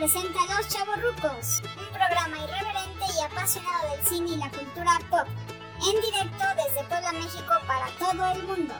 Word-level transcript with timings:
presenta 0.00 0.40
Los 0.56 0.66
Chavorrucos, 0.68 1.60
un 1.76 1.86
programa 1.92 2.38
irreverente 2.38 3.04
y 3.14 3.22
apasionado 3.22 3.90
del 3.90 4.06
cine 4.06 4.30
y 4.30 4.36
la 4.38 4.48
cultura 4.48 4.98
pop, 5.10 5.28
en 5.76 6.00
directo 6.00 6.44
desde 6.56 6.88
Puebla, 6.88 7.12
México 7.12 7.52
para 7.66 7.86
todo 7.98 8.30
el 8.32 8.42
mundo. 8.44 8.74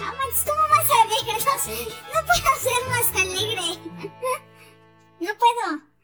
Ah, 0.00 0.14
Max, 0.16 0.46
¿cómo 0.46 0.62
vas 0.70 0.90
a 0.90 1.02
alegre? 1.02 1.44
No, 1.44 2.14
no 2.14 2.26
puedo 2.26 2.56
ser 2.56 2.88
más 2.88 3.22
alegre. 3.22 4.12
No 5.18 5.30
puedo. 5.38 5.95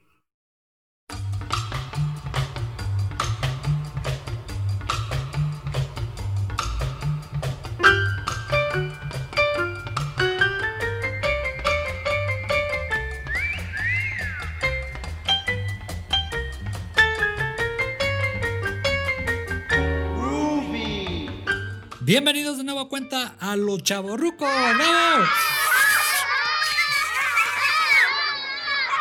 Bienvenidos 22.12 22.58
de 22.58 22.64
nueva 22.64 22.90
cuenta 22.90 23.36
a 23.40 23.56
Los 23.56 23.84
Chavorrucos. 23.84 24.46
¡Bravo! 24.46 25.24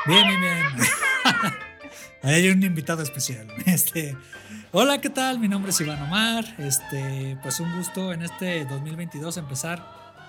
Bien, 0.06 0.40
bien, 0.40 0.66
hay 2.24 2.50
un 2.50 2.64
invitado 2.64 3.04
especial. 3.04 3.50
Este, 3.66 4.16
hola, 4.72 5.02
¿qué 5.02 5.10
tal? 5.10 5.40
Mi 5.40 5.50
nombre 5.50 5.72
es 5.72 5.82
Iván 5.82 6.02
Omar. 6.04 6.56
Este, 6.58 7.38
pues 7.44 7.60
un 7.60 7.76
gusto 7.76 8.14
en 8.14 8.22
este 8.22 8.64
2022 8.64 9.36
empezar 9.36 9.86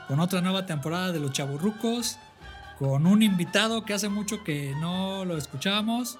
con 0.09 0.19
otra 0.19 0.41
nueva 0.41 0.67
temporada 0.67 1.13
de 1.13 1.21
Los 1.21 1.31
Chavorrucos, 1.31 2.19
con 2.81 3.07
un 3.07 3.23
invitado 3.23 3.85
que 3.85 3.95
hace 3.95 4.09
mucho 4.09 4.43
que 4.43 4.75
no 4.81 5.25
lo 5.25 5.37
escuchábamos. 5.37 6.19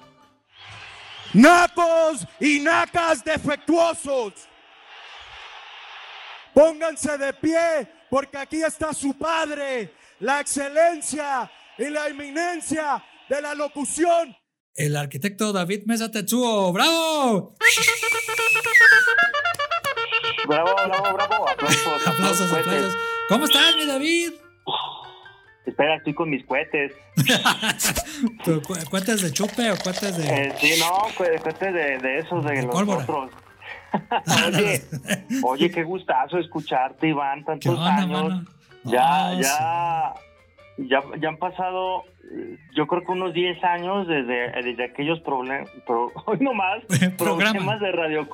¡Nacos 1.33 2.25
y 2.39 2.61
nacas 2.61 3.21
defectuosos! 3.25 4.52
Pónganse 6.53 7.17
de 7.17 7.33
pie 7.33 7.87
porque 8.09 8.37
aquí 8.37 8.61
está 8.63 8.93
su 8.93 9.17
padre, 9.17 9.93
la 10.19 10.39
excelencia 10.41 11.49
y 11.77 11.85
la 11.89 12.07
eminencia 12.07 13.03
de 13.27 13.41
la 13.41 13.55
locución. 13.55 14.35
El 14.75 14.95
arquitecto 14.95 15.51
David 15.53 15.83
Mesa 15.85 16.09
Tetsuo. 16.11 16.71
¡Bravo! 16.73 17.55
Bravo, 20.47 20.73
bravo, 20.75 21.13
bravo. 21.13 21.49
Aplausos, 21.49 22.07
aplausos, 22.07 22.51
aplausos. 22.53 22.97
¿Cómo 23.29 23.45
estás, 23.45 23.75
mi 23.77 23.85
David? 23.85 24.33
Espera, 25.65 25.95
estoy 25.95 26.13
con 26.13 26.29
mis 26.29 26.45
cohetes. 26.45 26.91
¿Cohetes 28.89 29.21
de 29.21 29.31
chupe 29.31 29.71
o 29.71 29.77
cohetes 29.77 30.17
de.? 30.17 30.25
Eh, 30.25 30.53
sí, 30.59 30.73
no, 30.79 31.07
cohetes 31.15 31.59
de, 31.59 31.97
de 31.99 32.19
esos, 32.19 32.43
de, 32.43 32.51
de 32.55 32.63
los 32.63 32.75
pólvora. 32.75 33.03
otros. 33.03 33.31
Oye, 34.47 34.81
oye, 35.43 35.71
qué 35.71 35.83
gustazo 35.83 36.37
escucharte, 36.37 37.07
Iván, 37.07 37.43
tantos 37.43 37.77
onda, 37.77 37.95
años. 37.95 38.43
Ya, 38.83 39.33
ya, 39.39 40.13
ya, 40.77 41.01
ya 41.19 41.29
han 41.29 41.37
pasado, 41.37 42.03
eh, 42.31 42.57
yo 42.75 42.87
creo 42.87 43.03
que 43.03 43.11
unos 43.11 43.33
10 43.33 43.63
años 43.63 44.07
desde, 44.07 44.51
desde 44.61 44.85
aquellos 44.85 45.19
problemas, 45.21 45.69
hoy 46.25 46.37
nomás, 46.39 46.83
problemas 47.17 47.79
de 47.79 47.91
radio. 47.91 48.27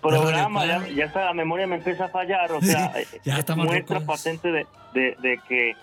Programa, 0.00 0.60
Radio 0.60 0.86
ya, 0.86 0.94
ya 0.94 1.04
hasta 1.06 1.24
la 1.24 1.34
memoria 1.34 1.66
me 1.66 1.74
empieza 1.74 2.04
a 2.04 2.08
fallar, 2.08 2.52
o 2.52 2.60
sea, 2.60 2.92
Ya 3.24 3.42
muestra 3.56 3.98
patente 3.98 4.52
de, 4.52 4.64
de, 4.94 5.16
de 5.20 5.40
que 5.48 5.74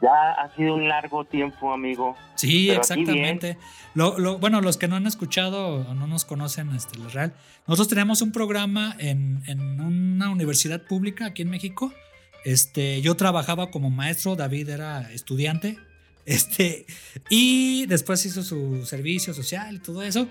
ya 0.00 0.32
ha 0.32 0.54
sido 0.54 0.74
un 0.74 0.88
largo 0.88 1.24
tiempo, 1.24 1.72
amigo. 1.72 2.16
Sí, 2.36 2.66
Pero 2.68 2.80
exactamente. 2.80 3.58
Lo, 3.94 4.18
lo- 4.18 4.38
bueno, 4.38 4.60
los 4.60 4.76
que 4.76 4.86
no 4.88 4.96
han 4.96 5.06
escuchado 5.06 5.86
o 5.88 5.94
no 5.94 6.06
nos 6.06 6.24
conocen 6.24 6.70
este, 6.74 6.98
la 6.98 7.08
real, 7.08 7.34
nosotros 7.66 7.88
teníamos 7.88 8.22
un 8.22 8.32
programa 8.32 8.94
en, 8.98 9.42
en 9.46 9.80
una 9.80 10.30
universidad 10.30 10.82
pública 10.82 11.26
aquí 11.26 11.42
en 11.42 11.50
México. 11.50 11.92
Este, 12.44 13.00
yo 13.02 13.16
trabajaba 13.16 13.70
como 13.70 13.90
maestro, 13.90 14.36
David 14.36 14.68
era 14.68 15.10
estudiante. 15.12 15.78
Este, 16.28 16.84
y 17.30 17.86
después 17.86 18.26
hizo 18.26 18.42
su 18.42 18.84
servicio 18.84 19.32
social 19.32 19.76
y 19.76 19.78
todo 19.78 20.02
eso. 20.02 20.28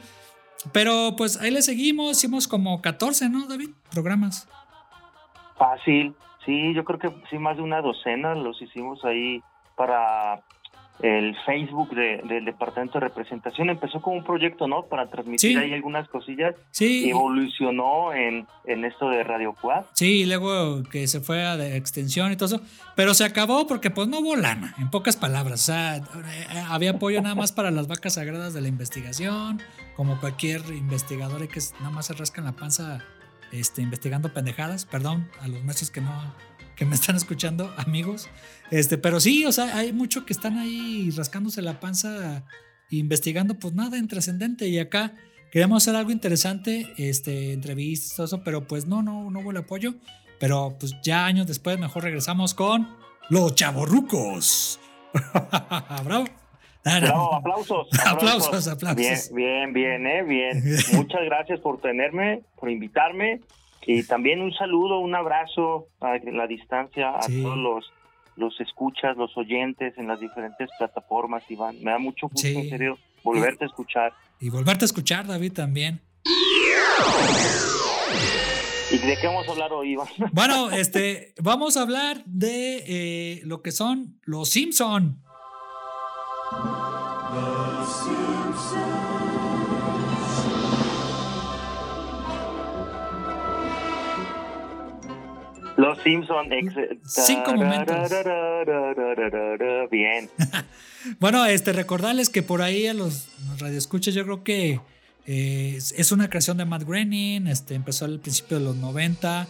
Pero 0.71 1.15
pues 1.17 1.41
ahí 1.41 1.49
le 1.49 1.63
seguimos, 1.63 2.11
hicimos 2.17 2.47
como 2.47 2.83
14, 2.83 3.29
¿no, 3.29 3.47
David? 3.47 3.69
Programas. 3.89 4.47
Fácil, 5.57 6.13
sí, 6.45 6.73
yo 6.75 6.83
creo 6.85 6.99
que 6.99 7.09
sí, 7.31 7.39
más 7.39 7.57
de 7.57 7.63
una 7.63 7.81
docena 7.81 8.35
los 8.35 8.61
hicimos 8.61 9.03
ahí 9.05 9.41
para 9.77 10.41
el 10.99 11.35
Facebook 11.45 11.91
de- 11.93 12.23
del 12.27 12.43
Departamento 12.43 12.93
de 12.99 13.01
Representación. 13.01 13.69
Empezó 13.69 14.01
como 14.01 14.15
un 14.17 14.23
proyecto, 14.23 14.67
¿no? 14.67 14.87
Para 14.87 15.07
transmitir 15.11 15.51
Sí. 15.51 15.55
ahí 15.55 15.71
algunas 15.71 16.09
cosillas. 16.09 16.55
Sí, 16.71 17.07
Evolucionó 17.07 18.13
en, 18.13 18.47
en 18.65 18.83
esto 18.83 19.07
de 19.09 19.23
Radio 19.23 19.53
Quad. 19.53 19.83
Sí, 19.93 20.21
y 20.21 20.25
luego 20.25 20.81
que 20.89 21.05
se 21.05 21.21
fue 21.21 21.45
a 21.45 21.55
de 21.55 21.77
extensión 21.77 22.31
y 22.31 22.35
todo 22.35 22.55
eso, 22.55 22.65
pero 22.95 23.13
se 23.13 23.25
acabó 23.25 23.67
porque 23.67 23.91
pues 23.91 24.07
no 24.07 24.21
hubo 24.21 24.35
lana, 24.35 24.73
en 24.79 24.89
pocas 24.89 25.15
palabras, 25.17 25.61
o 25.61 25.65
sea, 25.71 25.97
eh, 25.97 26.01
había 26.67 26.91
apoyo 26.91 27.21
nada 27.21 27.35
más 27.35 27.51
para 27.51 27.69
las 27.69 27.87
vacas 27.87 28.15
sagradas 28.15 28.55
de 28.55 28.61
la 28.61 28.67
investigación, 28.67 29.61
como 29.95 30.19
cualquier 30.19 30.61
investigador 30.73 31.47
que 31.47 31.59
nada 31.79 31.91
más 31.91 32.07
se 32.07 32.13
rascan 32.15 32.45
la 32.45 32.53
panza 32.53 33.01
este, 33.51 33.83
investigando 33.83 34.33
pendejadas, 34.33 34.87
perdón 34.87 35.29
a 35.41 35.47
los 35.47 35.63
maestros 35.63 35.91
que 35.91 36.01
no 36.01 36.11
que 36.77 36.85
me 36.85 36.95
están 36.95 37.15
escuchando, 37.15 37.73
amigos, 37.77 38.29
este, 38.71 38.97
pero 38.97 39.19
sí, 39.19 39.45
o 39.45 39.51
sea, 39.51 39.77
hay 39.77 39.91
mucho 39.91 40.25
que 40.25 40.33
están 40.33 40.57
ahí 40.57 41.09
rascándose 41.11 41.61
la 41.61 41.79
panza 41.79 42.45
investigando 42.89 43.55
pues 43.55 43.73
nada 43.73 43.97
intrascendente 43.97 44.67
y 44.67 44.79
acá 44.79 45.13
queríamos 45.51 45.83
hacer 45.83 45.95
algo 45.95 46.11
interesante, 46.11 46.93
este, 46.97 47.51
entrevistas, 47.51 48.15
todo 48.15 48.25
eso, 48.27 48.43
pero 48.43 48.67
pues 48.67 48.85
no, 48.85 49.01
no, 49.01 49.29
no 49.29 49.39
hubo 49.39 49.51
el 49.51 49.57
apoyo. 49.57 49.95
Pero 50.39 50.75
pues 50.79 50.95
ya 51.01 51.25
años 51.25 51.47
después 51.47 51.79
mejor 51.79 52.03
regresamos 52.03 52.53
con 52.53 52.95
Los 53.29 53.55
Chavorrucos. 53.55 54.79
Bravo. 56.03 56.25
No. 56.85 57.33
Aplausos, 57.33 57.87
Aplausos, 58.05 58.67
aplausos. 58.67 59.31
Bien, 59.33 59.73
bien, 59.73 59.73
bien, 59.73 60.07
eh, 60.07 60.23
bien. 60.23 60.63
Muchas 60.93 61.21
gracias 61.25 61.59
por 61.59 61.81
tenerme, 61.81 62.43
por 62.57 62.69
invitarme. 62.69 63.41
Y 63.87 64.03
también 64.03 64.41
un 64.41 64.53
saludo, 64.53 64.99
un 64.99 65.15
abrazo 65.15 65.87
a 66.01 66.17
la 66.31 66.45
distancia 66.45 67.11
a 67.11 67.21
Sí. 67.21 67.41
todos 67.41 67.57
los, 67.57 67.85
los 68.35 68.59
escuchas, 68.59 69.15
los 69.17 69.35
oyentes 69.37 69.97
en 69.97 70.07
las 70.07 70.19
diferentes 70.19 70.69
plataformas, 70.77 71.43
Iván. 71.49 71.77
Me 71.81 71.91
da 71.91 71.97
mucho 71.97 72.27
gusto, 72.27 72.47
Sí. 72.47 72.55
en 72.55 72.69
serio, 72.69 72.97
volverte 73.23 73.63
a 73.63 73.67
escuchar. 73.67 74.13
Y 74.39 74.49
volverte 74.49 74.83
a 74.83 74.87
escuchar, 74.87 75.25
David, 75.25 75.53
también. 75.53 76.01
¿Y 78.91 78.97
de 78.99 79.17
qué 79.19 79.27
vamos 79.27 79.47
a 79.47 79.51
hablar 79.51 79.71
hoy, 79.73 79.93
Iván? 79.93 80.07
Bueno, 80.33 80.69
este, 80.71 81.33
vamos 81.41 81.77
a 81.77 81.81
hablar 81.81 82.23
de 82.25 82.83
eh, 82.87 83.41
lo 83.45 83.61
que 83.61 83.71
son 83.71 84.19
los 84.23 84.49
Simpson. 84.49 85.21
Los 87.33 87.89
Simpson. 88.03 88.96
Ex- 95.93 96.73
Cinco 97.03 97.53
momentos. 97.55 97.95
Bien. 99.91 100.29
Bueno, 101.19 101.45
este, 101.45 101.73
recordarles 101.73 102.29
que 102.29 102.43
por 102.43 102.61
ahí 102.61 102.87
a 102.87 102.93
los, 102.93 103.29
los 103.47 103.59
radioescuchas 103.61 104.13
yo 104.13 104.23
creo 104.25 104.43
que 104.43 104.79
eh, 105.25 105.73
es 105.77 105.93
es 105.97 106.11
una 106.11 106.29
creación 106.29 106.57
de 106.57 106.65
Matt 106.65 106.83
Groening, 106.83 107.47
este, 107.47 107.75
empezó 107.75 108.05
al 108.05 108.19
principio 108.19 108.59
de 108.59 108.65
los 108.65 108.75
90 108.75 109.47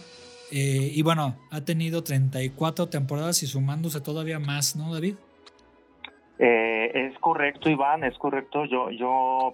eh, 0.52 0.92
y 0.94 1.02
bueno, 1.02 1.36
ha 1.50 1.60
tenido 1.62 2.02
34 2.04 2.88
temporadas 2.88 3.42
y 3.42 3.46
sumándose 3.46 4.00
todavía 4.00 4.38
más, 4.38 4.76
¿no, 4.76 4.92
David? 4.94 5.16
Eh, 6.38 6.90
es 7.12 7.18
correcto, 7.18 7.68
Iván, 7.68 8.04
es 8.04 8.16
correcto. 8.18 8.64
Yo, 8.64 8.90
yo, 8.90 9.52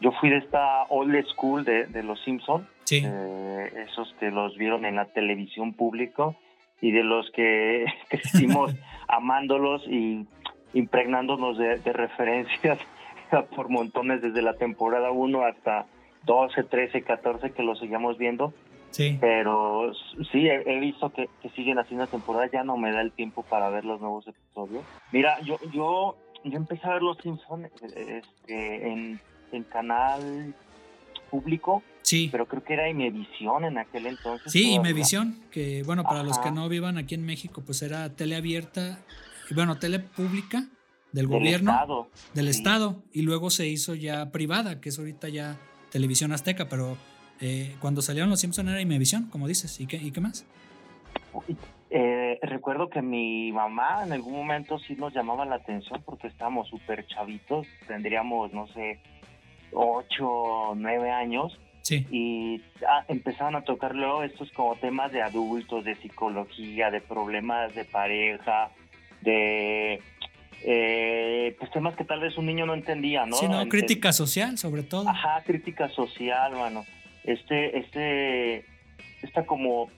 yo 0.00 0.10
fui 0.20 0.30
de 0.30 0.38
esta 0.38 0.84
old 0.88 1.14
school 1.32 1.64
de, 1.64 1.86
de 1.86 2.02
los 2.02 2.20
Simpson, 2.24 2.68
Sí, 2.84 3.02
eh, 3.04 3.86
esos 3.88 4.14
que 4.18 4.30
los 4.30 4.56
vieron 4.56 4.84
en 4.84 4.96
la 4.96 5.06
televisión 5.06 5.74
público 5.74 6.36
y 6.80 6.90
de 6.90 7.04
los 7.04 7.30
que 7.30 7.86
crecimos 8.08 8.74
amándolos 9.08 9.82
y 9.88 10.26
impregnándonos 10.74 11.58
de, 11.58 11.78
de 11.78 11.92
referencias 11.92 12.78
por 13.56 13.68
montones 13.68 14.22
desde 14.22 14.42
la 14.42 14.54
temporada 14.54 15.10
1 15.10 15.44
hasta 15.44 15.86
12, 16.24 16.64
13, 16.64 17.02
14 17.02 17.50
que 17.52 17.62
los 17.62 17.78
seguíamos 17.78 18.18
viendo. 18.18 18.52
sí. 18.90 19.18
Pero 19.20 19.92
sí, 20.30 20.48
he, 20.48 20.62
he 20.66 20.80
visto 20.80 21.10
que, 21.10 21.28
que 21.40 21.50
siguen 21.50 21.78
haciendo 21.78 22.06
temporada, 22.06 22.48
ya 22.52 22.64
no 22.64 22.76
me 22.76 22.92
da 22.92 23.00
el 23.00 23.12
tiempo 23.12 23.42
para 23.42 23.70
ver 23.70 23.84
los 23.84 24.00
nuevos 24.00 24.26
episodios. 24.26 24.84
Mira, 25.12 25.40
yo 25.40 25.58
yo, 25.72 26.16
yo 26.44 26.56
empecé 26.56 26.86
a 26.86 26.94
ver 26.94 27.02
Los 27.02 27.18
Simpsons 27.18 27.70
este, 27.82 28.88
en, 28.88 29.20
en 29.52 29.62
canal 29.64 30.54
público, 31.30 31.82
Sí, 32.02 32.28
pero 32.30 32.46
creo 32.46 32.62
que 32.64 32.74
era 32.74 32.88
Imevisión 32.88 33.64
en 33.64 33.78
aquel 33.78 34.06
entonces. 34.06 34.50
sí. 34.50 34.72
Imevisión, 34.74 35.40
que 35.50 35.82
bueno, 35.84 36.02
para 36.02 36.22
los 36.22 36.38
que 36.38 36.50
no 36.50 36.68
vivan 36.68 36.98
aquí 36.98 37.14
en 37.14 37.24
México, 37.24 37.62
pues 37.64 37.82
era 37.82 38.10
tele 38.14 38.36
abierta, 38.36 38.98
y 39.48 39.54
bueno, 39.54 39.78
tele 39.78 40.00
pública, 40.00 40.66
del 41.12 41.26
gobierno, 41.26 41.72
Estado. 41.72 42.08
del 42.34 42.52
sí. 42.52 42.58
Estado, 42.58 43.02
y 43.12 43.22
luego 43.22 43.50
se 43.50 43.68
hizo 43.68 43.94
ya 43.94 44.30
privada, 44.30 44.80
que 44.80 44.88
es 44.88 44.98
ahorita 44.98 45.28
ya 45.28 45.58
Televisión 45.90 46.32
Azteca, 46.32 46.68
pero 46.68 46.96
eh, 47.40 47.76
cuando 47.80 48.02
salieron 48.02 48.30
Los 48.30 48.40
Simpson 48.40 48.68
era 48.68 48.80
Imevisión, 48.80 49.28
como 49.28 49.46
dices, 49.46 49.80
¿y 49.80 49.86
qué, 49.86 49.96
y 49.96 50.10
qué 50.10 50.20
más? 50.20 50.46
Eh, 51.90 52.38
recuerdo 52.42 52.88
que 52.88 53.02
mi 53.02 53.52
mamá 53.52 54.02
en 54.04 54.12
algún 54.12 54.34
momento 54.34 54.78
sí 54.78 54.94
nos 54.96 55.12
llamaba 55.12 55.44
la 55.44 55.56
atención 55.56 56.02
porque 56.06 56.28
estábamos 56.28 56.68
súper 56.68 57.06
chavitos, 57.06 57.66
tendríamos, 57.86 58.52
no 58.54 58.66
sé, 58.68 58.98
ocho, 59.72 60.74
nueve 60.74 61.10
años, 61.10 61.58
Sí, 61.82 62.06
y 62.10 62.62
ah, 62.88 63.04
empezaban 63.08 63.56
a 63.56 63.62
tocar 63.62 63.94
luego 63.94 64.22
estos 64.22 64.50
como 64.52 64.76
temas 64.76 65.12
de 65.12 65.20
adultos, 65.20 65.84
de 65.84 65.96
psicología, 65.96 66.90
de 66.90 67.00
problemas 67.00 67.74
de 67.74 67.84
pareja, 67.84 68.70
de 69.20 70.00
eh, 70.64 71.56
pues 71.58 71.70
temas 71.72 71.96
que 71.96 72.04
tal 72.04 72.20
vez 72.20 72.36
un 72.38 72.46
niño 72.46 72.66
no 72.66 72.74
entendía, 72.74 73.26
¿no? 73.26 73.36
sí, 73.36 73.48
no, 73.48 73.68
crítica 73.68 74.12
social, 74.12 74.58
sobre 74.58 74.84
todo. 74.84 75.08
Ajá, 75.08 75.42
crítica 75.44 75.88
social, 75.88 76.52
mano. 76.52 76.84
Este, 77.24 77.78
este, 77.78 78.64
esta 79.22 79.44
como, 79.44 79.90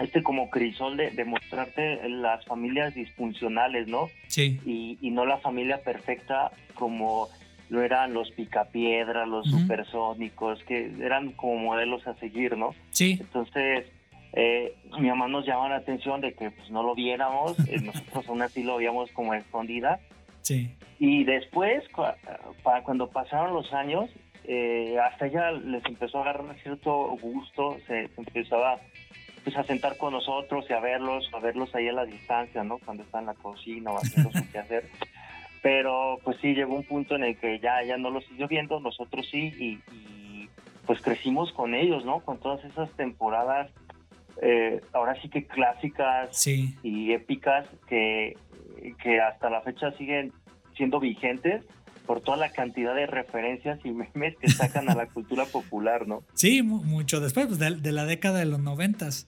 este 0.00 0.24
como 0.24 0.50
crisol 0.50 0.96
de, 0.96 1.10
de 1.12 1.24
mostrarte 1.24 2.08
las 2.08 2.44
familias 2.46 2.94
disfuncionales, 2.94 3.86
¿no? 3.86 4.08
Sí, 4.26 4.60
Y, 4.66 4.98
y 5.00 5.10
no 5.10 5.24
la 5.24 5.38
familia 5.38 5.82
perfecta 5.82 6.50
como 6.74 7.28
lo 7.68 7.82
eran 7.82 8.14
los 8.14 8.30
picapiedras, 8.32 9.28
los 9.28 9.48
supersónicos, 9.48 10.62
que 10.64 10.92
eran 11.00 11.32
como 11.32 11.56
modelos 11.56 12.06
a 12.06 12.14
seguir, 12.14 12.56
¿no? 12.56 12.74
sí, 12.90 13.18
Entonces, 13.20 13.86
eh, 14.32 14.74
mi 14.98 15.08
mamá 15.08 15.28
nos 15.28 15.46
llamaba 15.46 15.70
la 15.70 15.76
atención 15.76 16.20
de 16.20 16.34
que 16.34 16.50
pues 16.50 16.70
no 16.70 16.82
lo 16.82 16.94
viéramos, 16.94 17.58
eh, 17.68 17.80
nosotros 17.82 18.28
aún 18.28 18.42
así 18.42 18.62
lo 18.62 18.76
veíamos 18.76 19.10
como 19.12 19.34
escondida, 19.34 19.98
sí, 20.42 20.70
y 20.98 21.24
después, 21.24 21.84
para 22.62 22.82
cuando 22.82 23.08
pasaron 23.10 23.54
los 23.54 23.72
años, 23.72 24.10
eh, 24.44 24.96
hasta 24.98 25.26
ella 25.26 25.50
les 25.52 25.84
empezó 25.84 26.18
a 26.18 26.22
agarrar 26.22 26.56
cierto 26.62 27.16
gusto, 27.20 27.76
se, 27.86 28.08
se 28.08 28.20
empezaba 28.20 28.78
pues, 29.44 29.56
a 29.56 29.64
sentar 29.64 29.96
con 29.96 30.12
nosotros 30.12 30.64
y 30.68 30.72
a 30.72 30.80
verlos, 30.80 31.28
a 31.32 31.40
verlos 31.40 31.74
ahí 31.74 31.88
a 31.88 31.92
la 31.92 32.04
distancia, 32.04 32.64
¿no? 32.64 32.78
Cuando 32.78 33.02
está 33.02 33.18
en 33.20 33.26
la 33.26 33.34
cocina 33.34 33.90
o 33.92 33.96
haciendo 33.98 34.30
su 34.32 34.48
quehacer. 34.52 34.88
Pero 35.68 36.20
pues 36.22 36.36
sí, 36.40 36.54
llegó 36.54 36.76
un 36.76 36.84
punto 36.84 37.16
en 37.16 37.24
el 37.24 37.36
que 37.38 37.58
ya, 37.58 37.82
ya 37.82 37.96
no 37.96 38.10
los 38.10 38.24
siguió 38.26 38.46
viendo, 38.46 38.78
nosotros 38.78 39.26
sí, 39.32 39.52
y, 39.58 39.80
y, 39.92 40.48
pues 40.86 41.00
crecimos 41.00 41.52
con 41.54 41.74
ellos, 41.74 42.04
¿no? 42.04 42.20
Con 42.20 42.38
todas 42.38 42.64
esas 42.64 42.88
temporadas, 42.92 43.72
eh, 44.42 44.80
ahora 44.92 45.20
sí 45.20 45.28
que 45.28 45.44
clásicas, 45.48 46.28
sí. 46.38 46.76
y 46.84 47.10
épicas 47.10 47.66
que, 47.88 48.36
que 49.02 49.20
hasta 49.20 49.50
la 49.50 49.60
fecha 49.62 49.90
siguen 49.98 50.32
siendo 50.76 51.00
vigentes 51.00 51.64
por 52.06 52.20
toda 52.20 52.36
la 52.36 52.50
cantidad 52.52 52.94
de 52.94 53.06
referencias 53.08 53.80
y 53.84 53.90
memes 54.14 54.36
que 54.36 54.48
sacan 54.48 54.88
a 54.88 54.94
la 54.94 55.06
cultura 55.06 55.46
popular, 55.46 56.06
¿no? 56.06 56.22
Sí, 56.34 56.62
mu- 56.62 56.84
mucho 56.84 57.18
después, 57.18 57.46
pues, 57.48 57.58
de, 57.58 57.74
de 57.74 57.90
la 57.90 58.04
década 58.04 58.38
de 58.38 58.46
los 58.46 58.60
noventas. 58.60 59.26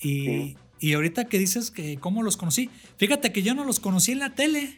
Y, 0.00 0.24
Sí. 0.24 0.56
y 0.80 0.94
ahorita 0.94 1.26
que 1.28 1.38
dices 1.38 1.70
que 1.70 1.96
cómo 1.98 2.24
los 2.24 2.36
conocí, 2.36 2.70
fíjate 2.96 3.30
que 3.32 3.42
yo 3.42 3.54
no 3.54 3.62
los 3.64 3.78
conocí 3.78 4.10
en 4.10 4.18
la 4.18 4.30
tele, 4.34 4.74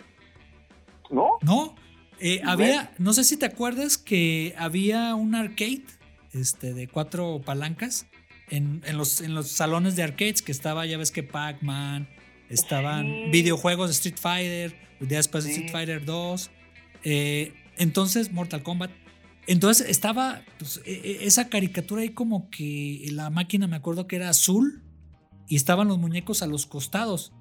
¿No? 1.11 1.39
¿no? 1.43 1.75
Eh, 2.21 2.41
había, 2.45 2.93
no 2.99 3.13
sé 3.13 3.23
si 3.25 3.37
te 3.37 3.47
acuerdas 3.47 3.97
que 3.97 4.55
había 4.59 5.15
un 5.15 5.35
arcade 5.35 5.85
este, 6.33 6.75
de 6.75 6.89
cuatro 6.89 7.41
palancas 7.45 8.07
en, 8.51 8.83
en 8.87 8.97
los, 8.99 9.21
en 9.21 9.35
los 9.35 9.49
salones 9.49 9.95
de 9.97 10.03
arcades 10.03 10.43
que 10.43 10.51
estaba, 10.53 10.85
ya 10.87 10.99
ves 10.99 11.11
que 11.13 11.23
Pac-Man, 11.23 12.09
estaban 12.49 13.07
Sí. 13.07 13.31
videojuegos 13.31 13.89
de 13.89 13.93
Street 13.93 14.17
Fighter, 14.21 14.77
después 15.01 15.45
de 15.45 15.51
Sí. 15.51 15.57
Street 15.57 15.73
Fighter 15.73 16.05
2, 16.05 16.51
eh, 17.05 17.53
entonces 17.77 18.33
Mortal 18.33 18.63
Kombat. 18.63 18.91
Entonces 19.47 19.89
estaba 19.89 20.43
pues, 20.59 20.81
e- 20.85 20.93
e- 20.93 21.27
esa 21.27 21.49
caricatura 21.49 22.03
ahí 22.03 22.11
como 22.11 22.51
que 22.51 23.07
la 23.13 23.31
máquina 23.31 23.67
me 23.67 23.77
acuerdo 23.77 24.07
que 24.07 24.17
era 24.17 24.29
azul 24.29 24.83
y 25.47 25.57
estaban 25.57 25.89
los 25.89 25.99
muñecos 25.99 26.43
a 26.43 26.47
los 26.47 26.67
costados. 26.67 27.33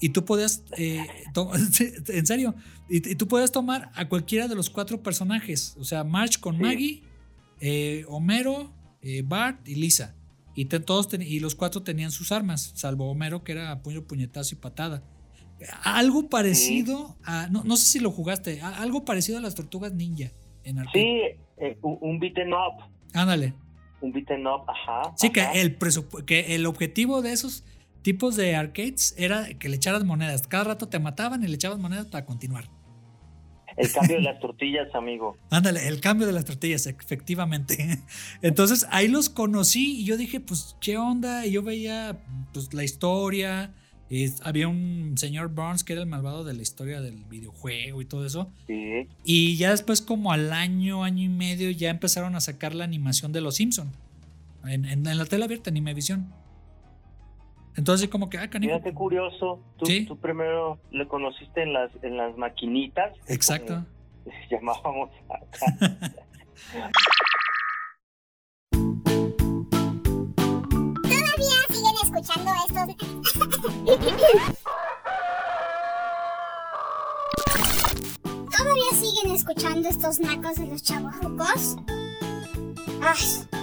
Y 0.00 0.10
tú 0.10 0.24
podías, 0.24 0.62
eh, 0.76 1.06
en 2.08 2.26
serio, 2.26 2.54
y, 2.88 2.96
y 3.12 3.14
tú 3.14 3.26
podías 3.28 3.50
tomar 3.52 3.90
a 3.94 4.08
cualquiera 4.08 4.46
de 4.48 4.54
los 4.54 4.68
cuatro 4.70 5.02
personajes. 5.02 5.74
O 5.78 5.84
sea, 5.84 6.04
March 6.04 6.38
con 6.40 6.56
Sí. 6.56 6.62
Maggie, 6.62 7.02
eh, 7.60 8.04
Homero, 8.08 8.72
eh, 9.02 9.22
Bart 9.24 9.66
y 9.68 9.76
Lisa. 9.76 10.14
Y, 10.54 10.66
te- 10.66 10.80
todos 10.80 11.08
ten- 11.08 11.22
y 11.22 11.40
los 11.40 11.54
cuatro 11.54 11.82
tenían 11.82 12.10
sus 12.10 12.32
armas, 12.32 12.72
salvo 12.74 13.10
Homero 13.10 13.44
que 13.44 13.52
era 13.52 13.82
puño, 13.82 14.02
puñetazo 14.02 14.54
y 14.54 14.58
patada. 14.58 15.02
Algo 15.84 16.28
parecido 16.28 17.16
a. 17.24 17.48
No, 17.48 17.62
no 17.64 17.76
sé 17.76 17.86
si 17.86 17.98
lo 18.00 18.10
jugaste, 18.10 18.60
a- 18.60 18.76
algo 18.82 19.04
parecido 19.04 19.38
a 19.38 19.40
las 19.40 19.54
tortugas 19.54 19.92
ninja 19.94 20.30
en 20.64 20.78
arcade. 20.78 21.38
Sí, 21.58 21.74
un, 21.82 21.98
un 22.02 22.18
beaten 22.20 22.52
up, 22.52 22.84
Ándale. 23.14 23.54
un 24.02 24.12
beaten 24.12 24.46
up, 24.46 24.62
ajá. 24.68 25.14
Sí, 25.16 25.30
que 25.30 25.42
el, 25.60 25.78
que 26.26 26.54
el 26.54 26.66
objetivo 26.66 27.22
de 27.22 27.32
esos 27.32 27.64
tipos 28.06 28.36
de 28.36 28.54
arcades 28.54 29.14
era 29.18 29.48
que 29.58 29.68
le 29.68 29.74
echaras 29.76 30.04
monedas. 30.04 30.46
Cada 30.46 30.62
rato 30.62 30.86
te 30.88 31.00
mataban 31.00 31.42
y 31.42 31.48
le 31.48 31.56
echabas 31.56 31.80
monedas 31.80 32.06
para 32.06 32.24
continuar. 32.24 32.70
El 33.76 33.90
cambio 33.92 34.16
de 34.16 34.22
las 34.30 34.38
tortillas, 34.38 34.94
amigo. 34.94 35.36
Ándale, 35.50 35.88
el 35.88 36.00
cambio 36.00 36.24
de 36.26 36.32
las 36.32 36.44
tortillas, 36.44 36.86
efectivamente. 36.86 37.98
Entonces 38.42 38.86
ahí 38.90 39.08
los 39.08 39.28
conocí 39.28 40.00
y 40.00 40.04
yo 40.04 40.16
dije, 40.16 40.38
pues, 40.38 40.76
¿qué 40.80 40.96
onda? 40.98 41.44
Y 41.46 41.50
yo 41.50 41.62
veía 41.64 42.16
pues, 42.52 42.72
la 42.72 42.84
historia. 42.84 43.74
y 44.08 44.32
había 44.44 44.68
un 44.68 45.14
señor 45.16 45.48
Burns 45.48 45.82
que 45.82 45.92
era 45.94 46.02
el 46.02 46.08
malvado 46.08 46.44
de 46.44 46.54
la 46.54 46.62
historia 46.62 47.00
del 47.00 47.24
videojuego 47.24 48.00
y 48.00 48.04
todo 48.04 48.24
eso. 48.24 48.52
Sí, 48.68 49.08
Y 49.24 49.56
ya 49.56 49.72
después, 49.72 50.00
como 50.00 50.30
al 50.32 50.52
año, 50.52 51.02
año 51.02 51.24
y 51.24 51.28
medio, 51.28 51.68
ya 51.70 51.90
empezaron 51.90 52.36
a 52.36 52.40
sacar 52.40 52.72
la 52.72 52.84
animación 52.84 53.32
de 53.32 53.40
Los 53.40 53.56
Simpson 53.56 53.90
en, 54.64 54.84
en- 54.84 55.06
en 55.06 55.18
la 55.18 55.26
tela 55.26 55.44
abierta, 55.46 55.70
en 55.70 55.76
Imevisión. 55.76 56.32
Entonces, 57.76 58.08
como 58.08 58.28
que, 58.30 58.38
ah, 58.38 58.48
canijo. 58.48 58.72
mira 58.74 58.82
qué 58.84 58.94
curioso. 58.94 59.60
Tú, 59.76 59.86
Sí. 59.86 60.06
tú 60.06 60.16
primero 60.18 60.78
lo 60.90 61.08
conociste 61.08 61.62
en 61.62 61.72
las, 61.72 61.90
en 62.02 62.16
las 62.16 62.36
maquinitas. 62.36 63.12
Exacto. 63.28 63.84
como 63.84 63.86
Llamábamos 64.50 65.10
acá. 65.28 65.40
Todavía 71.02 71.60
siguen 71.68 71.94
escuchando 72.02 72.50
estos. 72.66 74.16
¿Todavía 78.56 78.90
siguen 78.94 79.34
escuchando 79.34 79.88
estos 79.88 80.20
nacos 80.20 80.56
de 80.56 80.66
los 80.66 80.82
chavorrucos? 80.82 81.76
Ay. 83.00 83.55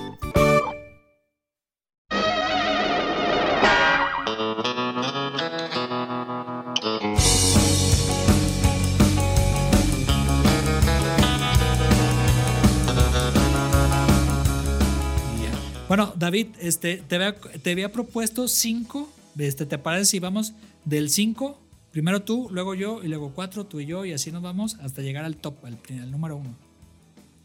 Bueno, 15.96 16.12
David, 16.16 16.48
este, 16.60 16.98
te, 16.98 17.18
había, 17.18 17.36
te 17.36 17.72
había 17.72 17.92
propuesto 17.92 18.48
cinco. 18.48 19.08
Este, 19.38 19.68
¿Te 19.68 19.78
parece 19.78 20.06
si 20.06 20.20
vamos 20.20 20.56
del 20.86 21.12
5? 21.12 21.56
Primero 21.92 22.24
tú, 22.24 22.48
luego 22.50 22.74
yo, 22.74 23.04
y 23.04 23.10
luego 23.10 23.32
cuatro, 23.36 23.68
tú 23.68 23.80
y 23.80 23.86
yo, 23.86 24.04
y 24.04 24.12
así 24.12 24.32
nos 24.32 24.42
vamos 24.42 24.80
hasta 24.82 25.04
llegar 25.04 25.24
al 25.24 25.38
top, 25.38 25.54
al, 25.64 25.78
número 26.10 26.38
uno. 26.38 26.50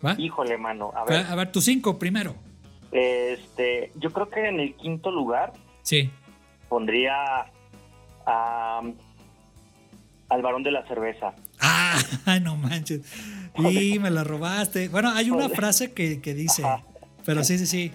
¿Va? 0.02 0.14
Híjole, 0.18 0.56
mano. 0.56 0.92
A 0.96 1.04
ver, 1.04 1.26
A 1.26 1.34
ver, 1.34 1.52
tu 1.52 1.60
cinco 1.60 1.98
primero. 1.98 2.36
este, 2.90 3.92
yo 3.96 4.14
creo 4.14 4.30
que 4.30 4.48
en 4.48 4.60
el 4.60 4.74
quinto 4.76 5.10
lugar 5.10 5.52
Sí. 5.82 6.10
pondría 6.70 7.52
a, 8.24 8.80
al 10.30 10.42
varón 10.42 10.62
de 10.62 10.70
la 10.70 10.88
cerveza. 10.88 11.34
Ah, 11.60 12.00
no 12.40 12.56
manches. 12.56 13.02
Y 13.58 13.98
me 13.98 14.10
la 14.10 14.24
robaste. 14.24 14.88
Bueno, 14.88 15.10
hay 15.10 15.30
una 15.30 15.50
frase 15.50 15.92
que, 15.92 16.22
que 16.22 16.32
dice, 16.32 16.64
Ajá. 16.64 16.82
pero 17.26 17.44
sí, 17.44 17.58
sí, 17.58 17.66
sí. 17.66 17.92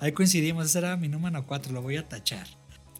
Ahí 0.00 0.12
coincidimos. 0.12 0.66
Ese 0.66 0.78
era 0.78 0.96
mi 0.96 1.08
número 1.08 1.44
cuatro, 1.46 1.72
lo 1.72 1.82
voy 1.82 1.96
a 1.96 2.08
tachar. 2.08 2.46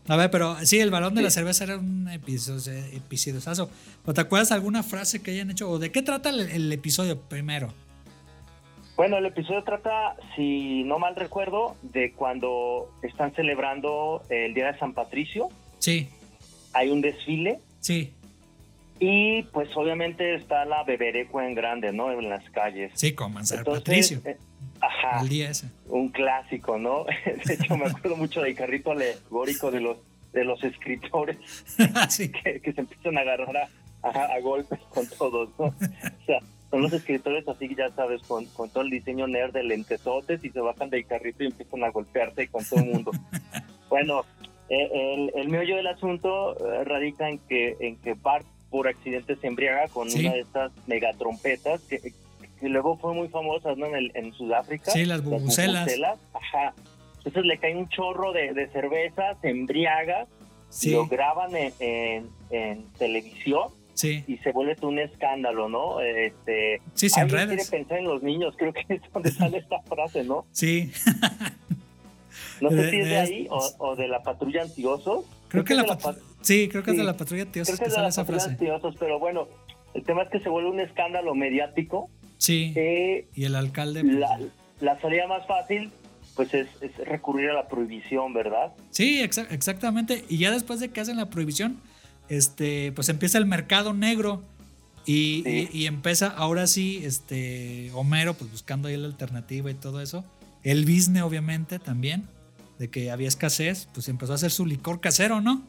A 0.09 0.17
ver, 0.17 0.31
pero 0.31 0.57
sí, 0.64 0.81
el 0.81 0.90
balón 0.90 1.14
de 1.14 1.23
la 1.23 1.31
cerveza 1.31 1.64
era 1.64 1.76
un 1.78 2.09
episodio, 2.09 2.73
episodiosazo. 2.93 3.71
¿O 4.07 4.14
te 4.14 4.21
acuerdas 4.23 4.52
alguna 4.52 4.83
frase 4.83 5.23
que 5.23 5.33
hayan 5.33 5.50
hecho? 5.50 5.69
¿O 5.71 5.78
de 5.78 5.93
qué 5.93 6.00
trata 6.02 6.31
el, 6.31 6.40
el 6.40 6.73
episodio 6.73 7.21
primero? 7.21 7.75
Bueno, 8.97 9.19
el 9.19 9.26
episodio 9.26 9.62
trata, 9.64 10.17
si 10.35 10.83
no 10.85 10.99
mal 10.99 11.14
recuerdo, 11.14 11.76
de 11.83 12.12
cuando 12.14 12.90
están 13.02 13.35
celebrando 13.35 14.23
el 14.31 14.55
Día 14.55 14.73
de 14.73 14.78
San 14.78 14.93
Patricio. 14.95 15.50
Sí, 15.78 16.09
Hay 16.73 16.88
un 16.90 17.00
desfile 17.00 17.61
sí, 17.81 18.12
y 18.99 19.45
pues 19.52 19.69
obviamente 19.76 20.35
está 20.35 20.64
la 20.64 20.83
beberecua 20.83 21.47
en 21.47 21.55
grande, 21.55 21.93
¿no? 21.93 22.11
En 22.11 22.28
las 22.28 22.43
calles. 22.50 22.90
sí, 22.95 23.12
con 23.12 23.47
San 23.47 23.62
Patricio. 23.62 24.21
eh, 24.25 24.37
ajá, 24.80 25.20
El 25.20 25.28
día 25.28 25.50
ese. 25.50 25.68
un 25.87 26.08
clásico, 26.08 26.78
¿no? 26.78 27.04
De 27.47 27.54
hecho, 27.54 27.76
me 27.76 27.87
acuerdo 27.87 28.16
mucho 28.16 28.42
del 28.42 28.54
carrito 28.54 28.92
alegórico 28.92 29.70
de 29.70 29.80
los 29.80 29.97
de 30.32 30.44
los 30.44 30.62
escritores 30.62 31.38
sí, 32.11 32.30
que, 32.30 32.61
que 32.61 32.73
se 32.75 32.80
empiezan 32.82 33.16
a 33.16 33.23
agarrar 33.23 33.68
a, 34.02 34.08
a 34.08 34.40
golpes 34.40 34.78
con 34.90 35.06
todos, 35.08 35.49
¿no? 35.58 35.66
O 35.66 36.26
sea, 36.26 36.40
son 36.70 36.82
los 36.82 36.92
escritores 36.92 37.49
así, 37.49 37.75
ya 37.75 37.88
sabes, 37.90 38.23
con, 38.23 38.44
con 38.47 38.68
todo 38.68 38.85
el 38.85 38.90
diseño 38.90 39.26
nerd 39.26 39.52
de 39.52 39.62
lentesotes 39.62 40.44
y 40.44 40.50
se 40.50 40.61
bajan 40.61 40.90
del 40.90 41.06
carrito 41.06 41.42
y 41.42 41.47
empiezan 41.47 41.82
a 41.82 41.90
golpearse 41.90 42.47
con 42.49 42.64
todo 42.64 42.80
el 42.80 42.87
mundo. 42.87 43.11
bueno, 43.88 44.25
eh, 44.68 44.90
el, 44.92 45.32
el 45.35 45.49
meollo 45.49 45.76
del 45.76 45.87
asunto 45.87 46.56
eh, 46.58 46.85
radica 46.85 47.28
en 47.30 47.38
que, 47.38 47.76
en 47.80 47.97
que 47.97 48.12
Bart 48.14 48.47
por 48.70 48.87
accidente 48.87 49.35
se 49.37 49.47
embriaga 49.47 49.88
con 49.88 50.08
una 50.12 50.32
de 50.32 50.40
estas 50.40 50.73
megatrompetas 50.87 51.80
que, 51.82 52.12
que 52.59 52.69
luego 52.69 52.99
fue 52.99 53.15
muy 53.15 53.29
famosa 53.29 53.75
¿no? 53.75 53.87
en, 53.87 54.11
en 54.15 54.33
Sudáfrica. 54.35 54.91
Sí, 54.91 55.05
las 55.05 55.23
bubucelas. 55.23 55.88
Ajá. 56.33 56.75
Entonces 57.19 57.45
le 57.45 57.59
cae 57.59 57.77
un 57.77 57.88
chorro 57.88 58.33
de, 58.33 58.53
de 58.53 58.69
cerveza, 58.69 59.35
se 59.41 59.50
embriaga, 59.50 60.27
lo 60.85 61.07
graban 61.07 61.50
en, 61.55 62.29
en 62.50 62.85
televisión 62.99 63.71
y 64.05 64.37
se 64.38 64.53
vuelve 64.53 64.77
un 64.83 64.99
escándalo, 64.99 65.69
¿no? 65.69 66.00
Este, 66.00 66.81
sí, 66.95 67.09
sí, 67.09 67.21
en 67.21 67.29
redes. 67.29 67.49
quiere 67.49 67.65
pensar 67.65 67.99
en 67.99 68.05
los 68.05 68.23
niños, 68.23 68.55
creo 68.57 68.73
que 68.73 68.85
es 68.88 69.00
donde 69.12 69.31
sale 69.31 69.59
esta 69.59 69.81
frase, 69.83 70.25
¿no? 70.25 70.47
Sí. 70.53 70.93
no 72.61 72.71
sé 72.71 72.91
si 72.91 72.97
es 73.00 73.09
de 73.09 73.17
ahí 73.17 73.49
o, 73.50 73.97
de 73.97 74.09
la 74.09 74.23
patrulla 74.23 74.62
antiosos. 74.62 75.25
Creo, 75.49 75.65
que, 75.65 75.75
la, 75.75 75.99
Sí, 76.43 76.69
creo 76.69 76.83
que 76.83 76.93
es 76.93 76.97
de 76.97 77.05
la 77.05 77.17
patrulla 77.17 77.43
antiosos 77.43 77.77
creo 77.77 77.88
que, 77.88 77.95
sale 77.95 78.09
esa 78.09 78.25
frase. 78.25 78.50
Antiosos, 78.50 78.95
pero 78.99 79.19
bueno, 79.19 79.49
el 79.95 80.05
tema 80.05 80.23
es 80.23 80.31
que 80.31 80.41
se 80.41 80.49
vuelve 80.49 80.71
un 80.71 80.81
escándalo 80.81 81.35
mediático. 81.35 82.11
Sí. 82.38 82.73
y 83.35 83.45
el 83.45 83.54
alcalde. 83.54 84.02
Pues, 84.02 84.50
la, 84.80 85.00
salida 85.00 85.26
más 85.26 85.47
fácil 85.47 85.90
pues 86.35 86.54
es, 86.54 86.68
recurrir 87.04 87.50
a 87.50 87.54
la 87.54 87.68
prohibición, 87.68 88.33
¿verdad? 88.33 88.73
Sí, 88.90 89.21
exactamente. 89.21 90.25
Y 90.28 90.38
ya 90.38 90.52
después 90.52 90.78
de 90.78 90.90
que 90.90 91.00
hacen 91.00 91.16
la 91.16 91.30
prohibición, 91.30 91.80
este, 92.28 92.92
pues 92.92 93.09
empieza 93.09 93.38
el 93.38 93.47
mercado 93.47 93.92
negro 93.92 94.42
y, 95.04 95.87
empieza 95.87 96.28
ahora 96.28 96.66
sí, 96.66 97.00
este, 97.02 97.90
Homero, 97.95 98.35
pues 98.35 98.50
buscando 98.50 98.88
ahí 98.88 98.97
la 98.97 99.07
alternativa 99.07 99.71
y 99.71 99.75
todo 99.75 100.02
eso. 100.02 100.25
El 100.62 100.85
business, 100.85 101.23
obviamente, 101.23 101.78
también, 101.78 102.28
de 102.78 102.88
que 102.90 103.11
había 103.11 103.26
escasez, 103.26 103.88
pues 103.95 104.09
empezó 104.09 104.33
a 104.33 104.35
hacer 104.35 104.50
su 104.50 104.66
licor 104.66 105.00
casero, 105.00 105.40
¿no? 105.40 105.62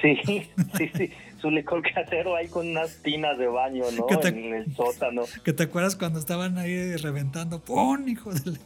Sí, 0.00 0.18
sí, 0.78 0.90
sí, 0.96 1.10
su 1.40 1.50
licor 1.50 1.82
casero 1.82 2.36
ahí 2.36 2.48
con 2.48 2.68
unas 2.68 3.02
tinas 3.02 3.38
de 3.38 3.46
baño, 3.46 3.84
¿no? 3.92 4.06
en 4.22 4.54
el 4.54 4.74
sótano. 4.74 5.22
Que 5.44 5.52
te 5.52 5.64
acuerdas 5.64 5.96
cuando 5.96 6.18
estaban 6.18 6.58
ahí 6.58 6.96
reventando, 6.96 7.60
¡pum! 7.60 8.08
hijo 8.08 8.32
de 8.32 8.58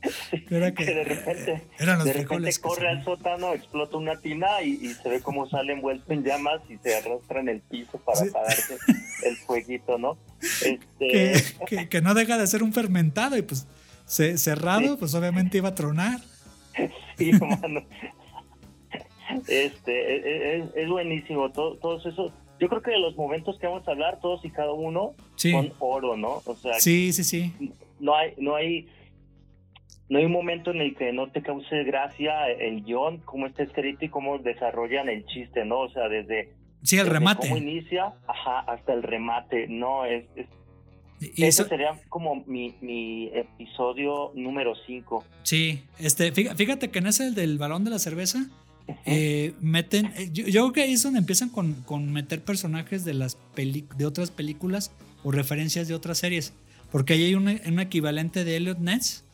que, 0.48 0.54
de 0.54 1.04
repente, 1.04 1.62
de 1.78 2.12
repente 2.12 2.50
corre 2.60 2.88
al 2.88 3.04
sótano, 3.04 3.52
explota 3.52 3.98
una 3.98 4.18
tina 4.18 4.62
y, 4.62 4.94
se 4.94 5.08
ve 5.08 5.20
cómo 5.20 5.48
sale 5.48 5.74
envuelto 5.74 6.12
en 6.12 6.24
llamas 6.24 6.60
y 6.70 6.78
se 6.78 6.96
arrastra 6.96 7.40
en 7.40 7.48
el 7.50 7.60
piso 7.60 7.98
para 7.98 8.22
apagarse 8.22 8.78
el 9.24 9.36
fueguito, 9.36 9.98
¿no? 9.98 10.16
Este... 10.40 11.88
Que, 11.88 12.00
no 12.00 12.14
deja 12.14 12.38
de 12.38 12.46
ser 12.46 12.62
un 12.62 12.72
fermentado 12.72 13.36
y 13.36 13.42
pues 13.42 13.66
cerrado, 14.06 14.98
pues 14.98 15.14
obviamente 15.14 15.58
iba 15.58 15.70
a 15.70 15.74
tronar. 15.74 16.20
Sí, 17.18 17.28
hermano. 17.28 17.84
Este, 19.48 20.16
e, 20.16 20.58
e, 20.58 20.70
es, 20.74 20.88
buenísimo, 20.88 21.50
todo, 21.50 21.76
todos 21.76 22.04
esos. 22.06 22.32
Yo 22.58 22.68
creo 22.68 22.82
que 22.82 22.90
de 22.90 22.98
los 22.98 23.16
momentos 23.16 23.58
que 23.58 23.66
vamos 23.66 23.86
a 23.88 23.92
hablar, 23.92 24.20
todos 24.20 24.44
y 24.44 24.50
cada 24.50 24.72
uno 24.72 25.14
son 25.36 25.72
oro, 25.78 26.16
¿no? 26.16 26.42
O 26.44 26.54
sea, 26.54 26.74
sí, 26.80 27.12
sí, 27.12 27.24
sí. 27.24 27.52
No 27.98 28.14
hay, 28.14 28.34
no 28.36 28.54
hay 28.54 28.86
no 30.10 30.18
hay 30.18 30.24
un 30.24 30.32
momento 30.32 30.72
en 30.72 30.80
el 30.80 30.96
que 30.96 31.12
no 31.12 31.30
te 31.30 31.40
cause 31.40 31.84
gracia 31.84 32.48
el 32.48 32.82
guion, 32.82 33.18
cómo 33.18 33.46
está 33.46 33.62
escrito 33.62 34.04
y 34.04 34.08
cómo 34.08 34.38
desarrollan 34.38 35.08
el 35.08 35.24
chiste, 35.26 35.64
¿no? 35.64 35.78
O 35.80 35.88
sea, 35.88 36.08
desde... 36.08 36.52
Sí, 36.82 36.98
el 36.98 37.06
remate. 37.06 37.48
Cómo 37.48 37.56
inicia, 37.56 38.12
ajá, 38.26 38.60
hasta 38.60 38.92
el 38.92 39.04
remate, 39.04 39.68
¿no? 39.68 40.04
Es, 40.04 40.24
eso 41.20 41.64
sería 41.68 41.92
como 42.08 42.42
mi, 42.46 42.74
mi 42.80 43.30
episodio 43.34 44.32
número 44.34 44.72
5. 44.86 45.24
Sí, 45.44 45.84
este, 46.00 46.32
fíjate 46.32 46.90
que 46.90 46.98
en 46.98 47.06
ese 47.06 47.30
del 47.30 47.58
balón 47.58 47.84
de 47.84 47.90
la 47.90 48.00
cerveza, 48.00 48.46
eh, 49.06 49.54
meten, 49.60 50.06
eh, 50.16 50.30
yo, 50.32 50.44
creo 50.44 50.72
que 50.72 50.82
ahí 50.82 50.92
es 50.92 51.02
donde 51.02 51.18
empiezan 51.18 51.48
con, 51.48 51.74
con 51.82 52.12
meter 52.12 52.42
personajes 52.42 53.04
de 53.04 53.14
las 53.14 53.38
de 53.54 54.06
otras 54.06 54.30
películas 54.30 54.92
o 55.22 55.30
referencias 55.30 55.88
de 55.88 55.94
otras 55.94 56.18
series, 56.18 56.52
porque 56.90 57.14
ahí 57.14 57.24
hay 57.24 57.34
un, 57.34 57.48
un 57.48 57.80
equivalente 57.80 58.44
de 58.44 58.56
Elliot 58.56 58.78
Ness, 58.78 59.24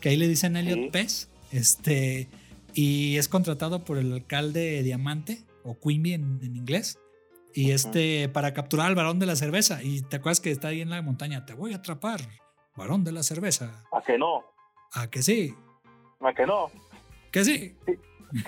que 0.00 0.10
ahí 0.10 0.16
le 0.16 0.28
dicen 0.28 0.56
Elliot 0.56 0.90
Pez, 0.90 1.28
este, 1.52 2.28
y 2.72 3.16
es 3.16 3.28
contratado 3.28 3.84
por 3.84 3.98
el 3.98 4.12
alcalde 4.12 4.82
Diamante, 4.82 5.44
o 5.62 5.78
Quimby 5.78 6.14
en, 6.14 6.40
inglés, 6.42 6.98
y 7.54 7.70
este, 7.70 8.28
para 8.28 8.52
capturar 8.52 8.88
al 8.88 8.94
varón 8.94 9.18
de 9.18 9.26
la 9.26 9.36
cerveza, 9.36 9.82
y 9.82 10.02
te 10.02 10.16
acuerdas 10.16 10.40
que 10.40 10.50
está 10.50 10.68
ahí 10.68 10.80
en 10.80 10.90
la 10.90 11.00
montaña, 11.02 11.46
te 11.46 11.54
voy 11.54 11.72
a 11.72 11.76
atrapar, 11.76 12.20
varón 12.76 13.04
de 13.04 13.12
la 13.12 13.22
cerveza. 13.22 13.84
¿A 13.92 14.02
que 14.02 14.18
no? 14.18 14.44
¿A 14.92 15.08
que 15.08 15.22
sí? 15.22 15.54
¿A 16.20 16.32
que 16.32 16.46
no? 16.46 16.70
¿Que 17.30 17.44
sí? 17.44 17.76
¿Que 17.86 17.98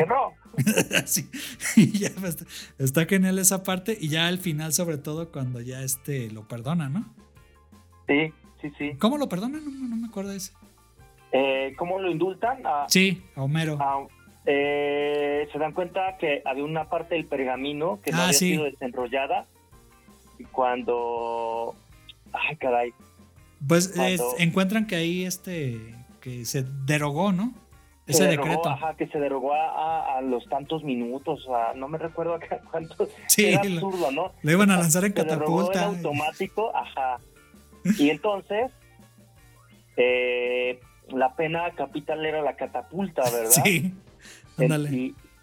no? 0.08 0.32
sí. 1.06 1.28
Y 1.76 1.98
ya 1.98 2.08
está, 2.08 2.44
está 2.78 3.04
genial 3.06 3.38
esa 3.38 3.62
parte, 3.62 3.96
y 4.00 4.08
ya 4.08 4.26
al 4.26 4.38
final, 4.38 4.72
sobre 4.72 4.98
todo, 4.98 5.30
cuando 5.30 5.60
ya 5.60 5.82
este 5.82 6.30
lo 6.30 6.48
perdona, 6.48 6.88
¿no? 6.88 7.04
Sí, 8.06 8.32
sí, 8.60 8.70
sí. 8.78 8.92
¿Cómo 8.98 9.18
lo 9.18 9.28
perdona? 9.28 9.58
No, 9.60 9.70
no 9.70 9.96
me 9.96 10.08
acuerdo 10.08 10.30
de 10.30 10.38
eso. 10.38 10.52
Eh, 11.32 11.74
¿Cómo 11.76 11.98
lo 11.98 12.10
indultan? 12.10 12.62
sí, 12.88 13.22
a 13.34 13.42
Homero. 13.42 13.78
Eh, 14.48 15.48
se 15.52 15.58
dan 15.58 15.72
cuenta 15.72 16.16
que 16.18 16.40
había 16.44 16.64
una 16.64 16.88
parte 16.88 17.16
del 17.16 17.26
pergamino 17.26 18.00
que 18.00 18.12
no 18.12 18.18
ah, 18.18 18.22
había 18.24 18.32
sido 18.32 18.64
desenrollada. 18.64 19.46
Y 20.38 20.44
cuando. 20.44 21.74
Ay, 22.32 22.56
caray. 22.56 22.92
Pues 23.66 23.92
encuentran 24.38 24.86
que 24.86 24.96
ahí 24.96 25.24
este. 25.24 25.94
que 26.20 26.44
se 26.44 26.64
derogó, 26.84 27.32
¿no? 27.32 27.54
Ese 28.06 28.24
decreto. 28.26 28.68
Ajá, 28.68 28.94
que 28.96 29.08
se 29.08 29.18
derogó 29.18 29.52
a, 29.54 30.20
los 30.22 30.48
tantos 30.48 30.84
minutos, 30.84 31.46
no 31.74 31.88
me 31.88 31.98
recuerdo 31.98 32.34
acá 32.34 32.60
cuántos. 32.70 33.08
Sí, 33.26 33.46
era 33.46 33.60
absurdo, 33.60 34.10
¿no? 34.12 34.32
Lo 34.42 34.52
iban 34.52 34.70
a 34.70 34.76
lanzar 34.76 35.04
en 35.04 35.12
catapulta. 35.12 35.82
En 35.82 35.96
automático, 35.96 36.74
ajá. 36.74 37.18
Y 37.98 38.10
entonces, 38.10 38.72
eh, 39.96 40.80
la 41.08 41.36
pena 41.36 41.70
capital 41.72 42.26
era 42.26 42.42
la 42.42 42.56
catapulta, 42.56 43.22
¿verdad? 43.30 43.50
Sí. 43.50 43.94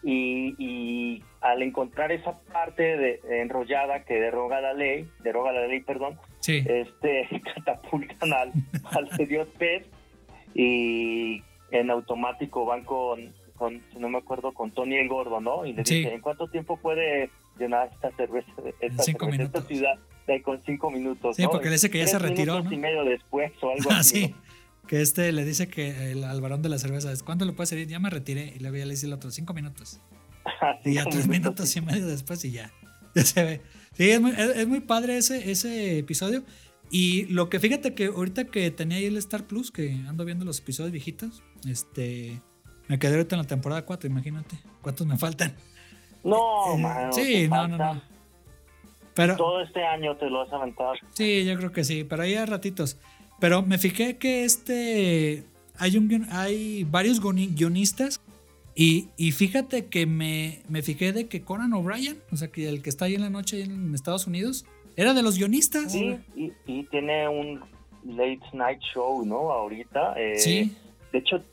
Y, 0.05 0.55
y, 0.58 1.24
al 1.39 1.62
encontrar 1.62 2.12
esa 2.12 2.38
parte 2.39 2.98
de, 2.98 3.22
enrollada 3.41 4.03
que 4.03 4.15
deroga 4.15 4.60
la 4.60 4.74
ley, 4.74 5.08
deroga 5.20 5.53
la 5.53 5.67
ley, 5.67 5.79
perdón, 5.79 6.20
este 6.46 7.29
catapultan 7.55 8.34
al, 8.34 8.51
al 8.84 9.27
Dios 9.27 9.48
pez 9.58 9.86
y 10.53 11.41
en 11.80 11.92
automático 11.92 12.65
van 12.65 12.84
con, 12.84 13.34
con, 13.56 13.82
si 13.92 14.00
no 14.00 14.10
me 14.10 14.18
acuerdo, 14.18 14.53
con 14.53 14.72
Tony 14.72 14.96
el 14.96 15.08
Gordo, 15.08 15.42
¿no? 15.42 15.65
Y 15.65 15.74
le 15.74 15.84
dice, 15.84 16.13
¿en 16.13 16.22
cuánto 16.22 16.48
tiempo 16.48 16.77
puede 16.77 17.30
llenar 17.58 17.89
esta 17.94 18.12
cerveza, 18.12 18.51
esta, 18.80 19.03
cinco 19.03 19.27
esta 19.27 19.62
ciudad? 19.62 20.00
De, 20.27 20.42
con 20.42 20.62
cinco 20.63 20.89
minutos. 20.89 21.36
Sí, 21.36 21.46
porque 21.51 21.65
le 21.65 21.74
dice 21.74 21.89
que 21.89 21.98
ya 21.98 22.08
se 22.08 22.20
retiró, 22.20 22.62
¿no? 22.62 22.72
y 22.72 22.77
medio 22.77 23.03
después 23.03 23.51
o 23.62 23.72
algo 23.72 23.89
ah, 23.92 24.00
así. 24.00 24.27
Sí 24.27 24.36
que 24.88 25.01
este 25.01 25.32
le 25.32 25.46
dice 25.46 25.68
que 25.68 26.12
el, 26.12 26.24
al 26.24 26.42
varón 26.42 26.62
de 26.62 26.70
la 26.70 26.77
cerveza 26.77 27.12
es 27.12 27.24
¿cuánto 27.24 27.46
le 27.46 27.53
puede 27.53 27.68
servir? 27.68 27.88
Ya 27.88 28.00
me 28.00 28.10
retiré 28.10 28.53
y 28.56 28.60
luego 28.60 28.77
ya 28.77 28.86
le 28.86 28.92
dice 28.92 29.06
el 29.06 29.13
otro, 29.13 29.32
cinco 29.32 29.53
minutos. 29.53 30.00
y 30.86 30.96
ya 30.96 31.06
tres 31.06 31.27
minutos 31.27 31.75
y 31.75 31.82
medio 31.82 32.06
después 32.06 32.44
y 32.46 32.51
ya. 32.51 32.72
Ya 33.15 33.24
se 33.24 33.44
ve. 33.44 33.62
Sí, 33.96 34.10
es 34.10 34.20
muy, 34.20 34.32
es, 34.32 34.68
muy 34.68 34.80
padre 34.80 35.18
ese, 35.18 35.51
ese 35.51 36.00
episodio. 36.00 36.44
Y 36.89 37.25
lo 37.25 37.48
que 37.48 37.60
fíjate 37.60 37.94
que 37.94 38.08
ahorita 38.08 38.46
que 38.46 38.72
tenía 38.72 38.98
ahí 38.98 39.06
el 39.06 39.18
Star 39.18 39.46
Plus, 39.46 39.70
que 39.70 39.92
ando 40.08 40.25
viendo 40.25 40.46
los 40.46 40.58
episodios 40.60 40.92
viejitos, 40.92 41.44
este, 41.67 42.41
me 42.88 43.00
quedé 43.00 43.15
ahorita 43.15 43.36
en 43.36 43.41
la 43.41 43.48
temporada 43.48 43.86
4, 43.86 44.10
imagínate. 44.10 44.58
¿Cuántos 44.82 45.08
me 45.08 45.17
faltan? 45.17 45.55
No, 46.24 46.75
eh, 46.77 47.10
Sí, 47.12 47.48
no, 47.48 47.67
no, 47.67 47.77
no. 47.77 48.01
Pero, 49.13 49.36
Todo 49.36 49.62
este 49.62 49.84
año 49.84 50.15
te 50.17 50.29
lo 50.29 50.39
vas 50.39 50.51
a 50.51 50.55
aventar. 50.58 50.98
Sí, 51.13 51.46
yo 51.46 51.55
creo 51.58 51.72
que 51.72 51.84
sí, 51.84 52.03
pero 52.03 52.24
ahí 52.24 52.36
a 52.36 52.46
ratitos. 52.46 52.98
Pero 53.39 53.62
me 53.62 53.77
fijé 53.77 54.17
que 54.17 54.43
este. 54.43 55.43
Hay, 55.77 55.98
un, 55.98 56.27
hay 56.32 56.84
varios 56.86 57.20
guionistas. 57.20 58.22
Y, 58.75 59.10
fíjate 59.32 59.86
que 59.86 60.08
me, 60.08 60.63
me 60.67 60.82
fijé 60.82 61.13
de 61.13 61.27
que 61.27 61.43
Conan 61.43 61.74
O'Brien, 61.74 62.17
o 62.32 62.38
sea, 62.38 62.48
que 62.48 62.67
el 62.67 62.82
que 62.82 62.89
está 62.89 63.05
ahí 63.05 63.13
en 63.13 63.22
la 63.22 63.29
noche 63.29 63.62
en 63.62 63.93
Estados 63.93 64.25
Unidos, 64.25 64.65
era 64.96 65.13
de 65.13 65.22
los 65.22 65.38
guionistas. 65.38 65.91
Sí, 65.91 66.17
y, 66.36 66.84
tiene 66.86 67.27
un 67.27 67.62
late 68.03 68.41
night 68.53 68.79
show, 68.82 69.24
¿no? 69.25 69.51
Ahorita. 69.51 70.15
Eh, 70.17 70.38
sí. 70.38 70.75
De 71.12 71.20
hecho, 71.20 71.43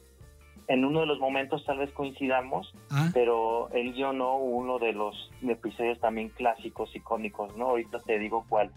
en 0.71 0.85
uno 0.85 1.01
de 1.01 1.07
los 1.07 1.19
momentos 1.19 1.65
tal 1.65 1.79
vez 1.79 1.91
coincidamos, 1.91 2.73
ah. 2.91 3.11
pero 3.13 3.69
él 3.73 3.93
guionó 3.93 4.37
uno 4.37 4.79
de 4.79 4.93
los 4.93 5.31
episodios 5.43 5.99
también 5.99 6.29
clásicos, 6.29 6.95
icónicos, 6.95 7.57
¿no? 7.57 7.71
Ahorita 7.71 7.99
te 7.99 8.19
digo 8.21 8.47
cuál. 8.49 8.71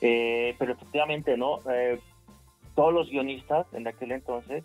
Eh, 0.00 0.54
pero 0.60 0.74
efectivamente, 0.74 1.36
¿no? 1.36 1.58
Eh, 1.68 1.98
todos 2.76 2.94
los 2.94 3.10
guionistas 3.10 3.66
en 3.72 3.88
aquel 3.88 4.12
entonces 4.12 4.62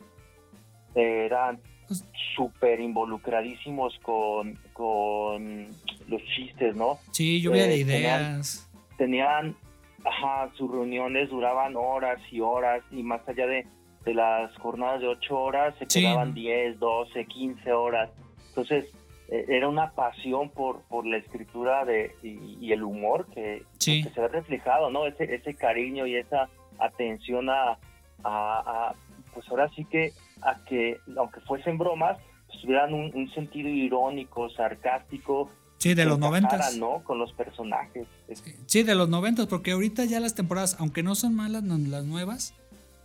eran 0.93 1.59
pues 1.87 2.07
súper 2.35 2.79
involucradísimos 2.79 3.97
con, 4.03 4.57
con 4.73 5.67
los 6.07 6.23
chistes, 6.35 6.75
¿no? 6.75 6.99
Sí, 7.11 7.41
lluvia 7.41 7.63
de 7.67 7.81
Eh, 7.81 7.85
tenían- 7.85 8.21
ideas. 8.21 8.71
Tenían, 8.97 9.55
ajá, 10.05 10.51
sus 10.55 10.71
reuniones 10.71 11.29
duraban 11.29 11.75
horas 11.75 12.19
y 12.31 12.39
horas 12.41 12.83
y 12.91 13.01
más 13.03 13.27
allá 13.27 13.47
de, 13.47 13.67
de 14.05 14.13
las 14.13 14.55
jornadas 14.57 15.01
de 15.01 15.07
ocho 15.07 15.37
horas 15.39 15.73
se 15.79 15.85
Sí. 15.89 16.01
quedaban 16.01 16.33
10, 16.33 16.79
12, 16.79 17.25
15 17.25 17.71
horas. 17.73 18.09
Entonces, 18.49 18.85
eh, 19.29 19.45
era 19.49 19.67
una 19.67 19.91
pasión 19.91 20.49
por, 20.51 20.81
por 20.83 21.05
la 21.05 21.17
escritura 21.17 21.83
de, 21.85 22.15
y, 22.21 22.57
y 22.61 22.71
el 22.71 22.83
humor 22.83 23.25
que, 23.33 23.63
Sí. 23.79 24.03
que 24.03 24.09
se 24.11 24.21
ve 24.21 24.27
reflejado, 24.27 24.89
¿no? 24.91 25.07
Ese, 25.07 25.33
ese 25.35 25.55
cariño 25.55 26.05
y 26.05 26.15
esa 26.15 26.47
atención 26.79 27.49
a, 27.49 27.71
a- 27.71 27.77
a, 28.23 28.95
pues 29.33 29.47
ahora 29.49 29.69
sí 29.75 29.85
que, 29.85 30.13
a 30.41 30.63
que, 30.65 30.97
aunque 31.17 31.39
fuesen 31.41 31.77
bromas, 31.77 32.17
pues 32.47 32.61
tuvieran 32.61 32.93
un, 32.93 33.11
un 33.15 33.29
sentido 33.33 33.67
irónico, 33.69 34.49
sarcástico. 34.49 35.49
Sí, 35.77 35.93
de 35.93 36.05
los 36.05 36.17
noventas. 36.19 36.77
¿no? 36.77 37.03
Con 37.03 37.17
los 37.19 37.33
personajes. 37.33 38.07
Es- 38.27 38.43
Sí, 38.67 38.83
de 38.83 38.95
los 38.95 39.09
noventas, 39.09 39.47
porque 39.47 39.71
ahorita 39.71 40.05
ya 40.05 40.19
las 40.19 40.35
temporadas, 40.35 40.77
aunque 40.79 41.03
no 41.03 41.15
son 41.15 41.35
malas 41.35 41.63
las 41.63 42.05
nuevas, 42.05 42.53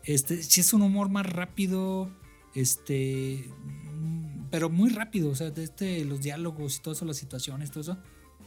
este, 0.04 0.42
sí 0.42 0.60
es 0.60 0.72
un 0.72 0.82
humor 0.82 1.08
más 1.08 1.26
rápido, 1.30 2.10
este, 2.54 3.48
mm, 3.94 4.48
pero 4.50 4.70
muy 4.70 4.90
rápido, 4.90 5.30
o 5.30 5.34
sea, 5.34 5.50
de 5.50 5.64
este, 5.64 6.04
los 6.04 6.22
diálogos 6.22 6.78
y 6.78 6.82
todo 6.82 6.94
eso, 6.94 7.04
las 7.04 7.16
situaciones, 7.16 7.70
todo 7.70 7.80
eso. 7.80 7.98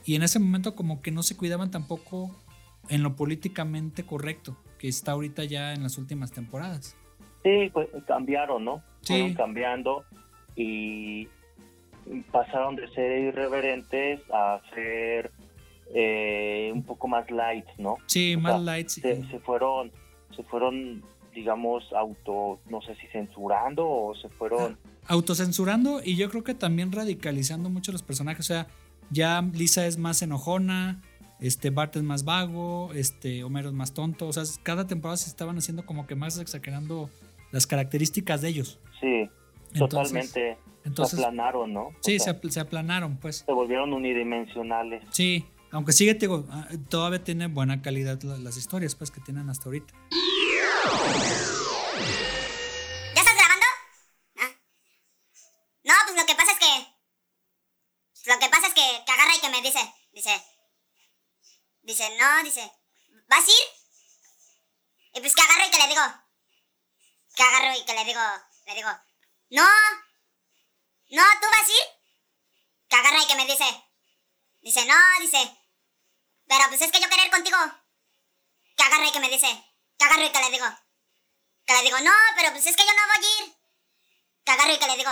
Y 0.05 0.15
en 0.15 0.23
ese 0.23 0.39
momento 0.39 0.75
como 0.75 1.01
que 1.01 1.11
no 1.11 1.23
se 1.23 1.37
cuidaban 1.37 1.71
tampoco 1.71 2.35
en 2.89 3.03
lo 3.03 3.15
políticamente 3.15 4.03
correcto, 4.03 4.57
que 4.77 4.87
está 4.87 5.13
ahorita 5.13 5.45
ya 5.45 5.73
en 5.73 5.83
las 5.83 5.97
últimas 5.97 6.31
temporadas. 6.31 6.97
Sí, 7.43 7.69
pues 7.71 7.89
cambiaron, 8.07 8.65
¿no? 8.65 8.83
Sí. 9.01 9.13
Fueron 9.13 9.33
cambiando 9.33 10.03
y 10.55 11.27
pasaron 12.31 12.75
de 12.75 12.87
ser 12.89 13.19
irreverentes 13.19 14.21
a 14.31 14.61
ser 14.73 15.31
eh, 15.93 16.71
un 16.73 16.83
poco 16.83 17.07
más 17.07 17.29
light, 17.29 17.65
¿no? 17.77 17.97
Sí, 18.07 18.35
O 18.35 18.39
más 18.39 18.53
sea, 18.53 18.61
lights. 18.61 18.93
Se, 18.93 19.23
se 19.25 19.39
fueron, 19.39 19.91
se 20.35 20.43
fueron, 20.43 21.03
digamos, 21.33 21.83
auto, 21.93 22.59
no 22.69 22.81
sé 22.81 22.95
si 22.95 23.07
censurando 23.07 23.87
o 23.87 24.15
se 24.15 24.29
fueron. 24.29 24.77
autocensurando 25.07 26.01
y 26.03 26.15
yo 26.15 26.29
creo 26.29 26.43
que 26.43 26.53
también 26.53 26.91
radicalizando 26.91 27.69
mucho 27.69 27.91
los 27.91 28.03
personajes. 28.03 28.45
O 28.45 28.47
sea, 28.47 28.67
ya 29.09 29.41
Lisa 29.53 29.85
es 29.87 29.97
más 29.97 30.21
enojona, 30.21 31.01
este 31.39 31.69
Bart 31.69 31.95
es 31.95 32.03
más 32.03 32.23
vago, 32.23 32.91
este 32.93 33.43
Homero 33.43 33.69
es 33.69 33.75
más 33.75 33.93
tonto. 33.93 34.27
O 34.27 34.33
sea, 34.33 34.43
cada 34.63 34.87
temporada 34.87 35.17
se 35.17 35.29
estaban 35.29 35.57
haciendo 35.57 35.85
como 35.85 36.07
que 36.07 36.15
más 36.15 36.37
exagerando 36.39 37.09
las 37.51 37.67
características 37.67 38.41
de 38.41 38.49
ellos. 38.49 38.79
Sí, 39.01 39.29
Entonces- 39.73 39.79
totalmente. 39.89 40.57
Entonces, 40.85 41.17
se 41.19 41.25
aplanaron, 41.25 41.71
¿no? 41.73 41.81
O 41.87 41.93
sí, 42.01 42.19
se, 42.19 42.25
sea, 42.25 42.39
se 42.49 42.59
aplanaron, 42.59 43.15
pues. 43.17 43.37
se 43.45 43.51
volvieron 43.53 43.93
unidimensionales. 43.93 45.01
Sí, 45.11 45.45
aunque 45.71 45.93
sigue, 45.93 46.13
te 46.13 46.21
digo, 46.27 46.45
ah, 46.49 46.67
todavía 46.89 47.23
tiene 47.23 47.47
buena 47.47 47.81
calidad 47.81 48.21
la- 48.23 48.37
las 48.37 48.57
historias, 48.57 48.93
pues, 48.93 49.09
que 49.09 49.21
tienen 49.21 49.49
hasta 49.49 49.65
ahorita. 49.69 49.93
¿Ya 53.13 53.21
estás 53.21 53.35
grabando? 53.35 53.65
Ah. 54.37 54.51
No, 55.83 55.93
pues 56.05 56.15
lo 56.17 56.25
que 56.25 56.35
pasa 56.35 56.51
es 56.51 56.59
que. 56.59 56.93
Lo 58.25 58.39
que 58.39 58.49
pasa 58.49 58.67
es 58.67 58.73
que, 58.73 59.03
que 59.05 59.11
agarra 59.11 59.35
y 59.35 59.39
que 59.39 59.49
me 59.49 59.61
dice. 59.61 59.93
Dice. 60.11 60.43
Dice, 61.81 62.17
no, 62.17 62.43
dice. 62.43 62.71
¿Vas 63.27 63.45
a 63.47 63.51
ir? 63.51 63.83
Y 65.15 65.19
pues 65.19 65.35
que 65.35 65.41
agarro 65.41 65.67
y 65.67 65.71
que 65.71 65.77
le 65.77 65.87
digo. 65.87 66.01
Que 67.35 67.43
agarro 67.43 67.77
y 67.77 67.85
que 67.85 67.93
le 67.93 68.05
digo. 68.05 68.21
Le 68.65 68.75
digo. 68.75 68.89
No. 69.49 69.69
No, 71.09 71.23
¿tú 71.41 71.47
vas 71.51 71.69
a 71.69 71.71
ir? 71.71 71.87
Que 72.89 72.95
agarra 72.95 73.23
y 73.23 73.27
que 73.27 73.35
me 73.35 73.45
dice. 73.45 73.65
Dice, 74.61 74.85
no, 74.85 74.95
dice. 75.19 75.57
Pero 76.47 76.67
pues 76.69 76.81
es 76.81 76.91
que 76.91 76.99
yo 76.99 77.09
querer 77.09 77.29
contigo. 77.29 77.57
Que 78.75 78.83
agarra 78.83 79.07
y 79.07 79.11
que 79.11 79.19
me 79.19 79.29
dice. 79.29 79.47
Que 79.97 80.05
agarro 80.05 80.23
y 80.23 80.31
que 80.31 80.39
le 80.39 80.49
digo. 80.51 80.65
Que 81.65 81.73
le 81.73 81.83
digo, 81.83 81.99
no, 81.99 82.11
pero 82.35 82.51
pues 82.51 82.65
es 82.65 82.75
que 82.75 82.85
yo 82.85 82.91
no 82.93 83.07
voy 83.07 83.25
a 83.25 83.43
ir. 83.43 83.55
Que 84.45 84.51
agarro 84.51 84.73
y 84.73 84.79
que 84.79 84.87
le 84.87 84.97
digo. 84.97 85.11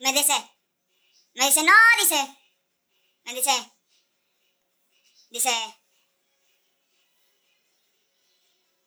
Me 0.00 0.12
dice. 0.12 0.50
Me 1.34 1.46
dice, 1.46 1.62
no, 1.62 1.72
dice. 1.98 2.36
Me 3.24 3.34
dice. 3.34 3.72
Dice. 5.30 5.80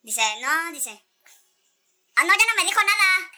Dice, 0.02 0.42
no, 0.42 0.72
dice. 0.72 1.06
Ah, 2.16 2.24
no, 2.24 2.34
ya 2.34 2.46
no 2.46 2.56
me 2.58 2.66
dijo 2.66 2.82
nada. 2.84 3.32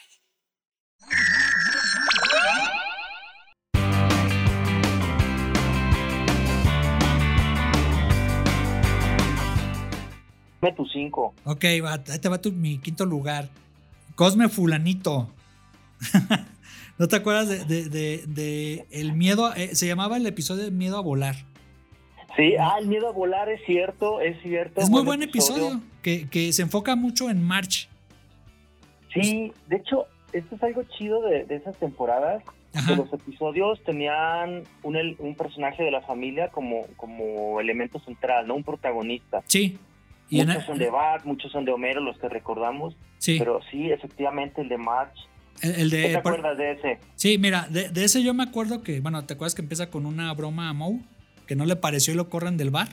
Dime 10.66 10.76
tu 10.76 10.86
cinco. 10.86 11.34
Ok, 11.44 11.64
va, 11.84 11.94
ahí 12.10 12.18
te 12.18 12.28
va 12.28 12.40
tu, 12.40 12.52
mi 12.52 12.78
quinto 12.78 13.04
lugar. 13.04 13.48
Cosme 14.14 14.48
Fulanito. 14.48 15.28
¿No 16.98 17.08
te 17.08 17.16
acuerdas 17.16 17.48
de, 17.48 17.64
de- 17.64 17.88
de- 17.88 18.24
de 18.26 18.86
el 18.90 19.12
miedo? 19.12 19.54
eh, 19.54 19.74
se 19.74 19.86
llamaba 19.86 20.16
el 20.16 20.26
episodio 20.26 20.64
de 20.64 20.70
Miedo 20.70 20.96
a 20.96 21.02
volar. 21.02 21.36
Sí, 22.36 22.54
ah, 22.58 22.76
el 22.78 22.86
miedo 22.86 23.08
a 23.08 23.12
volar 23.12 23.48
es 23.48 23.60
cierto, 23.66 24.20
es 24.20 24.40
cierto. 24.42 24.80
Es 24.80 24.90
muy 24.90 25.02
buen 25.04 25.22
episodio, 25.22 25.80
que, 26.02 26.28
que 26.28 26.52
se 26.52 26.62
enfoca 26.62 26.94
mucho 26.96 27.30
en 27.30 27.42
March. 27.42 27.88
Sí, 29.14 29.52
de 29.68 29.76
hecho, 29.76 30.06
esto 30.32 30.56
es 30.56 30.62
algo 30.62 30.82
chido 30.98 31.22
de, 31.22 31.44
de 31.44 31.56
esas 31.56 31.76
temporadas. 31.78 32.42
Ajá. 32.74 32.88
Que 32.88 32.96
los 32.96 33.10
episodios 33.10 33.82
tenían 33.84 34.64
un, 34.82 34.96
un 35.18 35.34
personaje 35.34 35.82
de 35.82 35.90
la 35.90 36.02
familia 36.02 36.48
como, 36.50 36.82
como 36.98 37.58
elemento 37.58 37.98
central, 38.00 38.46
¿no? 38.46 38.54
Un 38.56 38.64
protagonista. 38.64 39.42
Sí. 39.46 39.78
Y 40.28 40.40
en- 40.40 40.48
muchos 40.48 40.64
son 40.66 40.78
de 40.78 40.90
Bart, 40.90 41.24
muchos 41.24 41.52
son 41.52 41.64
de 41.64 41.72
Homero, 41.72 42.00
los 42.00 42.18
que 42.18 42.28
recordamos. 42.28 42.96
sí, 43.18 43.36
Pero 43.38 43.60
sí, 43.70 43.90
efectivamente, 43.90 44.60
el 44.60 44.68
de 44.68 44.78
March. 44.78 45.14
el, 45.62 45.70
el 45.74 45.90
¿Qué 45.90 45.96
de... 45.96 46.02
te 46.14 46.18
por- 46.20 46.32
acuerdas 46.34 46.58
de 46.58 46.72
ese? 46.72 46.98
sí, 47.14 47.38
mira, 47.38 47.66
de, 47.70 47.88
de 47.90 48.04
ese 48.04 48.22
yo 48.22 48.34
me 48.34 48.42
acuerdo 48.42 48.82
que, 48.82 49.00
bueno, 49.00 49.24
¿te 49.24 49.34
acuerdas 49.34 49.54
que 49.54 49.62
empieza 49.62 49.88
con 49.90 50.04
una 50.06 50.32
broma 50.34 50.68
a 50.68 50.72
Moe? 50.72 51.00
Que 51.46 51.54
no 51.56 51.64
le 51.64 51.76
pareció 51.76 52.12
y 52.12 52.16
lo 52.16 52.28
corren 52.28 52.56
del 52.56 52.70
bar. 52.70 52.88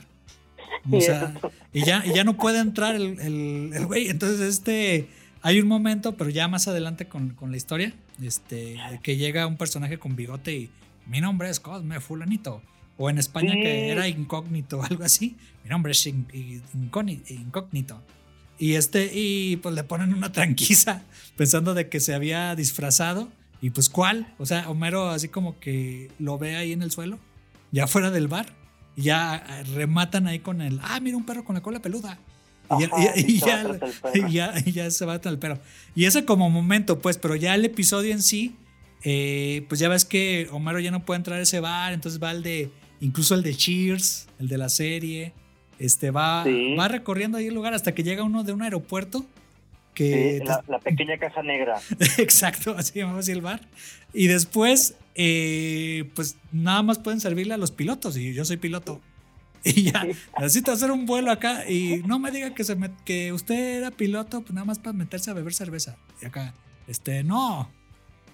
O 0.92 1.00
sea, 1.00 1.32
y 1.72 1.82
ya, 1.84 2.02
y 2.06 2.12
ya 2.14 2.24
no 2.24 2.36
puede 2.36 2.58
entrar 2.60 2.94
el, 2.94 3.18
el, 3.20 3.70
el 3.74 3.86
güey. 3.86 4.08
Entonces, 4.08 4.40
este. 4.40 5.08
Hay 5.46 5.60
un 5.60 5.68
momento, 5.68 6.16
pero 6.16 6.30
ya 6.30 6.48
más 6.48 6.68
adelante 6.68 7.06
con, 7.06 7.30
con 7.34 7.50
la 7.50 7.58
historia, 7.58 7.92
este, 8.22 8.76
que 9.02 9.16
llega 9.18 9.46
un 9.46 9.56
personaje 9.58 9.98
con 9.98 10.16
bigote 10.16 10.52
y 10.54 10.70
mi 11.06 11.20
nombre 11.20 11.50
es 11.50 11.60
Cosme 11.60 12.00
Fulanito. 12.00 12.62
O 12.96 13.10
en 13.10 13.18
España 13.18 13.52
Sí. 13.54 13.60
que 13.62 13.88
era 13.88 14.08
incógnito, 14.08 14.82
algo 14.90 15.04
así. 15.04 15.36
Mi 15.64 15.70
nombre 15.70 15.92
es 15.92 16.06
incógnito. 16.06 18.02
Y 18.58 18.74
este, 18.74 19.10
y 19.12 19.56
pues 19.56 19.74
le 19.74 19.82
ponen 19.84 20.14
una 20.14 20.30
tranquiza 20.32 21.02
pensando 21.36 21.74
de 21.74 21.88
que 21.88 22.00
se 22.00 22.14
había 22.14 22.54
disfrazado. 22.54 23.28
Y 23.60 23.70
pues, 23.70 23.88
¿cuál? 23.88 24.32
O 24.38 24.46
sea, 24.46 24.68
Homero 24.68 25.08
así 25.08 25.28
como 25.28 25.58
que 25.58 26.10
lo 26.18 26.38
ve 26.38 26.56
ahí 26.56 26.72
en 26.72 26.82
el 26.82 26.90
suelo, 26.90 27.18
ya 27.72 27.86
fuera 27.86 28.10
del 28.10 28.28
bar. 28.28 28.46
Y 28.96 29.02
ya 29.02 29.36
eh, 29.48 29.64
rematan 29.74 30.26
ahí 30.28 30.38
con 30.38 30.60
el, 30.60 30.78
ah, 30.82 31.00
mira 31.00 31.16
un 31.16 31.24
perro 31.24 31.44
con 31.44 31.54
la 31.54 31.62
cola 31.62 31.80
peluda. 31.80 32.18
Y 32.78 32.80
ya, 32.82 32.86
Ajá, 32.92 33.12
y- 33.16 33.38
ya- 33.38 33.62
tras 33.78 33.82
el 33.82 34.00
perro. 34.12 34.28
y 34.28 34.32
ya, 34.32 34.54
y 34.64 34.72
ya 34.72 34.90
se 34.90 35.04
va 35.04 35.14
el 35.22 35.38
perro. 35.38 35.58
Y 35.94 36.04
ese 36.04 36.24
como 36.24 36.48
momento, 36.50 37.00
pues, 37.00 37.18
pero 37.18 37.34
ya 37.36 37.54
el 37.54 37.64
episodio 37.64 38.12
en 38.12 38.22
sí, 38.22 38.54
eh, 39.02 39.64
pues 39.68 39.80
ya 39.80 39.88
ves 39.88 40.04
que 40.04 40.46
Homero 40.52 40.78
ya 40.78 40.90
no 40.90 41.04
puede 41.04 41.18
entrar 41.18 41.38
a 41.38 41.42
ese 41.42 41.60
bar, 41.60 41.92
entonces 41.92 42.22
va 42.22 42.30
el 42.30 42.42
de, 42.42 42.70
incluso 43.00 43.34
el 43.34 43.42
de 43.42 43.54
Cheers, 43.54 44.26
el 44.38 44.48
de 44.48 44.58
la 44.58 44.68
serie, 44.68 45.32
este 45.78 46.10
va, 46.10 46.44
Sí. 46.44 46.74
va 46.76 46.88
recorriendo 46.88 47.38
ahí 47.38 47.46
el 47.48 47.54
lugar 47.54 47.74
hasta 47.74 47.94
que 47.94 48.02
llega 48.02 48.22
uno 48.22 48.44
de 48.44 48.52
un 48.52 48.62
aeropuerto 48.62 49.20
Sí, 49.20 49.26
que 49.94 50.42
la, 50.44 50.64
la 50.66 50.78
pequeña 50.80 51.16
caja 51.18 51.42
negra. 51.42 51.80
Exacto, 52.18 52.74
así 52.76 52.98
llamaba 52.98 53.20
así 53.20 53.30
el 53.30 53.40
bar. 53.42 53.60
Y 54.12 54.26
después, 54.26 54.96
eh, 55.14 56.10
pues 56.16 56.36
nada 56.50 56.82
más 56.82 56.98
pueden 56.98 57.20
servirle 57.20 57.54
a 57.54 57.58
los 57.58 57.70
pilotos. 57.70 58.16
Y 58.16 58.34
yo 58.34 58.44
soy 58.44 58.56
piloto. 58.56 59.00
Y 59.66 59.84
ya, 59.92 60.04
necesito 60.38 60.72
hacer 60.72 60.90
un 60.90 61.06
vuelo 61.06 61.30
acá. 61.30 61.70
Y 61.70 62.02
no 62.06 62.18
me 62.18 62.30
diga 62.32 62.52
que, 62.54 62.64
se 62.64 62.74
me- 62.74 62.90
que 63.04 63.32
usted 63.32 63.78
era 63.78 63.90
piloto, 63.92 64.40
pues 64.42 64.52
nada 64.52 64.64
más 64.66 64.78
para 64.80 64.92
meterse 64.92 65.30
a 65.30 65.34
beber 65.34 65.54
cerveza. 65.54 65.96
Y 66.20 66.26
acá, 66.26 66.54
este, 66.88 67.22
no. 67.24 67.70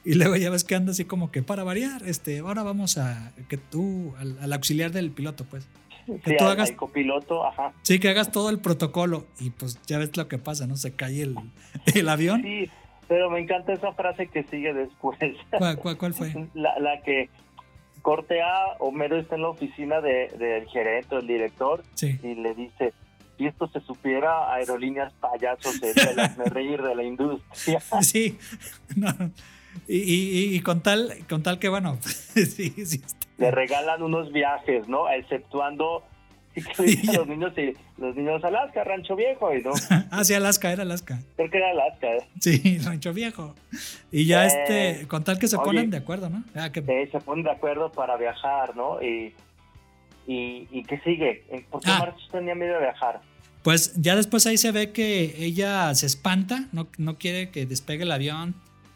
Y 0.05 0.15
luego 0.15 0.37
ya 0.37 0.49
ves 0.51 0.65
que 0.65 0.75
anda 0.75 0.93
así 0.93 1.05
como 1.05 1.31
que 1.31 1.43
para 1.43 1.63
variar, 1.65 2.03
este, 2.07 2.39
ahora 2.39 2.63
vamos 2.63 2.97
a 2.99 3.33
que 3.49 3.57
tú, 3.59 4.15
al, 4.19 4.39
al 4.41 4.53
auxiliar 4.53 4.91
del 4.93 5.11
piloto, 5.11 5.45
pues. 5.45 5.69
Que 6.07 6.31
Sí, 6.31 6.37
tú 6.39 6.45
hagas- 6.45 6.73
copiloto, 6.73 7.47
ajá. 7.47 7.73
Sí, 7.83 7.99
que 8.01 8.09
hagas 8.09 8.33
todo 8.33 8.51
el 8.51 8.59
protocolo. 8.59 9.27
Y 9.39 9.51
pues 9.51 9.79
ya 9.87 9.99
ves 9.99 10.17
lo 10.17 10.27
que 10.29 10.39
pasa, 10.39 10.67
¿no? 10.67 10.77
Se 10.77 10.93
cae 10.93 11.23
el, 11.23 11.37
el 11.95 12.09
avión. 12.09 12.43
Sí, 12.43 12.71
pero 13.09 13.31
me 13.31 13.41
encanta 13.41 13.73
esa 13.75 13.93
frase 13.93 14.27
que 14.29 14.43
sigue 14.45 14.73
después. 14.73 15.19
¿Cuál, 15.57 15.77
cuál, 15.79 15.97
cuál 15.99 16.15
fue? 16.15 16.33
La, 16.55 16.79
la 16.79 17.03
que 17.03 17.29
corte 18.03 18.41
A, 18.41 18.77
Homero 18.79 19.19
está 19.19 19.35
en 19.35 19.43
la 19.43 19.49
oficina 19.51 20.01
de- 20.01 20.29
del 20.39 20.67
gerente 20.69 21.15
o 21.15 21.19
el 21.19 21.27
director 21.27 21.85
Sí. 21.95 22.19
y 22.23 22.35
le 22.35 22.55
dice, 22.55 22.95
si 23.37 23.47
esto 23.47 23.69
se 23.69 23.81
supiera, 23.81 24.53
aerolíneas 24.55 25.13
payasos 25.21 25.75
sería 25.77 26.35
el 26.45 26.51
reír 26.51 26.81
de 26.83 26.95
la 26.95 27.05
industria. 27.05 27.81
Sí, 28.01 28.39
no. 28.97 29.09
Y, 29.87 29.97
y- 29.99 30.55
y 30.57 30.61
con 30.61 30.83
tal, 30.83 31.15
con 31.29 31.43
tal 31.43 31.59
que 31.59 31.69
bueno, 31.69 31.99
sí, 32.03 32.71
sí, 32.85 33.03
le 33.39 33.51
regalan 33.51 34.03
unos 34.03 34.33
viajes, 34.33 34.87
¿no? 34.89 35.09
Exceptuando 35.09 36.05
los 37.15 37.27
niños 37.27 37.53
y 37.57 37.75
los 38.01 38.15
niños 38.15 38.43
Alaska, 38.45 38.85
Rancho 38.85 39.17
Viejo, 39.17 39.55
y 39.55 39.63
no. 39.63 39.71
ah, 40.11 40.25
sí, 40.25 40.35
Alaska, 40.35 40.73
era 40.73 40.83
Alaska. 40.83 41.21
Creo 41.37 41.51
que 41.51 41.57
era 41.57 41.71
Alaska. 41.71 42.17
¿eh? 42.17 42.29
Sí, 42.41 42.79
Rancho 42.79 43.13
Viejo. 43.13 43.55
Y 44.11 44.27
ya 44.27 44.47
este, 44.47 45.07
con 45.09 45.25
tal 45.25 45.39
que 45.39 45.49
se 45.49 45.57
ponen 45.57 45.91
de 45.91 45.99
acuerdo, 45.99 46.29
¿no? 46.29 46.45
que... 46.73 46.83
Sí, 46.83 47.11
se 47.11 47.21
ponen 47.21 47.45
de 47.45 47.51
acuerdo 47.51 47.91
para 47.93 48.17
viajar, 48.17 48.77
¿no? 48.77 49.03
Y, 49.03 49.35
y, 50.27 50.83
¿qué 50.85 50.99
sigue? 51.01 51.45
¿Por 51.71 51.81
qué 51.81 51.91
ah. 51.91 52.15
tenía 52.31 52.55
miedo 52.55 52.75
de 52.75 52.81
viajar? 52.81 53.21
Pues 53.63 53.95
ya 54.01 54.17
después 54.17 54.47
ahí 54.47 54.57
se 54.57 54.73
ve 54.73 54.91
que 54.91 55.45
ella 55.45 55.95
se 55.95 56.07
espanta, 56.07 56.67
no, 56.73 56.89
no 56.99 57.19
quiere 57.19 57.51
que 57.51 57.67
despegue 57.67 58.05
el 58.05 58.13
avión, 58.13 58.55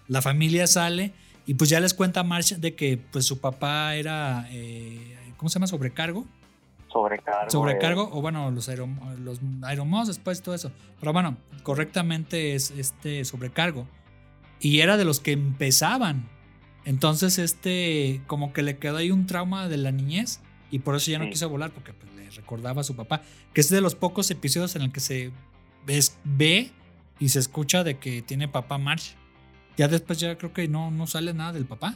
la 0.08 0.22
familia 0.22 0.66
sale 0.66 1.12
y 1.46 1.54
pues 1.54 1.70
ya 1.70 1.80
les 1.80 1.94
cuenta 1.94 2.20
a 2.20 2.24
March 2.24 2.56
de 2.56 2.74
que 2.74 2.98
pues 2.98 3.26
su 3.26 3.40
papá 3.40 3.94
era, 3.94 4.46
eh, 4.50 5.16
¿cómo 5.36 5.48
se 5.48 5.54
llama? 5.54 5.66
Sobrecargo. 5.66 6.26
Sobrecargo. 6.90 7.50
Sobrecargo, 7.50 8.10
o 8.12 8.20
bueno, 8.22 8.50
los, 8.50 8.68
los 8.68 9.40
aeromos 9.62 10.08
después 10.08 10.40
todo 10.42 10.54
eso. 10.54 10.70
Pero 11.00 11.12
bueno, 11.12 11.36
correctamente 11.62 12.54
es 12.54 12.70
este 12.70 13.24
sobrecargo. 13.24 13.86
Y 14.60 14.80
era 14.80 14.96
de 14.96 15.04
los 15.04 15.20
que 15.20 15.32
empezaban. 15.32 16.28
Entonces, 16.84 17.38
este, 17.38 18.22
como 18.26 18.52
que 18.52 18.62
le 18.62 18.78
quedó 18.78 18.98
ahí 18.98 19.10
un 19.10 19.26
trauma 19.26 19.68
de 19.68 19.76
la 19.76 19.90
niñez 19.90 20.40
y 20.70 20.78
por 20.80 20.94
eso 20.96 21.10
ya 21.10 21.18
no 21.18 21.28
quiso 21.28 21.48
volar, 21.48 21.72
porque 21.72 21.92
pues, 21.92 22.12
le 22.14 22.30
recordaba 22.30 22.82
a 22.82 22.84
su 22.84 22.94
papá. 22.94 23.22
Que 23.52 23.60
es 23.60 23.68
de 23.68 23.80
los 23.80 23.94
pocos 23.94 24.30
episodios 24.30 24.76
en 24.76 24.82
el 24.82 24.92
que 24.92 25.00
se 25.00 25.32
ve 26.24 26.70
y 27.18 27.28
se 27.28 27.38
escucha 27.38 27.84
de 27.84 27.98
que 27.98 28.22
tiene 28.22 28.48
papá 28.48 28.78
March. 28.78 29.16
Ya 29.76 29.88
después 29.88 30.18
ya 30.20 30.36
creo 30.36 30.52
que 30.52 30.68
no, 30.68 30.90
no 30.90 31.06
sale 31.06 31.34
nada 31.34 31.52
del 31.52 31.66
papá. 31.66 31.94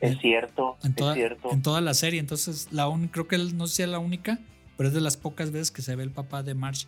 Es 0.00 0.18
cierto, 0.18 0.76
en 0.84 0.94
toda, 0.94 1.12
es 1.12 1.16
cierto. 1.16 1.50
En 1.52 1.62
toda 1.62 1.80
la 1.80 1.94
serie. 1.94 2.20
Entonces, 2.20 2.68
la 2.70 2.86
creo 3.10 3.26
que 3.26 3.38
no 3.38 3.66
sé 3.66 3.76
si 3.76 3.82
es 3.82 3.88
la 3.88 3.98
única, 3.98 4.38
pero 4.76 4.88
es 4.88 4.94
de 4.94 5.00
las 5.00 5.16
pocas 5.16 5.52
veces 5.52 5.70
que 5.70 5.82
se 5.82 5.96
ve 5.96 6.02
el 6.02 6.10
papá 6.10 6.42
de 6.42 6.54
March. 6.54 6.86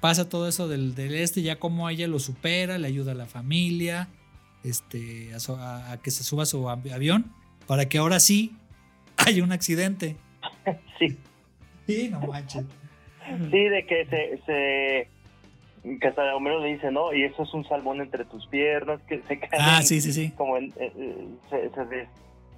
pasa 0.00 0.28
todo 0.28 0.48
eso 0.48 0.68
del, 0.68 0.94
del, 0.94 1.14
este, 1.14 1.42
ya 1.42 1.58
como 1.58 1.88
ella 1.88 2.06
lo 2.06 2.18
supera, 2.18 2.78
le 2.78 2.86
ayuda 2.86 3.12
a 3.12 3.14
la 3.14 3.26
familia, 3.26 4.08
este, 4.62 5.30
a, 5.34 5.98
que 6.02 6.10
se 6.10 6.22
suba 6.22 6.44
a 6.44 6.46
su 6.46 6.68
avión, 6.68 7.32
para 7.66 7.88
que 7.88 7.98
ahora 7.98 8.20
sí 8.20 8.56
haya 9.16 9.42
un 9.42 9.52
accidente. 9.52 10.16
sí. 10.98 11.16
Sí, 11.86 12.08
no 12.10 12.20
manches. 12.20 12.64
Sí, 13.50 13.58
de 13.68 13.86
que 13.86 14.40
se 14.46 15.08
que 15.82 16.08
hasta 16.08 16.34
Homero 16.34 16.60
le 16.60 16.74
dice, 16.74 16.90
¿no? 16.90 17.12
Y 17.12 17.24
eso 17.24 17.42
es 17.42 17.52
un 17.54 17.66
salmón 17.68 18.00
entre 18.00 18.24
tus 18.24 18.46
piernas, 18.46 19.00
que 19.08 19.20
se 19.22 19.38
cae. 19.38 19.58
Ah, 19.60 19.82
sí, 19.82 20.00
sí, 20.00 20.12
sí. 20.12 20.32
Como 20.36 20.56
en, 20.56 20.72
eh, 20.76 20.92
eh, 20.96 21.28
se, 21.50 22.08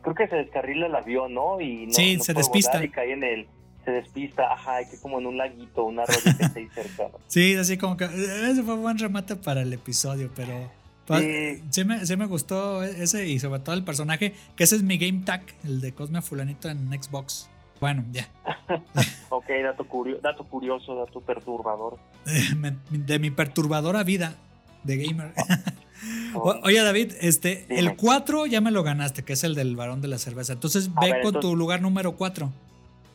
creo 0.03 0.15
que 0.15 0.29
se 0.29 0.37
descarrila 0.37 0.87
el 0.87 0.95
avión, 0.95 1.35
¿no? 1.35 1.61
Y 1.61 1.87
no, 1.87 1.93
sí, 1.93 2.19
se 2.21 2.35
despista. 2.35 2.85
Y 2.85 2.91
cae 2.91 3.13
en 3.13 3.25
el, 3.25 3.47
se 3.85 3.91
despista, 3.91 4.53
ajá, 4.53 4.89
que 4.89 4.99
como 4.99 5.19
en 5.19 5.27
un 5.27 5.39
laguito, 5.39 5.85
un 5.85 5.99
arroyo 5.99 6.21
que 6.23 6.45
está 6.45 6.59
ahí 6.59 6.69
cerca. 6.75 7.09
Sí, 7.29 7.55
así 7.55 7.79
como 7.79 7.97
que, 7.97 8.05
ese 8.05 8.63
fue 8.63 8.75
un 8.75 8.83
buen 8.83 8.99
remate 8.99 9.37
para 9.37 9.63
el 9.63 9.73
episodio, 9.73 10.31
pero... 10.35 10.71
Sí. 11.07 11.63
sí. 11.69 11.85
me, 11.85 12.07
sí 12.07 12.17
me 12.17 12.25
gustó 12.25 12.83
ese 12.83 13.29
y 13.29 13.39
sobre 13.39 13.61
todo 13.61 13.75
el 13.75 13.85
personaje, 13.85 14.33
que 14.57 14.65
ese 14.65 14.77
es 14.77 14.83
mi 14.83 14.97
game 14.97 15.23
tag, 15.25 15.43
el 15.63 15.83
de 15.83 15.93
Cosme 15.93 16.23
Fulanito 16.23 16.71
en 16.71 16.91
Xbox. 16.91 17.51
Bueno, 17.81 18.05
ya. 18.13 18.29
ok, 19.29 19.47
dato, 19.63 19.87
dato 20.23 20.45
curioso, 20.45 20.95
dato 20.95 21.21
perturbador. 21.21 21.99
de 22.91 23.19
mi 23.19 23.31
perturbadora 23.31 24.03
vida 24.05 24.37
de 24.85 24.97
gamer. 24.99 25.33
Oye, 26.63 26.83
David, 26.83 27.13
este, 27.21 27.67
el 27.69 27.97
4 27.97 28.47
ya 28.47 28.61
me 28.61 28.71
lo 28.71 28.83
ganaste, 28.83 29.25
que 29.25 29.33
es 29.35 29.45
el 29.45 29.55
del 29.55 29.77
varón 29.77 30.01
de 30.01 30.09
la 30.09 30.19
cerveza. 30.19 30.53
Entonces 30.53 30.93
ve 30.95 31.21
con 31.23 31.41
tu 31.41 31.57
lugar 31.57 31.81
número 31.81 32.13
4. 32.13 32.51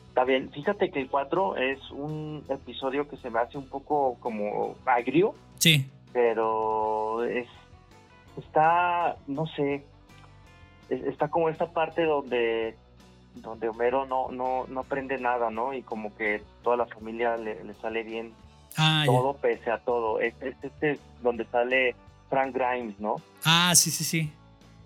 Está 0.08 0.24
bien, 0.24 0.50
fíjate 0.50 0.90
que 0.90 1.00
el 1.00 1.08
4 1.08 1.56
es 1.56 1.78
un 1.92 2.44
episodio 2.48 3.08
que 3.08 3.16
se 3.18 3.30
me 3.30 3.38
hace 3.38 3.58
un 3.58 3.68
poco 3.68 4.16
como 4.20 4.74
agrio. 4.84 5.34
Sí. 5.58 5.86
Pero 6.12 7.24
es. 7.24 7.46
Está, 8.36 9.16
no 9.26 9.46
sé. 9.46 9.84
Está 10.88 11.28
como 11.28 11.48
esta 11.48 11.70
parte 11.70 12.04
donde 12.04 12.74
donde 13.34 13.68
Homero 13.68 14.06
no, 14.06 14.30
no, 14.30 14.66
no 14.68 14.80
aprende 14.80 15.18
nada, 15.18 15.50
¿no? 15.50 15.72
Y 15.74 15.82
como 15.82 16.14
que 16.16 16.42
toda 16.62 16.76
la 16.76 16.86
familia 16.86 17.36
le, 17.36 17.56
sale 17.80 18.02
bien 18.02 18.32
ah, 18.76 19.04
todo 19.06 19.34
pese 19.34 19.70
a 19.70 19.78
todo. 19.78 20.20
Este, 20.20 20.54
este, 20.62 20.90
es 20.92 20.98
donde 21.22 21.44
sale 21.46 21.94
Frank 22.28 22.54
Grimes, 22.54 22.98
¿no? 22.98 23.16
Ah, 23.44 23.72
sí, 23.74 23.90
sí, 23.90 24.04
sí. 24.04 24.32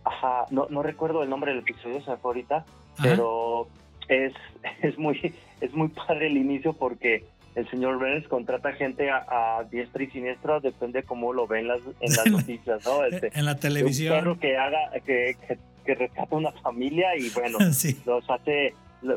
Ajá, 0.05 0.47
no, 0.51 0.67
no 0.69 0.83
recuerdo 0.83 1.23
el 1.23 1.31
nombre 1.31 1.53
del 1.53 1.61
episodio, 1.61 2.03
se 2.03 2.11
ahorita, 2.11 2.65
pero 3.03 3.69
es, 4.09 4.35
es 4.83 4.99
muy 4.99 5.35
es 5.61 5.73
muy 5.73 5.89
padre 5.89 6.27
el 6.27 6.37
inicio 6.37 6.75
porque 6.75 7.25
el 7.55 7.69
señor 7.71 7.99
Burns 7.99 8.27
contrata 8.29 8.73
gente 8.73 9.11
a, 9.11 9.65
diestra 9.71 10.03
y 10.03 10.11
siniestra, 10.11 10.61
depende 10.61 11.05
cómo 11.05 11.33
lo 11.33 11.47
ven 11.47 11.69
las, 11.69 11.81
en 12.01 12.13
las 12.13 12.27
noticias, 12.31 12.85
¿no? 12.85 13.05
Este, 13.05 13.31
en 13.33 13.45
la 13.45 13.57
televisión. 13.57 14.13
Un 14.15 14.21
perro 14.21 14.39
que 14.41 14.57
haga, 14.57 14.91
que, 15.07 15.37
que 15.47 15.59
que 15.85 15.95
rescata 15.95 16.35
una 16.37 16.53
familia 16.53 17.17
y 17.17 17.31
bueno, 17.31 17.59
los 18.07 18.31
hace, 18.31 18.75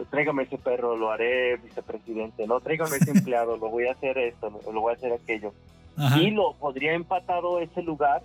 tráigame 0.10 0.44
ese 0.44 0.58
perro, 0.58 0.96
lo 0.96 1.12
haré 1.12 1.58
vicepresidente, 1.58 2.46
no, 2.46 2.60
tráigame 2.60 2.98
ese 2.98 3.12
empleado, 3.18 3.58
lo 3.58 3.70
voy 3.70 3.88
a 3.88 3.94
hacer 3.94 4.18
esto, 4.18 4.52
lo 4.72 4.82
voy 4.82 4.94
a 4.94 4.96
hacer 4.96 5.14
aquello. 5.14 5.54
Y 6.20 6.30
lo 6.30 6.54
podría 6.54 6.94
empatado 6.94 7.60
ese 7.60 7.82
lugar 7.82 8.22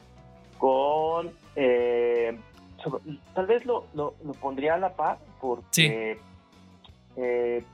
con, 0.59 1.31
eh, 1.57 2.37
tal 3.35 3.47
vez 3.47 3.65
lo, 3.65 3.87
lo, 3.95 4.13
pondría 4.43 4.75
a 4.75 4.79
la 4.79 4.95
paz 4.95 5.19
porque 5.41 6.19
eh, 7.17 7.65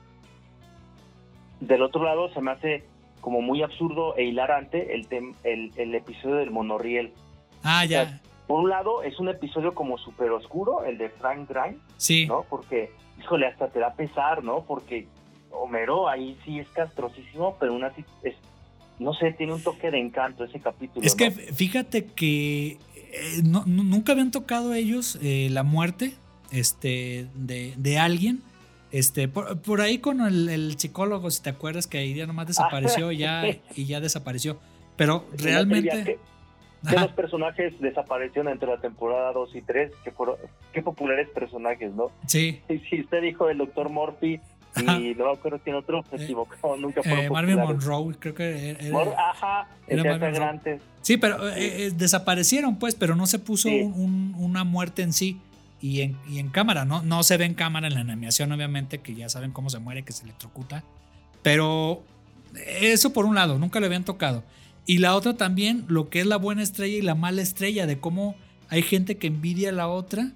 del 1.59 1.81
otro 1.81 2.05
lado 2.05 2.29
se 2.33 2.39
me 2.39 2.51
hace 2.51 2.85
como 3.19 3.41
muy 3.41 3.61
absurdo 3.61 4.15
e 4.15 4.23
hilarante 4.23 4.95
el, 4.95 5.05
el, 5.43 5.73
el 5.75 5.95
episodio 5.95 6.35
del 6.35 6.51
monorriel. 6.51 7.11
Ah, 7.61 7.83
ya 7.83 8.21
por 8.49 8.61
un 8.61 8.69
lado, 8.71 9.03
es 9.03 9.19
un 9.19 9.29
episodio 9.29 9.75
como 9.75 9.99
súper 9.99 10.31
oscuro, 10.31 10.83
el 10.83 10.97
de 10.97 11.09
Frank 11.09 11.47
Grimes, 11.47 11.79
sí. 11.97 12.25
¿no? 12.25 12.47
Porque, 12.49 12.91
híjole, 13.19 13.45
hasta 13.45 13.67
te 13.67 13.77
da 13.77 13.93
pesar, 13.93 14.43
¿no? 14.43 14.65
Porque 14.65 15.07
Homero 15.51 16.09
ahí 16.09 16.35
sí 16.43 16.57
es 16.57 16.67
castrosísimo, 16.69 17.57
pero 17.59 17.75
una 17.75 17.93
es, 18.23 18.33
no 18.97 19.13
sé, 19.13 19.33
tiene 19.33 19.53
un 19.53 19.61
toque 19.61 19.91
de 19.91 19.99
encanto 19.99 20.45
ese 20.45 20.59
capítulo. 20.59 21.05
Es 21.05 21.13
que 21.13 21.29
fíjate 21.29 22.05
que 22.05 22.79
eh, 22.95 23.43
nunca 23.43 24.13
habían 24.13 24.31
tocado 24.31 24.73
ellos 24.73 25.19
eh, 25.21 25.49
la 25.51 25.61
muerte 25.61 26.15
este, 26.49 27.27
de, 27.35 27.99
alguien. 27.99 28.41
Este, 28.89 29.27
por, 29.27 29.79
ahí 29.79 29.99
con 29.99 30.21
el, 30.21 30.75
psicólogo, 30.75 31.29
si 31.29 31.43
te 31.43 31.51
acuerdas, 31.51 31.85
que 31.85 31.99
ahí 31.99 32.15
ya 32.15 32.25
nomás 32.25 32.47
desapareció 32.47 33.11
ya, 33.11 33.43
y 33.75 33.85
ya 33.85 34.01
desapareció. 34.01 34.57
Pero 34.95 35.27
realmente 35.37 36.17
¿Qué 36.87 36.95
dos 36.95 37.11
personajes 37.11 37.79
desaparecieron 37.79 38.51
entre 38.51 38.69
la 38.69 38.79
temporada 38.79 39.33
2 39.33 39.55
y 39.55 39.61
3? 39.61 39.91
Que 40.03 40.11
fueron, 40.11 40.35
qué 40.71 40.81
populares 40.81 41.27
personajes, 41.29 41.93
¿no? 41.93 42.11
Sí. 42.25 42.61
Sí, 42.67 43.01
usted 43.01 43.21
dijo 43.21 43.49
el 43.49 43.57
Doctor 43.57 43.89
Morphy 43.89 44.39
y 44.77 45.15
no 45.15 45.25
me 45.25 45.31
acuerdo 45.31 45.59
quién 45.63 45.75
otro 45.75 46.03
se 46.09 46.15
eh, 46.15 46.23
equivocó, 46.23 46.77
nunca 46.79 47.03
fue. 47.03 47.25
eh, 47.25 47.29
Marvin 47.29 47.57
Monroe, 47.57 48.15
creo 48.19 48.33
que 48.33 48.77
era. 48.79 49.29
ajá, 49.31 49.67
era 49.87 50.59
Sí, 51.01 51.17
pero 51.17 51.49
eh, 51.49 51.87
eh, 51.87 51.91
desaparecieron, 51.95 52.77
pues, 52.77 52.95
pero 52.95 53.15
no 53.15 53.25
se 53.25 53.39
puso 53.39 53.69
una 53.69 54.63
muerte 54.63 55.01
en 55.01 55.13
sí. 55.13 55.39
Y 55.81 56.01
en, 56.01 56.17
y 56.29 56.39
en 56.39 56.49
cámara, 56.49 56.83
¿no? 56.83 57.03
No 57.03 57.23
se 57.23 57.37
ve 57.37 57.45
en 57.45 57.53
cámara 57.53 57.87
en 57.87 57.93
la 57.93 58.01
animación, 58.01 58.51
obviamente, 58.51 58.97
que 58.97 59.15
ya 59.15 59.29
saben 59.29 59.51
cómo 59.51 59.69
se 59.69 59.79
muere, 59.79 60.03
que 60.03 60.11
se 60.11 60.25
electrocuta. 60.25 60.83
Pero 61.41 62.03
eso 62.53 63.13
por 63.13 63.23
un 63.23 63.33
lado, 63.35 63.57
nunca 63.57 63.79
le 63.79 63.85
habían 63.85 64.03
tocado. 64.03 64.43
Y 64.89 64.97
la 64.97 65.15
otra 65.15 65.37
también, 65.37 65.85
lo 65.87 66.09
que 66.09 66.19
es 66.19 66.25
la 66.25 66.37
buena 66.37 66.63
estrella 66.63 66.97
y 66.97 67.03
la 67.03 67.13
mala 67.13 67.43
estrella, 67.43 67.85
de 67.85 67.99
cómo 67.99 68.33
hay 68.69 68.81
gente 68.81 69.19
que 69.19 69.27
envidia 69.27 69.69
a 69.69 69.71
la 69.71 69.87
otra 69.87 70.31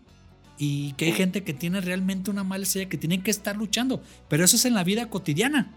y 0.59 0.93
que 0.93 1.05
hay 1.05 1.11
gente 1.11 1.43
que 1.43 1.53
tiene 1.53 1.81
realmente 1.81 2.29
una 2.29 2.43
mala 2.43 2.61
estrella, 2.61 2.87
que 2.87 2.99
tienen 2.99 3.23
que 3.23 3.31
estar 3.31 3.57
luchando. 3.57 3.99
Pero 4.27 4.45
eso 4.45 4.55
es 4.55 4.65
en 4.65 4.75
la 4.75 4.83
vida 4.83 5.09
cotidiana. 5.09 5.73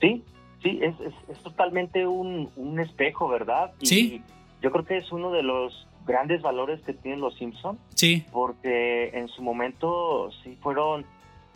Sí, 0.00 0.24
sí, 0.60 0.80
es, 0.82 0.96
es, 1.30 1.38
totalmente 1.44 2.04
un, 2.04 2.50
un, 2.56 2.80
espejo, 2.80 3.28
¿verdad? 3.28 3.72
Y 3.78 3.86
sí. 3.86 4.22
Yo 4.60 4.72
creo 4.72 4.84
que 4.84 4.96
es 4.96 5.12
uno 5.12 5.30
de 5.30 5.44
los 5.44 5.86
grandes 6.04 6.42
valores 6.42 6.80
que 6.80 6.94
tienen 6.94 7.20
los 7.20 7.36
Simpsons. 7.36 7.78
Sí. 7.94 8.24
Porque 8.32 9.10
en 9.14 9.28
su 9.28 9.40
momento 9.42 10.32
sí 10.42 10.58
fueron, 10.60 11.06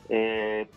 eh, 0.08 0.68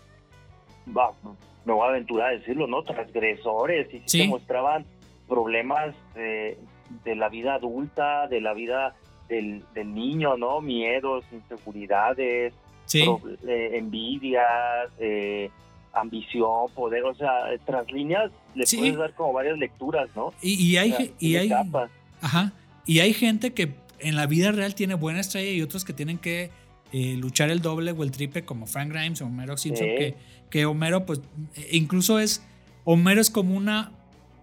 me 0.88 1.71
voy 1.71 1.86
a 1.86 1.89
aventurar 1.91 2.30
a 2.30 2.32
decirlo, 2.32 2.65
¿no? 2.65 2.82
Transgresores 2.82 3.93
y 3.93 4.02
se 4.08 4.28
mostraban 4.28 4.88
problemas 5.28 5.96
de, 6.16 6.58
la 7.06 7.30
vida 7.30 7.56
adulta, 7.56 8.28
de 8.28 8.42
la 8.42 8.54
vida 8.54 8.96
del, 9.30 9.64
niño, 9.76 10.38
¿no? 10.38 10.62
Miedos, 10.62 11.26
inseguridades, 11.32 12.54
eh, 12.94 13.70
envidias, 13.74 14.90
eh, 15.00 15.50
ambición, 15.94 16.72
poder, 16.76 17.04
o 17.04 17.16
sea, 17.16 17.46
tras 17.66 17.92
líneas 17.92 18.32
le 18.56 18.66
puedes 18.66 18.98
dar 18.98 19.14
como 19.14 19.34
varias 19.34 19.58
lecturas, 19.58 20.10
¿no? 20.16 20.34
Y, 20.42 20.78
hay, 20.78 21.14
y 21.20 21.36
hay, 21.36 21.52
ajá, 22.22 22.54
y 22.86 23.00
hay 23.00 23.14
gente 23.14 23.54
que 23.54 23.74
en 24.00 24.16
la 24.16 24.28
vida 24.28 24.52
real 24.52 24.76
tiene 24.76 24.96
buena 24.96 25.20
estrella 25.20 25.52
y 25.52 25.62
otros 25.62 25.86
que 25.86 25.94
tienen 25.94 26.18
que 26.18 26.52
eh, 26.92 27.16
luchar 27.18 27.50
el 27.50 27.62
doble 27.62 27.92
o 27.92 28.04
el 28.04 28.12
triple 28.12 28.46
como 28.46 28.68
Frank 28.68 28.92
Grimes 28.92 29.22
o 29.22 29.26
Homero 29.26 29.58
Simpson, 29.58 29.88
Sí. 29.88 29.96
que, 29.98 30.16
que 30.50 30.66
Homero, 30.66 31.06
pues, 31.06 31.22
eh, 31.56 31.70
incluso 31.72 32.20
es, 32.20 32.46
Homero 32.84 33.22
es 33.22 33.32
como 33.32 33.56
una 33.56 33.92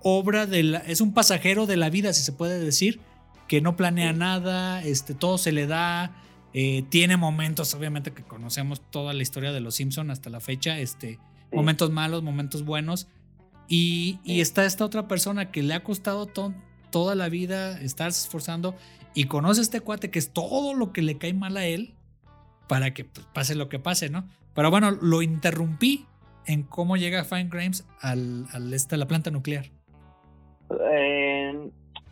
obra 0.02 0.46
de 0.46 0.62
la, 0.62 0.78
es 0.78 1.00
un 1.00 1.12
pasajero 1.14 1.66
de 1.66 1.76
la 1.76 1.90
vida, 1.90 2.12
si 2.12 2.22
se 2.22 2.32
puede 2.32 2.58
decir, 2.58 3.00
que 3.48 3.60
no 3.60 3.76
planea 3.76 4.12
Sí. 4.12 4.18
nada, 4.18 4.82
este, 4.82 5.14
todo 5.14 5.36
se 5.38 5.52
le 5.52 5.66
da, 5.66 6.12
eh, 6.54 6.84
tiene 6.88 7.16
momentos, 7.16 7.74
obviamente 7.74 8.12
que 8.12 8.22
conocemos 8.22 8.80
toda 8.90 9.12
la 9.12 9.22
historia 9.22 9.52
de 9.52 9.60
los 9.60 9.74
Simpson 9.76 10.10
hasta 10.10 10.30
la 10.30 10.40
fecha, 10.40 10.78
este, 10.78 11.18
Sí. 11.50 11.56
momentos 11.56 11.90
malos, 11.90 12.22
momentos 12.22 12.64
buenos, 12.64 13.08
y, 13.68 14.18
y 14.24 14.34
Sí. 14.34 14.40
está 14.40 14.64
esta 14.64 14.84
otra 14.84 15.06
persona 15.08 15.50
que 15.50 15.62
le 15.62 15.74
ha 15.74 15.82
costado 15.84 16.26
to- 16.26 16.54
toda 16.90 17.14
la 17.14 17.28
vida 17.28 17.80
estarse 17.80 18.22
esforzando 18.26 18.76
y 19.14 19.24
conoce 19.24 19.60
a 19.60 19.62
este 19.62 19.80
cuate 19.80 20.10
que 20.10 20.18
es 20.18 20.32
todo 20.32 20.74
lo 20.74 20.92
que 20.92 21.02
le 21.02 21.18
cae 21.18 21.34
mal 21.34 21.56
a 21.56 21.66
él 21.66 21.94
para 22.68 22.94
que 22.94 23.04
pues, 23.04 23.26
pase 23.32 23.54
lo 23.54 23.68
que 23.68 23.78
pase, 23.78 24.08
¿no? 24.10 24.28
Pero 24.54 24.70
bueno, 24.70 24.90
lo 24.90 25.22
interrumpí 25.22 26.06
en 26.46 26.62
cómo 26.64 26.96
llega 26.96 27.24
Fine 27.24 27.48
Grimes 27.48 27.84
al, 28.00 28.46
al 28.52 28.72
este, 28.74 28.96
a 28.96 28.98
la 28.98 29.06
planta 29.06 29.30
nuclear. 29.30 29.70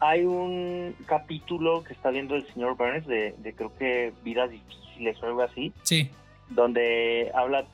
Hay 0.00 0.24
un 0.24 0.94
capítulo 1.06 1.82
que 1.84 1.92
está 1.92 2.10
viendo 2.10 2.36
el 2.36 2.46
señor 2.52 2.76
Burns 2.76 3.06
de, 3.06 3.34
de 3.38 3.52
creo 3.54 3.74
que 3.76 4.12
Vidas 4.22 4.50
Difíciles 4.50 5.20
o 5.22 5.26
algo 5.26 5.42
así, 5.42 5.72
Sí, 5.82 6.10
donde 6.50 7.30
habla 7.34 7.64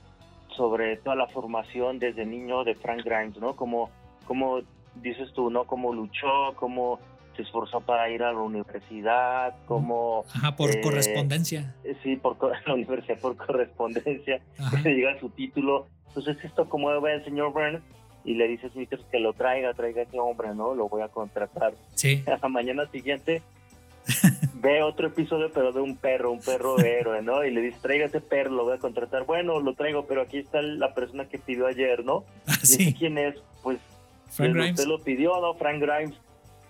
sobre 0.56 0.96
toda 0.98 1.16
la 1.16 1.26
formación 1.28 1.98
desde 1.98 2.24
niño 2.24 2.64
de 2.64 2.74
Frank 2.76 3.02
Grimes, 3.04 3.36
¿no? 3.38 3.56
Como, 3.56 3.90
como 4.26 4.60
dices 5.02 5.32
tú, 5.34 5.50
¿no? 5.50 5.64
Cómo 5.64 5.92
luchó, 5.92 6.54
cómo 6.56 6.98
se 7.36 7.42
esforzó 7.42 7.80
para 7.80 8.08
ir 8.10 8.22
a 8.22 8.32
la 8.32 8.38
universidad, 8.38 9.54
cómo, 9.66 10.24
ajá, 10.34 10.54
por 10.56 10.70
Eh, 10.70 10.80
correspondencia. 10.80 11.74
sí, 12.02 12.16
por 12.16 12.36
la 12.66 12.74
universidad 12.74 13.18
por 13.18 13.36
correspondencia, 13.36 14.40
Ajá. 14.58 14.80
le 14.82 14.94
llega 14.94 15.18
su 15.18 15.28
título. 15.30 15.88
Entonces 16.08 16.36
esto 16.44 16.68
como 16.68 16.88
ve 17.00 17.14
el 17.14 17.24
señor 17.24 17.52
Burns 17.52 17.82
y 18.24 18.34
le 18.34 18.48
dice 18.48 18.66
a 18.66 18.70
Smithers 18.70 19.04
que 19.10 19.18
lo 19.20 19.32
traiga, 19.32 19.74
traiga 19.74 20.00
a 20.00 20.04
ese 20.04 20.18
hombre, 20.18 20.54
¿no? 20.54 20.74
Lo 20.74 20.88
voy 20.88 21.02
a 21.02 21.08
contratar. 21.08 21.74
Sí, 21.94 22.22
a 22.26 22.38
la 22.40 22.48
mañana 22.48 22.86
siguiente 22.90 23.42
ve 24.54 24.82
otro 24.82 25.08
episodio 25.08 25.50
pero 25.52 25.72
de 25.72 25.80
un 25.80 25.96
perro, 25.96 26.30
un 26.30 26.40
perro 26.40 26.78
héroe, 26.84 27.22
¿no? 27.22 27.44
Y 27.44 27.50
le 27.50 27.60
dice, 27.60 27.78
traiga 27.80 28.06
ese 28.06 28.20
perro, 28.20 28.50
lo 28.50 28.64
voy 28.64 28.74
a 28.74 28.78
contratar. 28.78 29.24
Bueno, 29.24 29.60
lo 29.60 29.74
traigo, 29.74 30.06
pero 30.06 30.22
aquí 30.22 30.38
está 30.38 30.62
la 30.62 30.94
persona 30.94 31.28
que 31.28 31.38
pidió 31.38 31.66
ayer, 31.66 32.04
¿no? 32.04 32.24
Dice, 32.46 32.66
sí, 32.66 32.94
¿quién 32.94 33.18
es? 33.18 33.34
Pues 33.62 33.78
Frank 34.30 34.50
pues, 34.50 34.54
Grimes. 34.54 34.70
usted 34.72 34.86
lo 34.86 34.98
pidió, 35.02 35.40
¿no? 35.40 35.54
Frank 35.54 35.80
Grimes. 35.80 36.16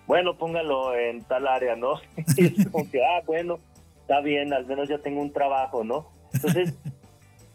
Bueno, 0.07 0.37
póngalo 0.37 0.95
en 0.95 1.23
tal 1.23 1.47
área, 1.47 1.75
¿no? 1.75 1.99
Y 2.37 2.45
es 2.45 2.69
como 2.69 2.89
que, 2.89 3.03
ah, 3.03 3.21
bueno, 3.25 3.59
está 4.01 4.21
bien, 4.21 4.53
al 4.53 4.65
menos 4.65 4.87
ya 4.87 4.99
tengo 4.99 5.21
un 5.21 5.31
trabajo, 5.31 5.83
¿no? 5.83 6.07
Entonces, 6.33 6.73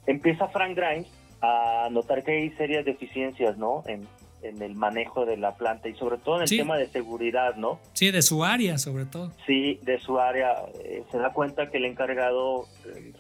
empieza 0.07 0.49
Frank 0.49 0.77
Grimes 0.77 1.20
a 1.42 1.88
notar 1.90 2.22
que 2.24 2.33
hay 2.33 2.50
serias 2.50 2.85
deficiencias, 2.85 3.57
¿no? 3.57 3.83
En, 3.87 4.07
en 4.42 4.62
el 4.62 4.74
manejo 4.74 5.26
de 5.26 5.37
la 5.37 5.55
planta 5.55 5.88
y 5.88 5.94
sobre 5.96 6.16
todo 6.18 6.37
en 6.37 6.42
el 6.42 6.48
Sí. 6.48 6.57
tema 6.57 6.76
de 6.79 6.87
seguridad, 6.88 7.57
¿no? 7.57 7.79
Sí, 7.92 8.11
de 8.11 8.22
su 8.22 8.42
área 8.44 8.79
sobre 8.79 9.05
todo. 9.05 9.33
Sí, 9.46 9.79
de 9.83 9.98
su 10.00 10.18
área. 10.18 10.55
eh, 10.83 11.05
se 11.11 11.18
da 11.18 11.33
cuenta 11.33 11.70
que 11.70 11.76
el 11.76 11.85
encargado 11.85 12.66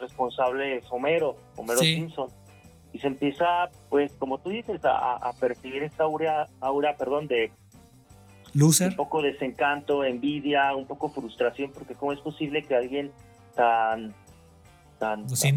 responsable 0.00 0.76
es 0.76 0.84
Homero, 0.90 1.36
Homero 1.56 1.80
Sí. 1.80 1.94
Simpson. 1.96 2.28
Y 2.92 2.98
se 2.98 3.06
empieza, 3.06 3.70
pues, 3.88 4.12
como 4.18 4.38
tú 4.38 4.50
dices, 4.50 4.84
a, 4.84 5.16
a 5.16 5.32
percibir 5.34 5.82
esta 5.84 6.04
aura, 6.04 6.48
aura 6.60 6.96
perdón, 6.96 7.28
de 7.28 7.52
Loser. 8.52 8.88
un 8.88 8.96
poco 8.96 9.22
desencanto, 9.22 10.02
envidia, 10.04 10.74
un 10.74 10.86
poco 10.86 11.08
frustración, 11.10 11.70
porque 11.72 11.94
cómo 11.94 12.12
es 12.12 12.18
posible 12.20 12.62
que 12.64 12.74
alguien 12.74 13.12
tan 13.54 14.12
tan, 14.98 15.26
Pues 15.26 15.40
tan. 15.40 15.48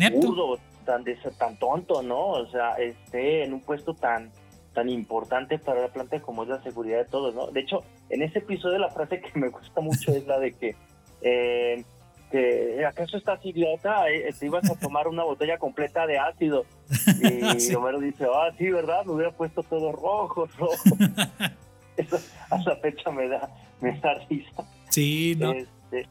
Tan 0.84 1.04
des- 1.04 1.38
tan 1.38 1.58
tonto, 1.58 2.02
¿no? 2.04 2.28
O 2.30 2.48
sea, 2.48 2.74
esté 2.76 3.44
en 3.44 3.54
un 3.54 3.62
puesto 3.62 3.94
tan 3.94 4.32
tan 4.74 4.90
importante 4.90 5.60
para 5.60 5.82
la 5.82 5.88
planta 5.90 6.20
como 6.20 6.42
es 6.44 6.50
la 6.50 6.62
seguridad 6.64 6.98
de 6.98 7.06
todos, 7.06 7.36
¿no? 7.36 7.48
De 7.52 7.60
hecho, 7.60 7.80
en 8.10 8.24
ese 8.24 8.40
episodio 8.40 8.80
la 8.80 8.90
frase 8.90 9.22
que 9.22 9.38
me 9.40 9.50
gusta 9.50 9.82
mucho 9.82 10.12
es 10.12 10.26
la 10.26 10.40
de 10.40 10.52
que 10.54 10.76
eh, 11.22 11.84
que 12.32 12.84
¿acaso 12.84 13.18
estás 13.18 13.46
idiota? 13.46 14.10
Eh, 14.10 14.34
Te 14.40 14.48
ibas 14.48 14.68
a 14.72 14.74
tomar 14.80 15.08
una 15.08 15.24
botella 15.24 15.60
completa 15.60 16.08
de 16.08 16.18
ácido. 16.18 16.66
Y 17.22 17.60
Sí. 17.60 17.76
Homero 17.76 18.00
dice, 18.00 18.26
ah, 18.26 18.50
sí, 18.58 18.72
¿verdad? 18.72 19.06
Me 19.06 19.12
hubiera 19.14 19.32
puesto 19.32 19.62
todo 19.62 19.92
rojo, 19.92 20.48
rojo. 20.58 20.74
Eso 21.98 22.18
a 22.50 22.58
la 22.58 22.76
fecha 22.78 23.12
me 23.12 23.28
da, 23.28 23.48
me 23.80 23.96
da 24.00 24.16
risa. 24.28 24.64
Sí, 24.90 25.36
no. 25.38 25.52
Este, 25.52 26.08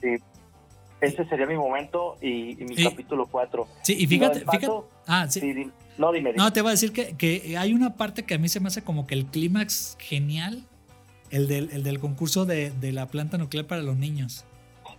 sí. 0.00 0.16
Ese 1.00 1.24
sería 1.26 1.46
mi 1.46 1.56
momento 1.56 2.16
y, 2.20 2.60
y 2.62 2.64
mi 2.66 2.76
Sí. 2.76 2.84
capítulo 2.84 3.26
4. 3.26 3.66
Sí, 3.82 3.96
y 3.98 4.06
fíjate, 4.06 4.40
fíjate. 4.40 4.68
Ah, 5.06 5.26
sí. 5.28 5.40
no, 5.98 6.12
dime, 6.12 6.30
dime. 6.32 6.34
No, 6.42 6.52
te 6.52 6.60
voy 6.62 6.68
a 6.68 6.72
decir 6.72 6.92
que, 6.92 7.16
que 7.16 7.56
hay 7.56 7.72
una 7.72 7.94
parte 7.96 8.24
que 8.24 8.34
a 8.34 8.38
mí 8.38 8.48
se 8.48 8.60
me 8.60 8.68
hace 8.68 8.82
como 8.82 9.06
que 9.06 9.14
el 9.14 9.26
clímax 9.26 9.96
genial, 9.98 10.62
el 11.30 11.48
del, 11.48 11.70
el 11.72 11.82
del 11.82 11.98
concurso 12.00 12.44
de, 12.44 12.70
de 12.70 12.92
la 12.92 13.06
planta 13.06 13.38
nuclear 13.38 13.66
para 13.66 13.82
los 13.82 13.96
niños. 13.96 14.44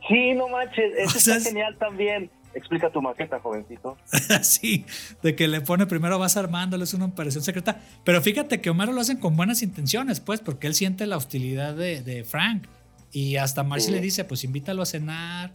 Sí, 0.07 0.33
no 0.33 0.47
manches, 0.49 0.91
O 1.05 1.09
sea, 1.09 1.35
está 1.35 1.37
es- 1.37 1.43
genial 1.47 1.77
también. 1.77 2.31
Explica 2.53 2.89
tu 2.89 3.01
maqueta, 3.01 3.39
jovencito. 3.39 3.95
Así, 4.29 4.83
de 5.23 5.35
que 5.37 5.47
le 5.47 5.61
pone 5.61 5.85
primero 5.85 6.19
vas 6.19 6.35
armándole, 6.35 6.83
es 6.83 6.93
una 6.93 7.05
operación 7.05 7.43
secreta. 7.45 7.79
Pero 8.03 8.21
fíjate 8.21 8.59
que 8.59 8.69
Homero 8.69 8.91
lo 8.91 8.99
hacen 8.99 9.17
con 9.17 9.37
buenas 9.37 9.61
intenciones, 9.61 10.19
pues, 10.19 10.41
porque 10.41 10.67
él 10.67 10.73
siente 10.75 11.07
la 11.07 11.15
hostilidad 11.15 11.75
de, 11.75 12.01
de 12.01 12.25
Frank. 12.25 12.65
Y 13.13 13.37
hasta 13.37 13.63
Marcy 13.63 13.85
Sí. 13.87 13.91
le 13.93 14.01
dice, 14.01 14.25
pues 14.25 14.43
invítalo 14.43 14.81
a 14.81 14.85
cenar, 14.85 15.51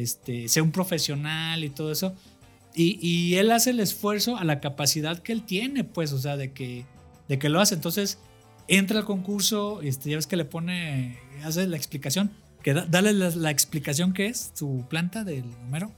este, 0.00 0.48
sea 0.48 0.62
un 0.62 0.72
profesional 0.72 1.64
y 1.64 1.70
todo 1.70 1.92
eso. 1.92 2.14
Y, 2.74 2.98
y 3.00 3.36
él 3.36 3.50
hace 3.50 3.70
el 3.70 3.80
esfuerzo 3.80 4.36
a 4.36 4.44
la 4.44 4.60
capacidad 4.60 5.18
que 5.18 5.32
él 5.32 5.42
tiene, 5.42 5.84
pues, 5.84 6.12
o 6.12 6.18
sea, 6.18 6.36
de 6.36 6.52
que, 6.52 6.84
de 7.28 7.38
que 7.38 7.48
lo 7.48 7.60
hace. 7.60 7.74
Entonces, 7.74 8.18
entra 8.68 8.98
al 9.00 9.04
concurso, 9.04 9.80
este, 9.82 10.10
ya 10.10 10.16
ves 10.16 10.26
que 10.26 10.36
le 10.36 10.44
pone, 10.44 11.18
hace 11.44 11.66
la 11.66 11.76
explicación, 11.76 12.30
que 12.62 12.74
da- 12.74 12.86
dale 12.88 13.12
la, 13.12 13.50
explicación 13.50 14.12
que 14.12 14.26
es 14.26 14.52
su 14.54 14.84
planta 14.88 15.24
del 15.24 15.44
Homero. 15.66 15.90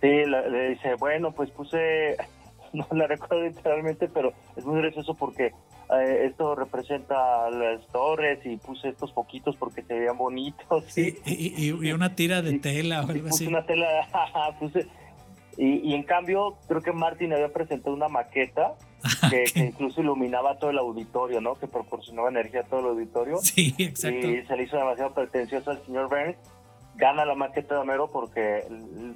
Sí, 0.00 0.08
le 0.08 0.70
dice, 0.70 0.94
bueno, 0.98 1.32
pues 1.32 1.50
puse, 1.50 2.16
no 2.72 2.86
la 2.92 3.06
recuerdo 3.06 3.42
literalmente, 3.46 4.08
pero 4.08 4.32
es 4.56 4.64
muy 4.64 4.80
gracioso 4.82 5.14
porque 5.14 5.52
eh, 6.00 6.26
esto 6.26 6.54
representa 6.54 7.50
las 7.50 7.86
torres 7.88 8.38
y 8.44 8.56
puse 8.56 8.88
estos 8.88 9.12
poquitos 9.12 9.56
porque 9.56 9.82
se 9.82 9.94
veían 9.94 10.16
bonitos. 10.18 10.84
Sí, 10.88 11.18
y, 11.26 11.54
y- 11.70 11.88
y 11.88 11.92
una 11.92 12.14
tira 12.14 12.42
de 12.42 12.50
Sí, 12.52 12.58
tela 12.60 13.02
o 13.02 13.08
algo 13.08 13.28
puse 13.28 13.44
así. 13.44 13.46
una 13.46 13.64
tela, 13.66 13.86
puse, 14.60 14.86
y, 15.58 15.92
en 15.94 16.02
cambio 16.04 16.56
creo 16.66 16.80
que 16.80 16.92
Martin 16.92 17.32
había 17.32 17.52
presentado 17.52 17.94
una 17.94 18.08
maqueta 18.08 18.74
que, 19.30 19.44
que 19.52 19.60
incluso 19.60 20.00
iluminaba 20.00 20.58
todo 20.58 20.70
el 20.70 20.78
auditorio, 20.78 21.40
¿no? 21.40 21.56
Que 21.56 21.66
proporcionaba 21.66 22.28
energía 22.30 22.60
a 22.60 22.64
todo 22.64 22.80
el 22.80 22.86
auditorio. 22.86 23.36
Sí, 23.38 23.74
exacto. 23.78 24.26
Y 24.28 24.46
se 24.46 24.56
le 24.56 24.62
hizo 24.62 24.76
demasiado 24.76 25.12
pretencioso 25.12 25.70
al 25.72 25.84
señor 25.84 26.08
Burns. 26.08 26.36
Gana 26.94 27.24
la 27.24 27.34
maqueta 27.34 27.74
de 27.74 27.80
Homero 27.80 28.10
porque 28.10 28.64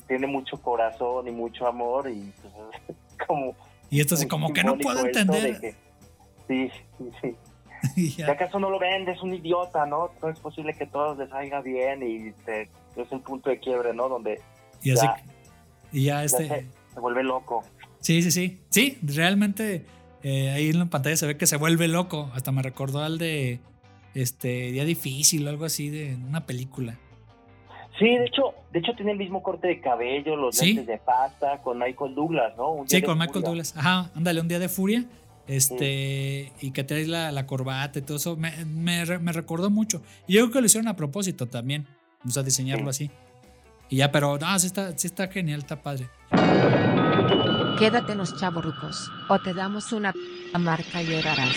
tiene 0.08 0.26
mucho 0.26 0.56
corazón 0.62 1.28
y 1.28 1.30
mucho 1.30 1.66
amor 1.66 2.10
y 2.10 2.32
pues, 2.40 2.52
es 2.88 2.96
como... 3.26 3.54
Y 3.90 4.00
esto 4.00 4.16
muy 4.16 4.26
como 4.28 4.52
que 4.52 4.64
no 4.64 4.76
puedo 4.78 5.06
entender. 5.06 5.74
Sí, 6.48 6.70
sí, 6.98 7.10
sí. 7.22 7.36
Y 7.96 8.00
¿Y 8.06 8.10
ya. 8.10 8.32
acaso 8.32 8.58
no 8.58 8.70
lo 8.70 8.78
vendes? 8.78 9.20
Un 9.22 9.34
idiota, 9.34 9.86
¿no? 9.86 10.10
No 10.22 10.28
es 10.28 10.38
posible 10.40 10.74
que 10.74 10.86
todo 10.86 11.14
les 11.14 11.28
salga 11.30 11.60
bien 11.60 12.02
y 12.02 12.32
te- 12.44 12.62
es 12.96 13.12
el 13.12 13.20
punto 13.20 13.50
de 13.50 13.58
quiebre, 13.60 13.92
¿no? 13.94 14.08
Donde 14.08 14.40
Y 14.82 14.90
así. 14.92 15.04
ya. 15.06 15.16
Y 15.92 16.04
ya 16.04 16.14
ya 16.14 16.24
este. 16.24 16.48
se, 16.48 16.66
se 16.94 17.00
vuelve 17.00 17.22
loco. 17.22 17.62
Sí, 18.00 18.22
sí, 18.22 18.30
sí. 18.30 18.60
Sí, 18.70 18.98
realmente 19.02 19.84
eh, 20.22 20.50
ahí 20.50 20.70
en 20.70 20.78
la 20.78 20.86
pantalla 20.86 21.16
se 21.16 21.26
ve 21.26 21.36
que 21.36 21.46
se 21.46 21.56
vuelve 21.56 21.88
loco. 21.88 22.30
Hasta 22.34 22.50
me 22.52 22.62
recordó 22.62 23.00
al 23.02 23.18
de 23.18 23.60
este 24.14 24.72
Día 24.72 24.84
Difícil 24.84 25.46
o 25.46 25.50
algo 25.50 25.64
así 25.66 25.90
de 25.90 26.16
una 26.16 26.46
película. 26.46 26.96
Sí, 27.98 28.04
de 28.06 28.24
hecho, 28.26 28.54
de 28.72 28.78
hecho 28.80 28.92
tiene 28.94 29.12
el 29.12 29.18
mismo 29.18 29.42
corte 29.42 29.68
de 29.68 29.80
cabello, 29.80 30.36
los 30.36 30.56
Sí. 30.56 30.68
lentes 30.68 30.86
de 30.86 30.98
pasta 30.98 31.58
con 31.62 31.78
Michael 31.78 32.14
Douglas, 32.14 32.54
¿no? 32.56 32.72
Un 32.72 32.88
Sí, 32.88 33.00
con 33.02 33.14
Michael 33.16 33.32
furia. 33.34 33.46
Douglas. 33.48 33.74
Ajá, 33.76 34.10
ándale, 34.14 34.40
un 34.40 34.48
día 34.48 34.58
de 34.58 34.68
furia. 34.68 35.04
Este, 35.48 36.52
y 36.60 36.72
que 36.72 36.82
traes 36.84 37.08
la, 37.08 37.30
la 37.32 37.46
corbata 37.46 37.98
y 37.98 38.02
todo 38.02 38.16
eso. 38.16 38.36
Me, 38.36 38.64
me 38.64 39.04
me 39.18 39.32
recordó 39.32 39.70
mucho. 39.70 40.02
Y 40.26 40.34
yo 40.34 40.42
creo 40.42 40.52
que 40.52 40.60
lo 40.60 40.66
hicieron 40.66 40.88
a 40.88 40.96
propósito 40.96 41.46
también. 41.46 41.86
O 42.26 42.30
sea, 42.30 42.42
diseñarlo 42.42 42.90
así. 42.90 43.10
Y 43.88 43.96
ya, 43.96 44.10
pero 44.10 44.38
no, 44.38 44.58
sí 44.58 44.66
está, 44.66 44.96
sí 44.98 45.06
está 45.06 45.28
genial, 45.28 45.60
está 45.60 45.80
padre. 45.80 46.08
Quédate 47.78 48.12
en 48.12 48.18
los 48.18 48.36
chavorrucos, 48.36 49.10
o 49.28 49.38
te 49.38 49.54
damos 49.54 49.92
una 49.92 50.12
marca 50.58 51.02
y 51.02 51.06
llorarás. 51.06 51.54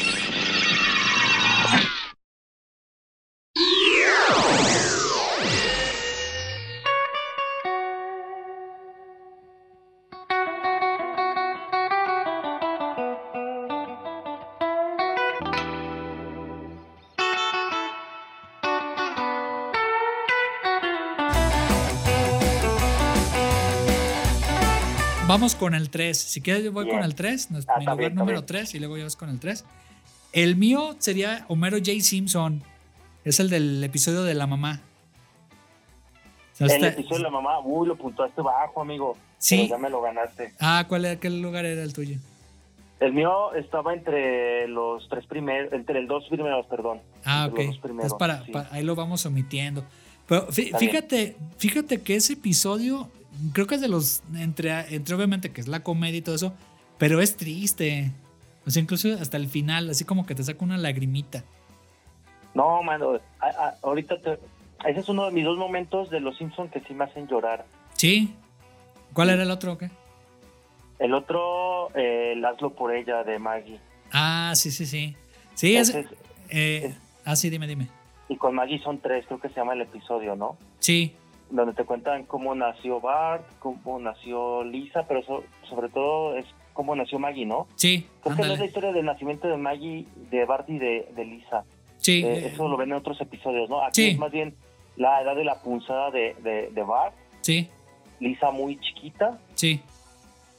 Vamos 25.49 25.55
con 25.59 25.73
el 25.73 25.89
3. 25.89 26.17
Si 26.17 26.41
quieres, 26.41 26.63
yo 26.63 26.71
voy 26.71 26.85
Bien. 26.85 26.97
con 26.97 27.05
el 27.05 27.15
3, 27.15 27.49
mi 27.51 27.57
Ah, 27.57 27.59
está 27.59 27.79
lugar 27.79 27.97
bien, 27.97 28.15
número 28.15 28.39
bien. 28.39 28.45
3, 28.45 28.75
y 28.75 28.79
luego 28.79 28.97
ya 28.97 29.03
vas 29.05 29.15
con 29.15 29.29
el 29.29 29.39
3. 29.39 29.65
El 30.31 30.55
mío 30.55 30.95
sería 30.99 31.45
Homero 31.47 31.77
J. 31.77 31.91
Simpson. 32.01 32.62
Es 33.23 33.39
el 33.39 33.49
del 33.49 33.83
episodio 33.83 34.23
de 34.23 34.35
la 34.35 34.45
mamá. 34.45 34.81
O 36.53 36.55
sea, 36.55 36.67
El 36.67 36.73
está- 36.73 36.88
episodio 36.89 37.17
de 37.17 37.23
la 37.23 37.29
mamá, 37.31 37.59
uy, 37.62 37.88
lo 37.88 37.95
puntuaste 37.95 38.41
bajo, 38.41 38.81
amigo. 38.81 39.17
Sí. 39.39 39.55
Pero 39.57 39.69
ya 39.69 39.77
me 39.79 39.89
lo 39.89 40.01
ganaste. 40.01 40.53
Ah, 40.59 40.85
¿cuál 40.88 41.05
era, 41.05 41.19
¿qué 41.19 41.29
lugar 41.31 41.65
era 41.65 41.81
el 41.81 41.93
tuyo? 41.93 42.17
El 42.99 43.13
mío 43.13 43.53
estaba 43.55 43.93
entre 43.93 44.67
los 44.67 45.07
tres 45.09 45.25
primeros, 45.25 45.71
entre 45.73 45.99
el 45.99 46.07
dos 46.07 46.25
primeros, 46.29 46.65
perdón. 46.67 46.99
Ah, 47.25 47.47
ok. 47.49 47.59
Los 47.65 47.77
primeros, 47.79 48.13
para, 48.15 48.45
sí. 48.45 48.51
ahí 48.71 48.83
lo 48.83 48.93
vamos 48.95 49.25
omitiendo. 49.25 49.83
Pero 50.27 50.47
fíjate, 50.51 51.38
fíjate 51.57 52.01
que 52.01 52.15
ese 52.17 52.33
episodio, 52.33 53.09
creo 53.53 53.67
que 53.67 53.75
es 53.75 53.81
de 53.81 53.87
los, 53.87 54.21
entre, 54.35 54.93
entre 54.95 55.15
obviamente 55.15 55.51
que 55.51 55.61
es 55.61 55.67
la 55.67 55.81
comedia 55.81 56.17
y 56.17 56.21
todo 56.21 56.35
eso, 56.35 56.53
pero 56.97 57.21
es 57.21 57.37
triste. 57.37 58.11
O 58.65 58.71
sea, 58.71 58.81
incluso 58.81 59.13
hasta 59.13 59.37
el 59.37 59.47
final, 59.47 59.89
así 59.89 60.03
como 60.05 60.25
que 60.25 60.35
te 60.35 60.43
saca 60.43 60.63
una 60.63 60.77
lagrimita. 60.77 61.43
No, 62.53 62.81
mano, 62.83 63.19
a- 63.39 63.47
a- 63.47 63.75
ahorita 63.83 64.19
te- 64.21 64.39
ese 64.87 64.99
es 64.99 65.09
uno 65.09 65.25
de 65.25 65.31
mis 65.31 65.43
dos 65.45 65.57
momentos 65.57 66.09
de 66.09 66.19
Los 66.19 66.37
Simpsons 66.37 66.71
que 66.71 66.79
sí 66.81 66.93
me 66.93 67.03
hacen 67.05 67.27
llorar. 67.27 67.65
¿Sí? 67.93 68.33
¿Cuál 69.13 69.29
era 69.31 69.43
el 69.43 69.51
otro 69.51 69.73
o 69.73 69.77
qué? 69.77 69.89
El 70.99 71.13
otro, 71.13 71.89
eh, 71.95 72.33
el 72.35 72.43
Hazlo 72.45 72.71
por 72.71 72.93
ella 72.93 73.23
de 73.23 73.39
Maggie. 73.39 73.79
Ah, 74.11 74.51
sí, 74.55 74.71
sí, 74.71 74.85
sí. 74.85 75.15
Sí, 75.55 75.75
es... 75.75 75.89
Ese 75.89 75.99
es- 76.01 76.07
eh, 76.49 76.81
es- 76.85 76.95
ah, 77.25 77.35
sí, 77.35 77.49
dime, 77.49 77.67
dime. 77.67 77.87
y 78.27 78.35
con 78.37 78.53
Maggie 78.53 78.77
son 78.79 78.99
tres, 78.99 79.25
creo 79.25 79.39
que 79.39 79.49
se 79.49 79.55
llama 79.55 79.73
el 79.73 79.81
episodio, 79.81 80.35
¿no? 80.35 80.55
Sí, 80.79 81.15
Donde 81.49 81.73
te 81.73 81.83
cuentan 81.83 82.25
cómo 82.25 82.53
nació 82.53 82.99
Bart, 83.01 83.43
cómo 83.59 83.97
nació 83.99 84.63
Lisa, 84.63 85.05
pero 85.07 85.23
so- 85.23 85.43
sobre 85.67 85.89
todo 85.89 86.35
es 86.35 86.45
cómo 86.73 86.95
nació 86.95 87.17
Maggie, 87.19 87.45
¿no? 87.45 87.67
sí, 87.75 88.05
Creo 88.21 88.35
que 88.35 88.41
no 88.41 88.43
es 88.43 88.47
la 88.49 88.53
ándale. 88.53 88.65
historia 88.67 88.91
del 88.93 89.05
nacimiento 89.05 89.47
de 89.47 89.57
Maggie, 89.57 90.05
de 90.29 90.45
Bart 90.45 90.69
y 90.69 90.77
de, 90.77 91.09
de 91.15 91.25
Lisa. 91.25 91.63
Sí, 91.97 92.23
Eh, 92.23 92.51
eso 92.53 92.67
lo 92.67 92.77
ven 92.77 92.89
en 92.91 92.97
otros 92.97 93.19
episodios, 93.19 93.69
¿no? 93.69 93.83
Aquí 93.83 94.03
Sí. 94.03 94.09
es 94.12 94.17
más 94.19 94.31
bien 94.31 94.55
la 94.95 95.21
edad 95.21 95.35
de 95.35 95.43
la 95.43 95.62
punzada 95.62 96.12
de, 96.12 96.35
de, 96.43 96.69
de 96.69 96.83
Bart, 96.83 97.13
sí, 97.41 97.67
Lisa 98.19 98.51
muy 98.51 98.77
chiquita 98.79 99.39
sí. 99.55 99.81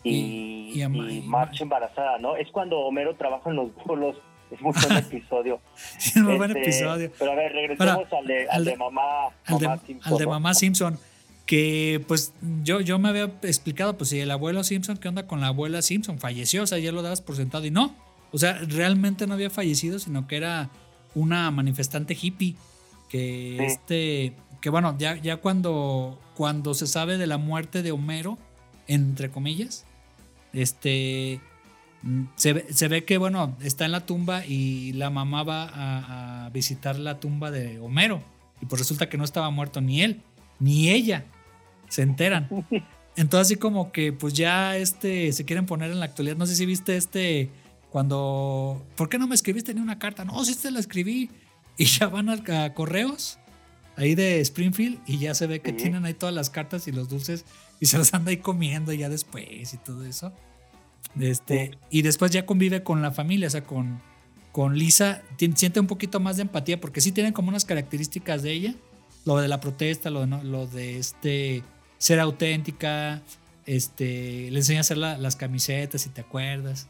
y, 0.03 0.11
Y- 0.11 0.79
y 0.79 0.83
a 0.83 0.89
Ma- 0.89 1.11
y 1.11 1.19
y 1.19 1.23
Marge 1.23 1.63
embarazada, 1.63 2.19
¿no? 2.19 2.37
Es 2.37 2.51
cuando 2.51 2.79
Homero 2.81 3.15
trabaja 3.15 3.49
en 3.51 3.57
los 3.57 3.75
bolos. 3.87 4.17
Es 4.51 4.61
muy 4.61 4.73
buen 4.73 4.97
episodio. 5.05 5.61
Sí, 5.99 6.21
muy 6.21 6.37
buen 6.37 6.51
Este, 6.51 6.63
episodio. 6.63 7.13
Pero 7.19 7.33
a 7.33 7.35
ver, 7.35 7.53
regresemos 7.53 7.79
Para- 8.09 8.19
al, 8.21 8.27
de, 8.27 8.43
al 8.43 8.49
al 8.51 8.65
de- 8.65 8.77
mamá, 8.77 9.03
al 9.47 9.59
de, 9.59 9.67
mamá 9.69 9.81
Simpson, 9.87 10.13
al 10.13 10.19
de 10.19 10.27
mamá 10.27 10.55
Simpson. 10.55 10.99
Que 11.47 12.05
pues 12.07 12.33
yo, 12.63 12.81
yo 12.81 12.99
me 12.99 13.09
había 13.09 13.25
explicado, 13.43 13.97
pues 13.99 14.11
si 14.11 14.21
el 14.21 14.31
abuelo 14.31 14.63
Simpson, 14.63 14.97
¿qué 14.99 15.09
onda 15.09 15.27
con 15.27 15.41
la 15.41 15.49
abuela 15.49 15.83
Simpson? 15.83 16.19
Falleció, 16.21 16.63
o 16.63 16.67
sea, 16.67 16.79
ya 16.79 16.93
lo 16.93 17.03
dabas 17.03 17.21
por 17.23 17.35
sentado 17.37 17.67
y 17.67 17.71
no. 17.73 17.95
O 18.33 18.39
sea, 18.39 18.53
realmente 18.69 19.27
no 19.27 19.35
había 19.35 19.51
fallecido, 19.51 19.99
sino 19.99 20.29
que 20.29 20.37
era 20.37 20.71
una 21.15 21.51
manifestante 21.51 22.17
hippie. 22.21 22.55
Que 23.09 23.57
Sí. 23.59 23.65
este, 23.65 24.33
que 24.61 24.71
bueno, 24.71 24.95
ya, 24.99 25.17
ya 25.17 25.39
cuando, 25.39 26.21
cuando 26.37 26.75
se 26.75 26.87
sabe 26.87 27.19
de 27.19 27.27
la 27.27 27.39
muerte 27.39 27.83
de 27.83 27.91
Homero, 27.91 28.39
entre 28.87 29.31
comillas, 29.33 29.85
este, 30.53 31.41
se, 32.37 32.53
ve- 32.55 32.67
se 32.71 32.89
ve 32.89 33.05
que, 33.05 33.19
bueno, 33.19 33.57
está 33.63 33.85
en 33.85 33.93
la 33.93 34.07
tumba 34.07 34.45
y 34.47 34.93
la 34.95 35.11
mamá 35.11 35.43
va 35.43 35.65
a, 35.65 36.47
a 36.47 36.51
visitar 36.51 36.99
la 36.99 37.21
tumba 37.21 37.51
de 37.51 37.79
Homero. 37.81 38.23
Y 38.63 38.67
pues 38.67 38.81
resulta 38.81 39.09
que 39.09 39.17
no 39.19 39.25
estaba 39.25 39.51
muerto 39.51 39.81
ni 39.81 40.03
él, 40.03 40.23
ni 40.59 40.91
ella. 40.91 41.25
Se 41.89 42.03
enteran. 42.03 42.49
Entonces 43.17 43.49
así 43.49 43.57
como 43.57 43.91
que 43.93 44.13
pues 44.13 44.35
ya 44.35 44.77
este 44.77 45.33
se 45.33 45.45
quieren 45.45 45.67
poner 45.67 45.91
en 45.91 45.99
la 45.99 46.07
actualidad. 46.07 46.37
No 46.37 46.47
sé 46.47 46.55
si 46.55 46.65
viste 46.67 46.97
este 46.97 47.51
cuando 47.91 48.85
¿por 48.97 49.09
qué 49.09 49.19
no 49.19 49.27
me 49.27 49.35
escribiste 49.35 49.75
ni 49.75 49.81
una 49.81 49.99
carta? 49.99 50.25
No, 50.25 50.45
sí 50.45 50.55
te 50.55 50.71
la 50.71 50.79
escribí 50.81 51.31
y 51.77 51.85
ya 51.87 52.07
van 52.07 52.29
a, 52.31 52.65
a 52.65 52.73
correos 52.75 53.39
ahí 53.97 54.15
de 54.15 54.41
Springfield 54.41 55.01
y 55.07 55.19
ya 55.19 55.35
se 55.35 55.47
ve 55.47 55.61
que 55.61 55.73
tienen 55.73 56.05
ahí 56.05 56.15
todas 56.15 56.35
las 56.35 56.49
cartas 56.51 56.87
y 56.89 56.93
los 56.93 57.09
dulces 57.09 57.45
y 57.81 57.87
se 57.87 57.99
los 57.99 58.15
anda 58.15 58.31
ahí 58.31 58.37
comiendo 58.39 58.93
ya 58.93 59.09
después 59.09 59.75
y 59.75 59.77
todo 59.79 60.05
eso. 60.05 60.33
Este, 61.19 61.73
y 61.91 62.03
después 62.03 62.31
ya 62.31 62.47
convive 62.47 62.83
con 62.83 63.03
la 63.03 63.11
familia, 63.11 63.49
o 63.49 63.51
sea, 63.51 63.65
con, 63.65 64.01
con 64.53 64.77
Lisa, 64.79 65.23
siente 65.55 65.81
un 65.81 65.87
poquito 65.87 66.21
más 66.21 66.37
de 66.37 66.43
empatía 66.43 66.81
porque 66.81 67.01
sí 67.01 67.13
tienen 67.13 67.33
como 67.33 67.49
unas 67.49 67.65
características 67.65 68.43
de 68.43 68.53
ella, 68.53 68.75
lo 69.25 69.37
de 69.39 69.49
la 69.49 69.61
protesta, 69.61 70.11
lo 70.11 70.21
de, 70.21 70.27
no- 70.29 70.43
lo 70.45 70.67
de 70.67 70.99
este 70.99 71.63
ser 71.99 72.21
auténtica, 72.21 73.23
este, 73.67 74.51
le 74.51 74.59
enseña 74.59 74.79
a 74.79 74.83
hacer 74.83 74.97
la- 74.99 75.19
las 75.19 75.37
camisetas, 75.37 76.01
si 76.03 76.09
te 76.11 76.21
acuerdas. 76.23 76.89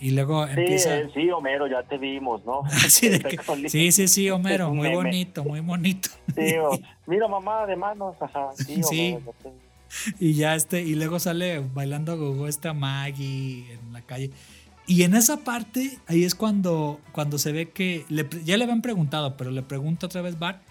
Y 0.00 0.12
luego 0.12 0.46
Sí, 0.46 0.52
empieza... 0.56 0.96
eh, 0.96 1.10
sí, 1.12 1.28
Homero, 1.30 1.66
ya 1.66 1.82
te 1.82 1.98
vimos, 1.98 2.44
¿no? 2.44 2.62
Sí, 2.88 3.08
de 3.08 3.18
que- 3.20 3.38
sí, 3.68 3.90
sí, 3.92 4.06
sí, 4.08 4.30
Homero, 4.30 4.72
muy 4.72 4.94
bonito, 4.94 5.44
muy 5.44 5.60
bonito. 5.60 6.08
Sí, 6.36 6.54
mira 7.06 7.26
mamá 7.28 7.66
de 7.66 7.74
manos, 7.76 8.14
ajá. 8.20 8.50
Sí, 8.56 8.82
Sí. 8.84 9.16
Homero. 9.18 9.34
Y 10.20 10.34
ya 10.34 10.54
este, 10.54 10.82
y 10.82 10.94
luego 10.94 11.18
sale 11.18 11.60
bailando 11.60 12.16
gogo 12.16 12.48
esta 12.48 12.72
Maggie 12.72 13.72
en 13.72 13.92
la 13.92 14.02
calle. 14.02 14.30
Y 14.86 15.02
en 15.02 15.14
esa 15.14 15.38
parte, 15.44 15.98
ahí 16.06 16.24
es 16.24 16.34
cuando, 16.34 17.00
cuando 17.12 17.36
se 17.38 17.52
ve 17.52 17.70
que 17.70 18.06
le 18.08 18.26
ya 18.44 18.56
le 18.56 18.64
habían 18.64 18.80
preguntado, 18.82 19.36
pero 19.36 19.50
le 19.50 19.62
pregunta 19.62 20.06
otra 20.06 20.22
vez 20.22 20.38
Bart, 20.38 20.62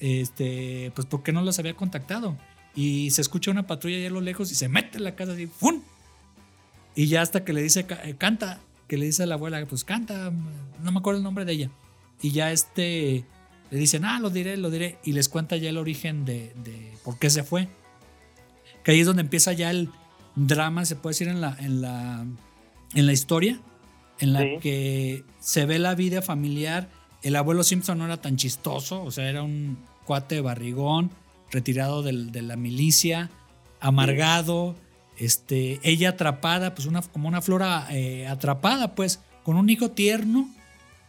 este, 0.00 0.90
pues 0.94 1.06
por 1.06 1.22
qué 1.22 1.32
no 1.32 1.42
los 1.42 1.58
había 1.58 1.74
contactado. 1.74 2.36
Y 2.74 3.10
se 3.10 3.20
escucha 3.20 3.50
una 3.50 3.66
patrulla 3.66 3.96
allá 3.96 4.06
a 4.08 4.10
lo 4.10 4.20
lejos 4.20 4.50
y 4.52 4.54
se 4.54 4.68
mete 4.68 4.98
en 4.98 5.04
la 5.04 5.14
casa 5.16 5.32
así, 5.32 5.46
¡fun! 5.46 5.82
Y 6.94 7.06
ya 7.08 7.22
hasta 7.22 7.44
que 7.44 7.52
le 7.52 7.62
dice, 7.62 7.84
"Ca- 7.86 8.00
eh, 8.04 8.14
canta, 8.16 8.60
que 8.86 8.96
le 8.96 9.06
dice 9.06 9.24
a 9.24 9.26
la 9.26 9.34
abuela, 9.34 9.64
pues 9.66 9.84
canta, 9.84 10.30
no 10.82 10.92
me 10.92 10.98
acuerdo 10.98 11.18
el 11.18 11.24
nombre 11.24 11.44
de 11.44 11.52
ella. 11.52 11.70
Y 12.22 12.30
ya 12.32 12.50
este, 12.52 13.24
le 13.70 13.78
dicen, 13.78 14.04
ah, 14.04 14.18
lo 14.20 14.30
diré, 14.30 14.56
lo 14.56 14.70
diré. 14.70 14.98
Y 15.04 15.12
les 15.12 15.28
cuenta 15.28 15.56
ya 15.56 15.68
el 15.68 15.76
origen 15.76 16.24
de, 16.24 16.52
de 16.64 16.92
por 17.04 17.18
qué 17.18 17.30
se 17.30 17.42
fue 17.42 17.68
que 18.88 18.92
ahí 18.92 19.00
es 19.00 19.06
donde 19.06 19.20
empieza 19.20 19.52
ya 19.52 19.68
el 19.70 19.90
drama, 20.34 20.86
se 20.86 20.96
puede 20.96 21.10
decir, 21.12 21.28
en 21.28 21.42
la, 21.42 21.54
en 21.60 21.82
la, 21.82 22.24
en 22.94 23.06
la 23.06 23.12
historia, 23.12 23.60
en 24.18 24.32
la 24.32 24.40
Sí. 24.40 24.56
que 24.62 25.24
se 25.40 25.66
ve 25.66 25.78
la 25.78 25.94
vida 25.94 26.22
familiar. 26.22 26.88
El 27.22 27.36
abuelo 27.36 27.64
Simpson 27.64 27.98
no 27.98 28.06
era 28.06 28.16
tan 28.22 28.36
chistoso, 28.36 29.02
o 29.04 29.10
sea, 29.10 29.28
era 29.28 29.42
un 29.42 29.76
cuate 30.06 30.40
barrigón, 30.40 31.10
retirado 31.50 32.02
del- 32.02 32.32
de 32.32 32.40
la 32.40 32.56
milicia, 32.56 33.28
amargado, 33.78 34.74
este, 35.18 35.80
ella 35.82 36.08
atrapada, 36.08 36.74
pues 36.74 36.86
una, 36.86 37.02
como 37.02 37.28
una 37.28 37.42
flora 37.42 37.88
eh, 37.90 38.26
atrapada, 38.26 38.94
pues, 38.94 39.20
con 39.42 39.56
un 39.58 39.68
hijo 39.68 39.90
tierno, 39.90 40.48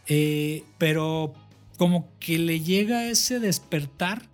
eh, 0.06 0.64
pero 0.76 1.32
como 1.78 2.10
que 2.20 2.38
le 2.38 2.60
llega 2.60 3.06
ese 3.06 3.40
despertar 3.40 4.28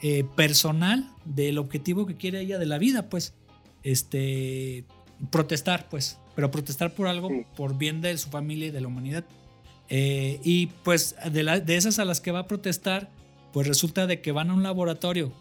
eh, 0.00 0.24
personal 0.36 1.10
del 1.34 1.58
objetivo 1.58 2.06
que 2.06 2.16
quiere 2.16 2.40
ella 2.40 2.58
de 2.58 2.66
la 2.66 2.78
vida, 2.78 3.08
pues, 3.08 3.34
este, 3.82 4.84
protestar, 5.30 5.88
pues, 5.88 6.18
pero 6.34 6.50
protestar 6.50 6.92
por 6.94 7.06
algo, 7.08 7.28
Sí. 7.28 7.44
por 7.56 7.76
bien 7.78 8.00
de 8.00 8.16
su 8.18 8.28
familia 8.30 8.68
y 8.68 8.70
de 8.70 8.80
la 8.80 8.88
humanidad. 8.88 9.24
Eh, 9.90 10.40
y 10.44 10.66
pues 10.84 11.16
de, 11.32 11.42
la- 11.42 11.60
de 11.60 11.76
esas 11.76 11.98
a 11.98 12.04
las 12.04 12.20
que 12.20 12.30
va 12.30 12.40
a 12.40 12.46
protestar, 12.46 13.08
pues 13.52 13.66
resulta 13.66 14.06
de 14.06 14.20
que 14.20 14.32
van 14.32 14.50
a 14.50 14.54
un 14.54 14.62
laboratorio, 14.62 15.32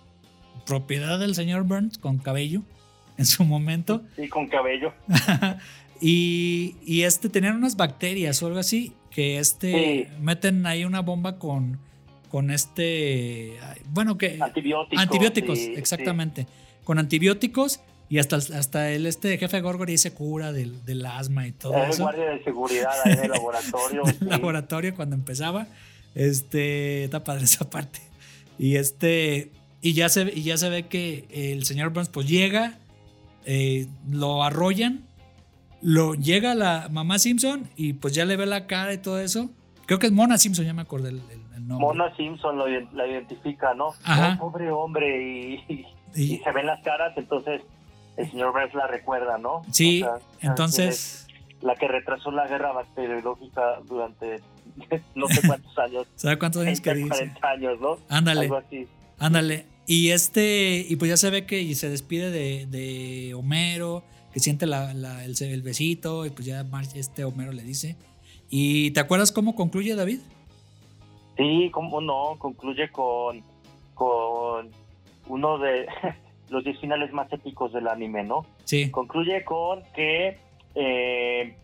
propiedad 0.65 1.19
del 1.19 1.36
señor 1.36 1.63
Burns, 1.63 1.97
con 1.97 2.17
cabello, 2.17 2.63
en 3.17 3.26
su 3.26 3.43
momento, 3.43 4.04
Sí, 4.15 4.28
con 4.30 4.47
cabello. 4.47 4.93
y, 6.02 6.76
y 6.86 7.02
este 7.04 7.30
tenían 7.30 7.56
unas 7.56 7.76
bacterias 7.76 8.41
o 8.43 8.47
algo 8.47 8.60
así 8.60 8.93
que 9.12 9.39
este 9.39 10.08
Sí. 10.08 10.13
meten 10.21 10.65
ahí 10.65 10.86
una 10.86 11.02
bomba 11.02 11.38
con 11.39 11.80
con 12.30 12.52
este 12.52 13.58
bueno 13.90 14.18
que 14.18 14.38
Antibióticos. 14.42 15.00
antibióticos 15.04 15.58
sí, 15.60 15.73
exactamente 15.78 16.48
con 16.84 17.00
antibióticos 17.00 17.80
y 18.10 18.19
hasta 18.19 18.38
hasta 18.38 18.92
el 18.92 19.06
este 19.06 19.38
jefe 19.38 19.60
Gorgory 19.62 19.98
se 19.98 20.13
cura 20.13 20.54
del, 20.54 20.84
del 20.86 21.06
asma 21.06 21.46
y 21.48 21.52
todo 21.52 21.73
Era 21.73 21.86
el 21.86 21.92
eso 21.92 22.04
guardia 22.04 22.25
de 22.30 22.44
seguridad 22.44 22.92
ahí 23.04 23.13
en 23.13 23.19
el 23.25 23.32
laboratorio. 23.32 24.04
sí. 24.08 24.15
laboratorio 24.21 24.96
cuando 24.96 25.15
empezaba 25.15 25.67
este 26.15 27.04
está 27.06 27.23
padre 27.23 27.44
esa 27.46 27.69
parte 27.69 28.00
y 28.58 28.75
este 28.75 29.52
y 29.82 29.94
ya 29.94 30.10
se 30.10 30.23
y 30.34 30.42
ya 30.44 30.58
se 30.58 30.69
ve 30.69 30.88
que 30.88 31.28
el 31.32 31.65
señor 31.65 31.92
Burns 31.92 32.10
pues 32.10 32.28
llega 32.28 32.80
eh, 33.46 33.88
lo 34.10 34.44
arrollan 34.44 35.06
lo 35.82 36.15
llega 36.15 36.56
la 36.56 36.88
mamá 36.92 37.19
Simpson 37.19 37.69
y 37.75 37.94
pues 37.94 38.13
ya 38.13 38.25
le 38.25 38.36
ve 38.36 38.46
la 38.46 38.65
cara 38.67 38.94
y 38.94 38.98
todo 38.98 39.19
eso 39.19 39.52
creo 39.86 40.00
que 40.00 40.08
es 40.08 40.12
Mona 40.13 40.38
Simpson 40.38 40.65
ya 40.65 40.73
me 40.73 40.82
acordé 40.82 41.10
el- 41.10 41.21
el 41.32 41.40
nombre 41.68 41.86
Mona 41.88 42.15
Simpson 42.15 42.58
lo, 42.58 42.68
la 42.68 43.08
identifica, 43.08 43.74
¿no? 43.74 43.90
Ajá. 44.04 44.38
Oh, 44.42 44.50
pobre 44.52 44.72
hombre, 44.72 45.24
y, 45.24 45.54
y- 45.68 45.86
Y- 46.15 46.34
y 46.36 46.38
se 46.40 46.52
ven 46.52 46.65
las 46.65 46.82
caras, 46.84 47.13
entonces 47.18 47.62
el 48.15 48.32
señor 48.32 48.52
Burns 48.54 48.74
la 48.74 48.88
recuerda, 48.88 49.38
¿no? 49.38 49.62
sí 49.72 50.02
O 50.02 50.06
sea, 50.06 50.50
entonces 50.50 51.28
es 51.28 51.28
La 51.62 51.76
que 51.76 51.88
retrasó 51.88 52.32
la 52.32 52.48
guerra 52.48 52.72
bacteriológica 52.72 53.80
durante 53.88 54.42
no 55.15 55.28
sé 55.28 55.42
cuántos 55.48 55.78
años, 55.80 56.08
¿sabe 56.15 56.38
cuántos 56.40 56.65
años 56.65 56.82
que 56.82 56.92
30, 56.92 57.15
dice? 57.15 57.26
40 57.40 57.48
años, 57.50 57.80
¿no? 57.82 57.98
ándale 58.10 58.42
Algo 58.42 58.58
así. 58.58 58.88
Ándale. 59.20 59.65
Y 59.88 60.10
este, 60.12 60.86
y 60.88 60.96
pues 60.98 61.10
ya 61.10 61.18
se 61.18 61.30
ve 61.30 61.46
que 61.46 61.74
se 61.76 61.90
despide 61.90 62.30
de, 62.30 62.65
de 62.68 63.34
Homero, 63.34 64.04
que 64.34 64.40
siente 64.40 64.65
la, 64.68 64.94
la- 64.94 65.24
el, 65.26 65.36
el 65.42 65.62
besito 65.62 66.26
y 66.26 66.30
pues 66.30 66.46
ya 66.46 66.65
este 66.96 67.24
Homero 67.24 67.52
le 67.52 67.63
dice. 67.63 67.96
¿Y 68.50 68.92
te 68.92 69.00
acuerdas 69.00 69.32
cómo 69.32 69.56
concluye 69.56 69.96
David? 69.96 70.20
Sí, 71.38 71.69
cómo 71.71 72.02
no, 72.02 72.35
concluye 72.40 72.90
con, 72.92 73.44
con 73.94 74.71
uno 75.27 75.58
de 75.60 75.88
los 76.50 76.63
10 76.63 76.79
finales 76.79 77.12
más 77.13 77.31
épicos 77.31 77.71
del 77.73 77.88
anime, 77.88 78.23
¿no? 78.23 78.46
Sí, 78.63 78.90
Concluye 78.92 79.44
con 79.44 79.83
que 79.96 80.38
eh, 80.75 81.56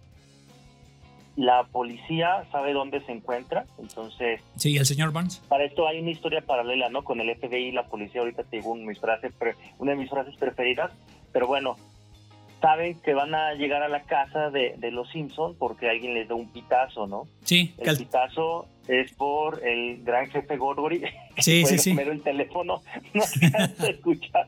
la 1.35 1.63
policía 1.63 2.43
sabe 2.51 2.73
dónde 2.73 3.01
se 3.05 3.11
encuentra, 3.11 3.65
entonces 3.79 4.39
sí, 4.55 4.77
el 4.77 4.85
señor 4.85 5.11
Barnes. 5.11 5.37
para 5.49 5.63
esto 5.63 5.87
hay 5.87 5.99
una 5.99 6.11
historia 6.11 6.41
paralela, 6.41 6.89
¿no? 6.89 7.03
Con 7.03 7.19
el 7.21 7.35
FBI 7.35 7.69
y 7.69 7.71
la 7.71 7.87
policía, 7.87 8.21
ahorita 8.21 8.43
te 8.43 8.57
digo 8.57 8.69
una 8.71 8.81
de 8.81 8.87
mis 8.87 8.99
frases, 8.99 9.33
una 9.79 9.91
de 9.93 9.97
mis 9.97 10.09
frases 10.11 10.35
preferidas, 10.37 10.91
pero 11.31 11.47
bueno, 11.47 11.75
saben 12.61 12.99
que 13.01 13.15
van 13.15 13.33
a 13.33 13.53
llegar 13.55 13.81
a 13.81 13.87
la 13.89 14.03
casa 14.03 14.51
de, 14.51 14.75
de 14.77 14.91
los 14.91 15.09
Simpson 15.09 15.55
porque 15.57 15.89
alguien 15.89 16.13
les 16.13 16.27
da 16.27 16.35
un 16.35 16.47
pitazo, 16.49 17.07
¿no? 17.07 17.23
Sí, 17.43 17.69
que 17.77 17.81
El 17.83 17.89
al- 17.89 17.97
pitazo 17.97 18.67
es 18.87 19.13
por 19.13 19.65
el 19.65 20.03
gran 20.03 20.29
jefe 20.29 20.57
Gorgory. 20.57 21.03
sí, 21.37 21.65
sí, 21.65 21.77
sí. 21.77 21.91
el 21.97 22.21
teléfono, 22.21 22.81
no 23.13 23.23
alcanza 23.23 23.83
a 23.83 23.89
escuchar. 23.89 24.47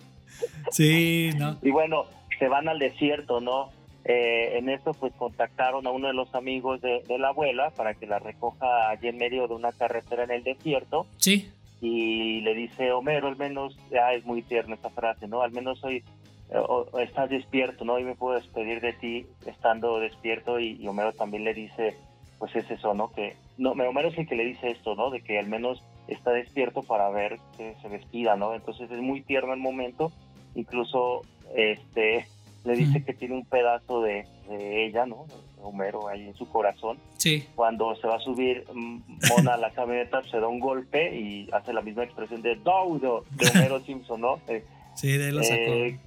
Sí, 0.72 1.32
no. 1.38 1.58
Y 1.62 1.72
bueno, 1.72 2.06
se 2.40 2.48
van 2.48 2.68
al 2.68 2.80
desierto, 2.80 3.40
¿no? 3.40 3.70
Eh, 4.04 4.58
en 4.58 4.70
esto 4.70 4.94
pues 4.94 5.14
contactaron 5.14 5.88
a 5.88 5.92
uno 5.92 6.08
de 6.08 6.14
los 6.14 6.36
amigos 6.36 6.80
de, 6.80 7.02
de 7.08 7.18
la 7.18 7.30
abuela 7.30 7.72
para 7.72 7.96
que 7.96 8.06
la 8.06 8.20
recoja 8.20 8.90
allí 8.90 9.08
en 9.08 9.18
medio 9.18 9.48
de 9.48 9.56
una 9.56 9.72
carretera 9.72 10.26
en 10.26 10.30
el 10.30 10.44
desierto 10.44 11.08
Sí, 11.18 11.50
y 11.82 12.42
le 12.42 12.54
dice 12.56 12.92
Homero, 12.92 13.28
al 13.28 13.36
menos, 13.36 13.78
ya 13.92 14.14
es 14.14 14.26
muy 14.26 14.42
tierna 14.42 14.76
esta 14.76 14.90
frase, 14.90 15.28
¿no? 15.28 15.42
Al 15.42 15.52
menos 15.52 15.84
hoy 15.84 16.04
eh, 16.50 16.60
estás 17.04 17.30
despierto, 17.30 17.86
¿no? 17.86 18.00
Y 18.00 18.04
me 18.04 18.16
puedo 18.16 18.40
despedir 18.40 18.82
de 18.82 18.94
ti 18.94 19.26
estando 19.46 20.00
despierto 20.00 20.60
y, 20.60 20.78
y 20.82 20.88
Homero 20.88 21.14
también 21.14 21.44
le 21.44 21.54
dice, 21.54 21.96
pues 22.40 22.56
es 22.56 22.70
eso, 22.72 22.94
¿no? 22.94 23.12
Que, 23.12 23.36
no, 23.58 23.72
Homero 23.72 24.10
es 24.10 24.18
el 24.18 24.28
que 24.28 24.36
le 24.36 24.46
dice 24.46 24.72
esto, 24.72 24.96
¿no? 24.96 25.10
De 25.10 25.22
que 25.22 25.40
al 25.40 25.48
menos 25.48 25.82
está 26.08 26.32
despierto 26.32 26.84
para 26.84 27.10
ver 27.10 27.40
que 27.58 27.76
se 27.82 27.90
despida, 27.90 28.36
¿no? 28.36 28.54
Entonces 28.54 28.90
es 28.92 29.00
muy 29.00 29.22
tierno 29.22 29.54
el 29.54 29.60
momento, 29.60 30.12
incluso 30.56 31.22
este 31.56 32.28
le 32.64 32.76
dice 32.76 33.04
que 33.04 33.14
tiene 33.14 33.36
un 33.36 33.46
pedazo 33.46 34.02
de, 34.02 34.26
de 34.50 34.86
ella, 34.88 35.06
¿no? 35.06 35.26
Homero 35.62 36.08
ahí 36.08 36.28
en 36.28 36.36
su 36.36 36.48
corazón 36.50 36.98
sí. 37.18 37.48
cuando 37.56 37.96
se 37.96 38.08
va 38.08 38.16
a 38.16 38.20
subir 38.20 38.66
mm, 38.74 39.00
Mona 39.30 39.54
a 39.54 39.58
la 39.58 39.72
camioneta 39.72 40.22
se 40.24 40.40
da 40.40 40.48
un 40.48 40.60
golpe 40.60 41.16
y 41.16 41.48
hace 41.52 41.74
la 41.74 41.82
misma 41.82 42.04
expresión 42.04 42.42
de 42.44 42.56
Daudo 42.58 43.24
de 43.32 43.50
Homero 43.50 43.80
Simpson, 43.82 44.22
¿no? 44.22 44.40
Eh, 44.48 44.64
Sí, 44.96 45.12
de 45.18 45.30
él 45.30 45.36
lo 45.36 45.44
sacó. 45.44 45.56
eh, 45.60 46.00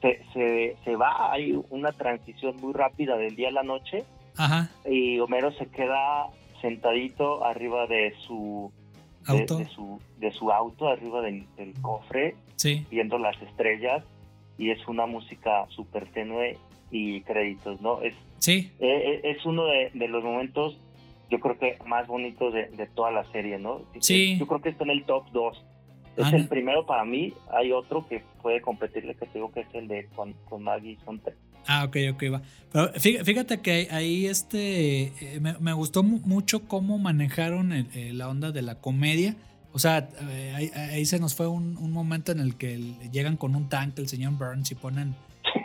se, 0.00 0.20
se, 0.32 0.76
se 0.84 0.96
va, 0.96 1.32
hay 1.32 1.58
una 1.70 1.92
transición 1.92 2.56
muy 2.56 2.72
rápida 2.72 3.16
del 3.16 3.34
día 3.36 3.48
a 3.48 3.52
la 3.52 3.62
noche 3.62 4.04
Ajá, 4.36 4.70
y 4.88 5.18
Homero 5.20 5.52
se 5.52 5.66
queda 5.66 6.26
sentadito 6.60 7.44
arriba 7.44 7.86
de 7.86 8.14
su 8.26 8.72
auto. 9.26 9.58
de 9.58 9.66
su 9.68 10.00
de 10.18 10.32
su 10.32 10.50
auto, 10.52 10.88
arriba 10.88 11.20
del, 11.22 11.44
del 11.56 11.74
cofre, 11.80 12.34
Sí, 12.56 12.86
viendo 12.90 13.18
las 13.18 13.40
estrellas 13.42 14.04
y 14.58 14.70
es 14.70 14.86
una 14.86 15.06
música 15.06 15.66
súper 15.70 16.06
tenue 16.12 16.56
y 16.90 17.20
créditos, 17.22 17.80
¿no? 17.80 18.00
Es 18.02 18.14
sí, 18.38 18.70
eh, 18.78 19.20
eh, 19.24 19.30
es 19.36 19.44
uno 19.44 19.64
de, 19.66 19.90
de 19.94 20.08
los 20.08 20.22
momentos, 20.22 20.78
yo 21.30 21.40
creo 21.40 21.58
que 21.58 21.78
más 21.86 22.06
bonitos 22.06 22.52
de, 22.54 22.66
de 22.68 22.86
toda 22.86 23.10
la 23.10 23.24
serie, 23.32 23.58
¿no? 23.58 23.80
Sí. 24.00 24.36
Yo 24.38 24.46
creo 24.46 24.60
que 24.60 24.68
está 24.68 24.84
en 24.84 24.90
el 24.90 25.04
top 25.04 25.24
2. 25.32 25.64
Es 26.18 26.30
el 26.34 26.46
primero 26.46 26.84
para 26.84 27.06
mí. 27.06 27.32
Hay 27.50 27.72
otro 27.72 28.06
que 28.06 28.22
puede 28.42 28.60
competirle, 28.60 29.14
que 29.14 29.24
te 29.24 29.38
digo 29.38 29.50
que 29.50 29.60
es 29.60 29.74
el 29.74 29.88
de 29.88 30.06
con, 30.14 30.34
con 30.48 30.62
Maggie 30.62 30.98
Sonte. 31.06 31.32
Ah, 31.66 31.84
ok, 31.84 31.96
ok, 32.12 32.22
va. 32.32 32.42
Pero 32.72 32.92
fí- 32.94 33.22
fíjate 33.24 33.60
que 33.60 33.88
ahí, 33.90 34.26
este, 34.26 35.12
eh, 35.20 35.38
me, 35.40 35.54
me 35.58 35.72
gustó 35.72 36.02
mu- 36.02 36.20
mucho 36.24 36.66
cómo 36.66 36.98
manejaron 36.98 37.72
el- 37.72 37.86
eh, 37.94 38.12
la 38.12 38.28
onda 38.28 38.50
de 38.52 38.62
la 38.62 38.76
comedia. 38.76 39.36
O 39.72 39.78
sea, 39.78 40.08
eh, 40.30 40.52
ahí, 40.54 40.70
ahí 40.74 41.06
se 41.06 41.18
nos 41.18 41.34
fue 41.34 41.46
un, 41.48 41.76
un 41.78 41.92
momento 41.92 42.32
en 42.32 42.40
el 42.40 42.56
que 42.56 42.74
el- 42.74 42.96
llegan 43.10 43.36
con 43.36 43.54
un 43.56 43.68
tanque 43.68 44.00
el 44.02 44.08
señor 44.08 44.32
Burns 44.38 44.70
y 44.70 44.74
ponen 44.74 45.14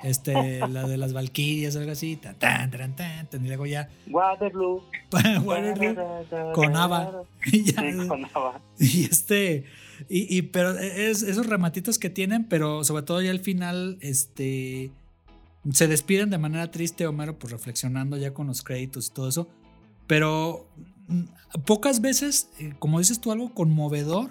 este, 0.04 0.34
la 0.68 0.88
de 0.88 0.98
las 0.98 1.14
Valquirias, 1.14 1.76
algo 1.76 1.92
así, 1.92 2.16
tan, 2.18 2.36
tan, 2.36 2.70
tan, 2.72 2.96
tan, 2.96 3.28
tan, 3.28 3.44
y 3.46 3.48
luego 3.48 3.66
ya 3.66 3.90
Waterloo. 4.10 4.84
Waterloo, 5.44 5.96
con 6.54 6.76
Ava. 6.76 7.24
y 7.46 7.64
ya, 7.64 7.82
Sí, 7.82 8.08
con 8.08 8.26
Ava. 8.26 8.62
y 8.80 9.06
este, 9.06 9.66
y, 10.10 10.38
y- 10.38 10.42
pero 10.44 10.78
es, 10.78 11.24
esos 11.24 11.46
rematitos 11.48 11.98
que 12.00 12.10
tienen, 12.10 12.44
pero 12.44 12.84
sobre 12.84 13.04
todo 13.04 13.22
ya 13.22 13.32
al 13.32 13.40
final, 13.40 13.98
este, 14.02 14.92
se 15.72 15.88
despiden 15.88 16.30
de 16.30 16.38
manera 16.38 16.72
triste, 16.72 17.08
Homero, 17.08 17.38
pues 17.38 17.52
reflexionando 17.52 18.18
ya 18.18 18.34
con 18.34 18.48
los 18.48 18.64
créditos 18.64 19.08
y 19.08 19.12
todo 19.12 19.30
eso. 19.30 19.48
Pero 20.08 20.68
mm, 21.08 21.24
pocas 21.66 22.02
veces, 22.02 22.50
eh, 22.60 22.74
como 22.80 23.00
dices 23.00 23.20
tú, 23.20 23.32
algo 23.32 23.54
conmovedor, 23.54 24.30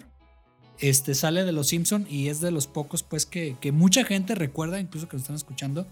este, 0.79 1.15
sale 1.15 1.45
de 1.45 1.53
los 1.53 1.69
Simpson 1.69 2.07
y 2.09 2.29
es 2.29 2.41
de 2.41 2.51
los 2.51 2.67
pocos, 2.67 3.03
pues, 3.03 3.27
que, 3.27 3.57
que 3.61 3.73
mucha 3.73 4.05
gente 4.05 4.35
recuerda, 4.35 4.81
incluso 4.81 5.09
que 5.09 5.17
lo 5.17 5.21
están 5.21 5.37
escuchando, 5.37 5.87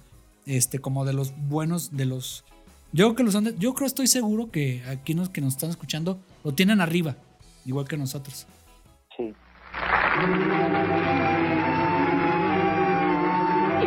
este, 0.47 0.79
como 0.79 1.05
de 1.05 1.13
los 1.13 1.35
buenos, 1.49 1.97
de 1.97 2.05
los... 2.07 2.45
Yo 2.93 3.07
creo 3.07 3.17
que 3.17 3.33
los 3.33 3.59
yo 3.59 3.75
creo, 3.75 3.87
estoy 3.87 4.07
seguro 4.07 4.51
que 4.51 4.85
aquí 4.85 5.15
los 5.15 5.29
que 5.29 5.41
nos 5.41 5.55
están 5.55 5.71
escuchando 5.71 6.21
lo 6.45 6.55
tienen 6.55 6.81
arriba, 6.81 7.17
igual 7.65 7.89
que 7.89 7.97
nosotros. 7.97 8.47
Sí. 9.17 9.35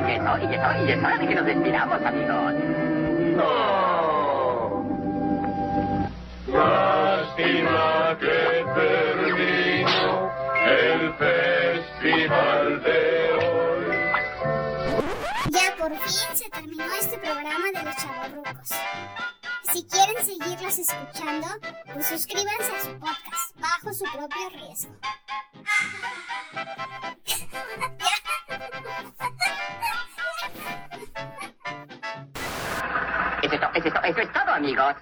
Y 0.08 0.12
eso, 0.12 0.38
y 0.38 0.56
eso, 0.56 0.86
y 0.86 0.92
es 0.92 0.98
hora 1.04 1.18
de 1.18 1.28
que 1.28 1.36
nos 1.36 1.46
despidamos, 1.46 2.02
amigos. 2.02 2.54
Lástima 6.48 8.18
que 8.20 8.66
terminó 8.74 10.32
el 10.66 11.14
festival 11.16 12.84
de 12.84 13.34
hoy. 13.34 13.86
Ya 15.50 15.76
por 15.78 15.92
fin 15.98 16.36
se 16.36 16.50
terminó 16.50 16.86
este 17.00 17.18
programa 17.18 17.68
de 17.74 17.84
los 17.84 17.96
chavorrucos. 17.98 18.70
Si 19.72 19.86
quieren 19.86 20.26
seguirlos 20.26 20.80
escuchando, 20.80 21.48
pues 21.94 22.08
suscríbanse 22.08 22.76
a 22.76 22.82
su 22.82 23.00
podcast 23.00 23.60
bajo 23.60 23.94
su 23.94 24.06
propio 24.06 24.50
riesgo. 24.50 24.96
Es, 33.44 33.52
eso 33.84 34.22
es 34.22 34.34
todo, 34.34 34.54
amigos. 34.54 34.96